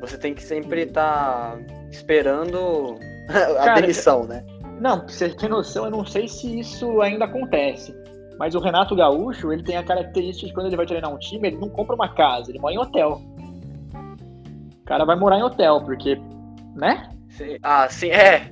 Você 0.00 0.18
tem 0.18 0.34
que 0.34 0.42
sempre 0.42 0.82
estar 0.82 1.56
tá 1.56 1.58
esperando 1.90 2.98
a 3.30 3.64
Cara, 3.64 3.80
demissão, 3.80 4.24
né? 4.24 4.44
Não, 4.80 5.00
pra 5.00 5.08
você 5.08 5.30
ter 5.30 5.48
noção, 5.48 5.86
eu 5.86 5.90
não 5.90 6.04
sei 6.04 6.28
se 6.28 6.58
isso 6.58 7.00
ainda 7.00 7.24
acontece. 7.24 7.94
Mas 8.38 8.54
o 8.54 8.60
Renato 8.60 8.94
Gaúcho, 8.94 9.50
ele 9.50 9.62
tem 9.62 9.78
a 9.78 9.82
característica 9.82 10.46
de 10.46 10.52
quando 10.52 10.66
ele 10.66 10.76
vai 10.76 10.84
treinar 10.84 11.10
um 11.10 11.18
time, 11.18 11.48
ele 11.48 11.56
não 11.56 11.70
compra 11.70 11.94
uma 11.94 12.14
casa, 12.14 12.50
ele 12.50 12.58
mora 12.58 12.74
em 12.74 12.78
hotel 12.78 13.22
cara 14.86 15.04
vai 15.04 15.16
morar 15.16 15.38
em 15.38 15.42
hotel, 15.42 15.82
porque, 15.84 16.18
né? 16.74 17.10
Sim. 17.28 17.58
Ah, 17.62 17.88
sim, 17.90 18.08
é. 18.08 18.50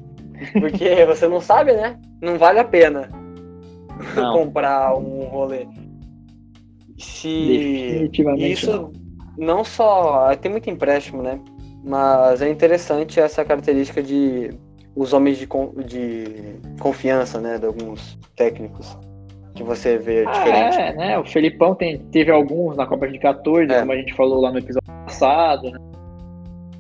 Porque 0.53 1.05
você 1.07 1.27
não 1.27 1.41
sabe, 1.41 1.73
né? 1.73 1.99
Não 2.21 2.37
vale 2.37 2.59
a 2.59 2.65
pena 2.65 3.09
não. 4.15 4.35
comprar 4.39 4.95
um 4.97 5.25
rolê. 5.25 5.67
Se 6.99 7.29
Definitivamente 7.29 8.53
isso 8.53 8.93
não. 9.37 9.57
não 9.57 9.65
só 9.65 10.35
tem 10.37 10.51
muito 10.51 10.69
empréstimo, 10.69 11.23
né? 11.23 11.41
Mas 11.83 12.41
é 12.43 12.49
interessante 12.49 13.21
essa 13.21 13.45
característica 13.45 14.03
de 14.03 14.51
os 14.97 15.13
homens 15.13 15.39
de, 15.39 15.47
de 15.87 16.61
confiança, 16.81 17.41
né, 17.41 17.59
de 17.59 17.67
alguns 17.67 18.17
técnicos 18.37 18.97
que 19.55 19.63
você 19.63 19.99
vê 19.99 20.25
ah, 20.27 20.31
diferente. 20.31 20.77
É, 20.77 20.95
né? 20.95 21.19
O 21.19 21.25
Felipão 21.25 21.75
tem, 21.75 21.99
teve 22.11 22.31
alguns 22.31 22.77
na 22.77 22.87
Copa 22.87 23.09
de 23.09 23.19
14, 23.19 23.73
é. 23.73 23.81
como 23.81 23.93
a 23.93 23.97
gente 23.97 24.15
falou 24.15 24.41
lá 24.41 24.51
no 24.51 24.59
episódio 24.59 24.93
passado, 25.05 25.71
né? 25.71 25.79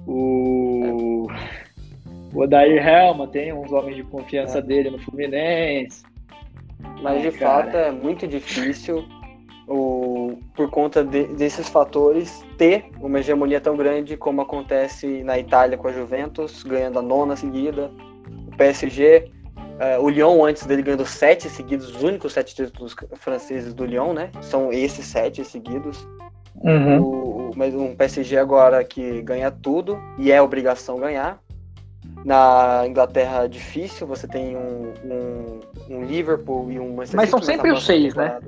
O, 0.07 1.27
o 2.35 2.43
Odair 2.43 2.87
Helma 2.87 3.27
tem 3.29 3.53
uns 3.53 3.73
homens 3.73 3.97
de 3.97 4.03
confiança 4.05 4.59
é. 4.59 4.63
dele 4.63 4.91
no 4.91 4.99
Fluminense. 4.99 6.03
Mas 7.03 7.23
de 7.23 7.33
cara. 7.33 7.65
fato 7.65 7.77
é 7.77 7.91
muito 7.91 8.27
difícil 8.27 9.05
o, 9.67 10.39
por 10.55 10.71
conta 10.71 11.03
de, 11.03 11.27
desses 11.29 11.69
fatores, 11.69 12.45
ter 12.59 12.87
uma 13.01 13.21
hegemonia 13.21 13.61
tão 13.61 13.77
grande 13.77 14.17
como 14.17 14.41
acontece 14.41 15.23
na 15.23 15.39
Itália 15.39 15.79
com 15.79 15.89
a 15.89 15.93
Juventus, 15.93 16.63
ganhando 16.63 16.99
a 16.99 17.03
nona 17.03 17.37
seguida, 17.37 17.91
o 18.47 18.57
PSG, 18.57 19.31
uh, 19.57 19.83
é, 19.83 19.99
o 19.99 20.09
Lyon 20.09 20.45
antes 20.45 20.67
dele 20.67 20.83
ganhando 20.83 21.07
sete 21.07 21.49
seguidos, 21.49 21.95
os 21.95 22.03
únicos 22.03 22.33
sete 22.33 22.55
títulos 22.55 22.95
franceses 23.17 23.73
do 23.73 23.85
Lyon, 23.85 24.13
né? 24.13 24.31
São 24.43 24.73
esses 24.73 25.07
sete 25.07 25.45
seguidos. 25.45 26.07
Uhum. 26.63 27.01
O, 27.01 27.24
mas 27.57 27.75
um 27.75 27.95
PSG 27.95 28.37
agora 28.37 28.83
que 28.85 29.23
ganha 29.23 29.51
tudo 29.51 29.99
e 30.19 30.31
é 30.31 30.41
obrigação 30.41 30.99
ganhar. 30.99 31.39
Na 32.25 32.85
Inglaterra 32.87 33.47
difícil, 33.47 34.07
você 34.07 34.27
tem 34.27 34.57
um, 34.57 34.93
um, 35.05 35.61
um 35.91 36.05
Liverpool 36.05 36.71
e 36.71 36.79
um 36.79 36.91
Manchester 36.95 37.17
Mas 37.17 37.31
são 37.31 37.43
sempre 37.43 37.73
os 37.73 37.85
seis, 37.85 38.15
né? 38.15 38.39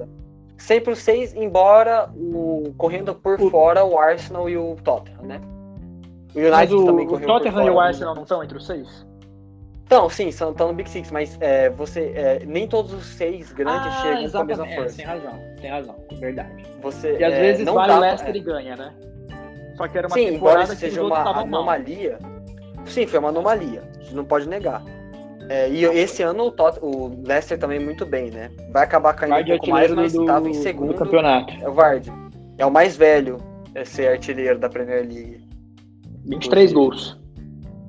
Sempre 0.59 0.93
os 0.93 0.99
seis, 0.99 1.35
embora 1.35 2.11
o, 2.15 2.75
correndo 2.77 3.15
por 3.15 3.41
o... 3.41 3.51
fora 3.51 3.85
o 3.85 3.99
Arsenal 3.99 4.49
e 4.49 4.57
o 4.57 4.77
Tottenham, 4.83 5.23
né? 5.23 5.41
O 6.35 6.39
United 6.39 6.75
o, 6.75 6.85
também 6.85 7.07
correu 7.07 7.29
O 7.29 7.33
Tottenham 7.33 7.67
e 7.67 7.71
o 7.71 7.81
Arsenal 7.81 8.15
não 8.15 8.23
estão 8.23 8.43
entre 8.43 8.57
os 8.57 8.67
seis? 8.67 9.07
Então, 9.87 10.11
sim, 10.11 10.27
estão 10.27 10.53
no 10.53 10.75
Big 10.75 10.91
Six, 10.91 11.13
mas 11.13 11.39
é, 11.41 11.71
você, 11.71 12.13
é, 12.17 12.45
nem 12.45 12.67
todos 12.67 12.93
os 12.93 13.07
seis 13.07 13.53
grandes 13.53 13.87
ah, 13.87 14.03
chegam 14.03 14.31
com 14.31 14.39
a 14.39 14.45
mesma 14.45 14.67
força. 14.67 14.95
É, 14.95 14.97
tem 14.97 15.07
razão, 15.07 15.41
tem 15.61 15.71
razão, 15.71 15.97
verdade. 16.19 16.65
Você, 16.83 17.17
e 17.17 17.25
às 17.25 17.33
é, 17.33 17.41
vezes 17.41 17.65
vale 17.67 17.93
o 17.93 18.01
Leicester 18.01 18.35
e 18.35 18.41
ganha, 18.41 18.77
né? 18.77 18.93
Só 19.77 19.87
que 19.87 19.97
era 19.97 20.09
uma 20.09 20.15
sim, 20.15 20.33
temporada 20.33 20.63
embora 20.65 20.77
seja 20.77 21.05
uma 21.05 21.41
anomalia. 21.41 22.19
Mal. 22.21 22.85
Sim, 22.85 23.07
foi 23.07 23.21
uma 23.21 23.29
anomalia, 23.29 23.85
a 23.97 24.03
gente 24.03 24.17
não 24.17 24.25
pode 24.25 24.49
negar. 24.49 24.83
É, 25.49 25.69
e 25.71 25.85
esse 25.85 26.21
ano 26.25 26.47
o, 26.47 26.51
Tot, 26.51 26.81
o 26.83 27.23
Leicester 27.25 27.57
também 27.57 27.79
muito 27.79 28.05
bem, 28.05 28.33
né? 28.33 28.51
Vai 28.73 28.83
acabar 28.83 29.15
caindo 29.15 29.35
Vard 29.35 29.49
um 29.49 29.51
pouco 29.51 29.71
mais, 29.71 29.93
mas 29.93 30.15
estava 30.15 30.49
em 30.49 30.55
segundo. 30.55 30.95
campeonato. 30.95 31.55
É 31.63 31.69
o 31.69 31.73
Vard. 31.73 32.09
É 32.59 32.67
o 32.67 32.71
mais 32.73 32.97
velho 32.97 33.37
a 33.77 33.85
ser 33.85 34.09
artilheiro 34.09 34.59
da 34.59 34.69
Premier 34.69 35.07
League. 35.07 35.47
23 36.25 36.73
gols. 36.73 37.17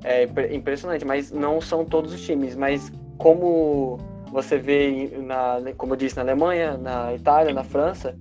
É 0.08 0.26
impressionante, 0.54 1.04
mas 1.04 1.30
não 1.30 1.60
são 1.60 1.84
todos 1.84 2.14
os 2.14 2.24
times. 2.24 2.56
Mas 2.56 2.90
como 3.18 3.98
você 4.32 4.56
vê, 4.56 5.12
na, 5.18 5.60
como 5.76 5.92
eu 5.92 5.96
disse, 5.98 6.16
na 6.16 6.22
Alemanha, 6.22 6.78
na 6.78 7.14
Itália, 7.14 7.52
na 7.52 7.62
França, 7.62 8.18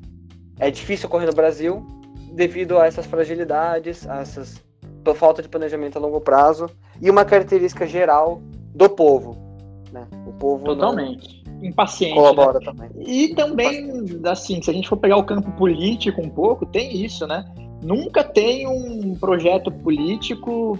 é 0.59 0.69
difícil 0.69 1.07
correr 1.07 1.27
no 1.27 1.33
Brasil 1.33 1.87
devido 2.33 2.77
a 2.77 2.87
essas 2.87 3.05
fragilidades, 3.05 4.05
a 4.05 4.19
essas 4.19 4.61
falta 5.15 5.41
de 5.41 5.47
planejamento 5.47 5.97
a 5.97 6.01
longo 6.01 6.19
prazo 6.19 6.69
e 7.01 7.09
uma 7.09 7.23
característica 7.23 7.87
geral 7.87 8.41
do 8.75 8.89
povo. 8.89 9.37
Né? 9.89 10.05
O 10.27 10.33
povo 10.33 10.65
totalmente 10.65 11.41
impaciente. 11.61 12.15
Colabora 12.15 12.59
né? 12.59 12.65
também. 12.65 12.89
E 12.97 13.33
também, 13.33 13.89
assim, 14.25 14.61
se 14.61 14.69
a 14.69 14.73
gente 14.73 14.89
for 14.89 14.97
pegar 14.97 15.15
o 15.15 15.23
campo 15.23 15.49
político 15.53 16.21
um 16.21 16.29
pouco, 16.29 16.65
tem 16.65 17.05
isso, 17.05 17.25
né? 17.25 17.45
Nunca 17.81 18.21
tem 18.21 18.67
um 18.67 19.15
projeto 19.15 19.71
político 19.71 20.77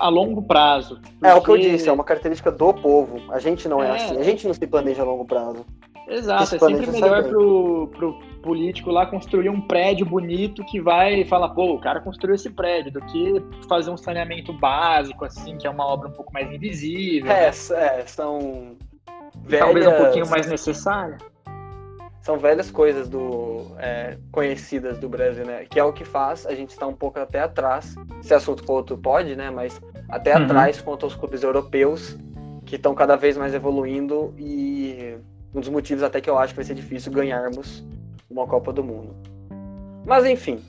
a 0.00 0.08
longo 0.08 0.42
prazo. 0.42 1.00
Porque... 1.00 1.26
É 1.26 1.34
o 1.34 1.42
que 1.42 1.50
eu 1.50 1.58
disse, 1.58 1.88
é 1.88 1.92
uma 1.92 2.04
característica 2.04 2.50
do 2.50 2.72
povo. 2.72 3.20
A 3.30 3.38
gente 3.38 3.68
não 3.68 3.82
é, 3.82 3.88
é 3.88 3.90
assim, 3.92 4.18
a 4.18 4.22
gente 4.22 4.46
não 4.46 4.54
se 4.54 4.66
planeja 4.66 5.02
a 5.02 5.04
longo 5.04 5.24
prazo. 5.24 5.64
Exato, 6.08 6.56
é 6.56 6.58
sempre 6.58 6.90
melhor 6.90 7.22
pro, 7.22 7.86
pro 7.88 8.18
político 8.42 8.90
lá 8.90 9.06
construir 9.06 9.48
um 9.48 9.60
prédio 9.60 10.04
bonito 10.04 10.64
que 10.64 10.80
vai 10.80 11.24
falar, 11.24 11.50
pô, 11.50 11.74
o 11.74 11.80
cara 11.80 12.00
construiu 12.00 12.34
esse 12.34 12.50
prédio, 12.50 12.90
do 12.90 13.00
que 13.02 13.40
fazer 13.68 13.90
um 13.90 13.96
saneamento 13.96 14.52
básico, 14.52 15.24
assim, 15.24 15.56
que 15.56 15.68
é 15.68 15.70
uma 15.70 15.86
obra 15.86 16.08
um 16.08 16.12
pouco 16.12 16.32
mais 16.32 16.50
invisível. 16.50 17.30
É, 17.30 17.50
né? 17.50 18.00
é 18.00 18.04
são 18.06 18.76
velhas... 19.44 19.64
Talvez 19.66 19.86
um 19.86 19.96
pouquinho 19.96 20.28
mais 20.28 20.46
necessária. 20.48 21.18
São 22.22 22.36
velhas 22.36 22.70
coisas 22.70 23.08
do 23.08 23.66
é, 23.78 24.18
conhecidas 24.30 24.98
do 24.98 25.08
Brasil, 25.08 25.46
né? 25.46 25.64
Que 25.70 25.80
é 25.80 25.84
o 25.84 25.92
que 25.92 26.04
faz 26.04 26.44
a 26.44 26.54
gente 26.54 26.70
estar 26.70 26.86
um 26.86 26.94
pouco 26.94 27.18
até 27.18 27.40
atrás. 27.40 27.94
Se 28.20 28.34
assunto 28.34 28.64
for 28.64 28.74
outro 28.74 28.98
pode, 28.98 29.34
né? 29.34 29.50
Mas 29.50 29.80
até 30.10 30.36
uhum. 30.36 30.44
atrás 30.44 30.80
quanto 30.80 31.04
aos 31.04 31.14
clubes 31.14 31.42
europeus 31.42 32.16
que 32.64 32.76
estão 32.76 32.94
cada 32.94 33.16
vez 33.16 33.36
mais 33.36 33.54
evoluindo 33.54 34.34
e 34.38 35.16
um 35.54 35.60
dos 35.60 35.68
motivos 35.68 36.02
até 36.02 36.20
que 36.20 36.30
eu 36.30 36.38
acho 36.38 36.52
que 36.52 36.56
vai 36.56 36.64
ser 36.64 36.74
difícil 36.74 37.12
ganharmos 37.12 37.84
uma 38.30 38.46
Copa 38.46 38.72
do 38.72 38.84
Mundo. 38.84 39.14
Mas 40.06 40.24
enfim. 40.24 40.62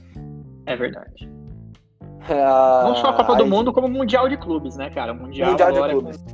É 0.65 0.75
verdade. 0.75 1.29
Uh, 2.01 2.87
Não 2.87 2.95
só 2.95 3.09
a 3.09 3.13
Copa 3.13 3.33
aí... 3.33 3.37
do 3.37 3.45
Mundo, 3.45 3.73
como 3.73 3.87
o 3.87 3.89
Mundial 3.89 4.27
de 4.29 4.37
Clubes, 4.37 4.75
né, 4.77 4.89
cara? 4.89 5.13
Mundial, 5.13 5.51
mundial 5.51 5.71
de 5.71 5.89
Clubes. 5.89 6.25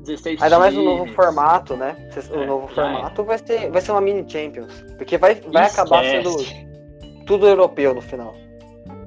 16 0.00 0.42
Ainda 0.42 0.58
mais 0.58 0.76
o 0.76 0.82
novo 0.82 1.06
formato, 1.12 1.76
né? 1.76 1.96
O 2.30 2.40
é, 2.40 2.46
novo 2.46 2.68
formato 2.68 3.22
é. 3.22 3.24
vai 3.24 3.38
ser, 3.38 3.70
vai 3.70 3.80
ser 3.80 3.92
uma 3.92 4.00
mini 4.00 4.24
Champions. 4.28 4.84
Porque 4.96 5.18
vai, 5.18 5.34
vai 5.34 5.66
acabar 5.66 6.02
sendo 6.04 6.36
tudo 7.26 7.46
europeu 7.46 7.94
no 7.94 8.00
final. 8.00 8.34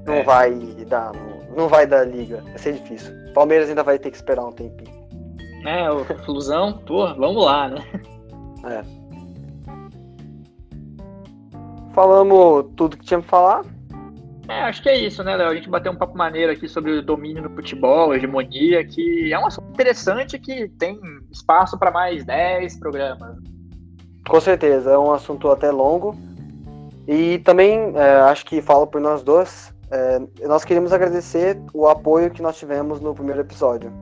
Não 0.06 0.14
é. 0.14 0.22
vai 0.22 0.54
dar. 0.88 1.12
Não 1.56 1.68
vai 1.68 1.86
dar 1.86 2.04
liga. 2.04 2.42
Vai 2.42 2.58
ser 2.58 2.74
difícil. 2.74 3.21
Palmeiras 3.32 3.68
ainda 3.68 3.82
vai 3.82 3.98
ter 3.98 4.10
que 4.10 4.16
esperar 4.16 4.44
um 4.44 4.52
tempinho. 4.52 5.02
É, 5.64 5.90
o 5.90 6.04
Flusão, 6.24 6.72
pô, 6.86 7.06
vamos 7.14 7.44
lá, 7.44 7.68
né? 7.68 7.84
É. 8.64 9.02
Falamos 11.92 12.66
tudo 12.76 12.96
que 12.96 13.04
tinha 13.04 13.20
pra 13.20 13.28
falar. 13.28 13.64
É, 14.48 14.62
acho 14.62 14.82
que 14.82 14.88
é 14.88 14.98
isso, 14.98 15.22
né, 15.22 15.36
Léo? 15.36 15.50
A 15.50 15.54
gente 15.54 15.68
bateu 15.68 15.92
um 15.92 15.96
papo 15.96 16.16
maneiro 16.16 16.52
aqui 16.52 16.68
sobre 16.68 16.92
o 16.92 17.02
domínio 17.02 17.42
no 17.42 17.50
futebol, 17.50 18.14
hegemonia, 18.14 18.84
que 18.84 19.32
é 19.32 19.38
um 19.38 19.46
assunto 19.46 19.70
interessante 19.70 20.38
que 20.38 20.68
tem 20.78 21.00
espaço 21.30 21.78
para 21.78 21.90
mais 21.90 22.24
10 22.24 22.78
programas. 22.78 23.36
Com 24.28 24.40
certeza, 24.40 24.90
é 24.90 24.98
um 24.98 25.12
assunto 25.12 25.50
até 25.50 25.70
longo. 25.70 26.16
E 27.06 27.38
também, 27.40 27.92
é, 27.96 28.20
acho 28.22 28.44
que 28.44 28.60
falo 28.62 28.86
por 28.86 29.00
nós 29.00 29.22
dois, 29.22 29.71
é, 29.92 30.46
nós 30.46 30.64
queríamos 30.64 30.92
agradecer 30.92 31.60
o 31.74 31.86
apoio 31.86 32.30
que 32.30 32.40
nós 32.40 32.58
tivemos 32.58 33.00
no 33.00 33.14
primeiro 33.14 33.42
episódio. 33.42 33.92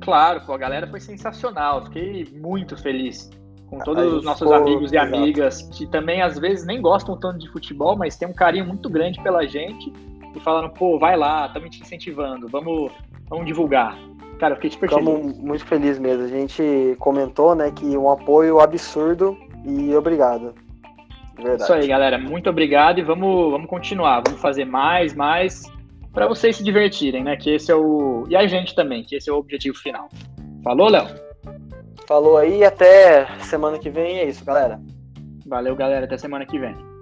Claro, 0.00 0.40
pô, 0.46 0.54
a 0.54 0.58
galera 0.58 0.86
foi 0.86 1.00
sensacional, 1.00 1.84
fiquei 1.84 2.26
muito 2.34 2.76
feliz 2.76 3.30
com 3.68 3.78
todos 3.78 4.12
os 4.12 4.24
nossos 4.24 4.50
amigos 4.50 4.90
e 4.92 4.96
exato. 4.96 5.14
amigas 5.14 5.62
que 5.72 5.86
também 5.86 6.22
às 6.22 6.38
vezes 6.38 6.64
nem 6.66 6.80
gostam 6.80 7.18
tanto 7.18 7.38
de 7.38 7.50
futebol, 7.50 7.96
mas 7.96 8.16
tem 8.16 8.26
um 8.26 8.32
carinho 8.32 8.66
muito 8.66 8.88
grande 8.88 9.22
pela 9.22 9.46
gente 9.46 9.92
e 10.34 10.40
falaram, 10.40 10.70
pô, 10.70 10.98
vai 10.98 11.16
lá, 11.16 11.46
estamos 11.46 11.70
te 11.70 11.82
incentivando, 11.82 12.48
vamos, 12.48 12.90
vamos 13.28 13.46
divulgar. 13.46 13.98
Cara, 14.38 14.52
eu 14.52 14.56
fiquei 14.56 14.70
super 14.70 14.88
Ficamos 14.88 15.20
feliz. 15.20 15.38
muito 15.38 15.64
feliz 15.64 15.98
mesmo. 15.98 16.24
A 16.24 16.28
gente 16.28 16.96
comentou, 16.98 17.54
né, 17.54 17.70
que 17.70 17.96
um 17.96 18.10
apoio 18.10 18.60
absurdo 18.60 19.36
e 19.64 19.94
obrigado. 19.94 20.54
Verdade. 21.36 21.62
Isso 21.62 21.72
aí, 21.72 21.86
galera. 21.86 22.18
Muito 22.18 22.48
obrigado 22.48 22.98
e 22.98 23.02
vamos, 23.02 23.50
vamos 23.50 23.68
continuar. 23.68 24.22
Vamos 24.24 24.40
fazer 24.40 24.64
mais, 24.64 25.14
mais 25.14 25.62
para 26.12 26.26
vocês 26.28 26.56
se 26.56 26.64
divertirem, 26.64 27.24
né? 27.24 27.36
Que 27.36 27.50
esse 27.50 27.70
é 27.70 27.74
o 27.74 28.24
e 28.28 28.36
a 28.36 28.46
gente 28.46 28.74
também, 28.74 29.02
que 29.02 29.16
esse 29.16 29.28
é 29.28 29.32
o 29.32 29.36
objetivo 29.36 29.76
final. 29.76 30.08
Falou, 30.62 30.88
Léo? 30.88 31.08
Falou 32.06 32.36
aí, 32.36 32.64
até 32.64 33.26
semana 33.40 33.78
que 33.78 33.90
vem. 33.90 34.18
É 34.18 34.28
isso, 34.28 34.44
galera. 34.44 34.80
Valeu, 35.46 35.74
galera. 35.74 36.04
Até 36.04 36.16
semana 36.16 36.46
que 36.46 36.58
vem. 36.58 36.93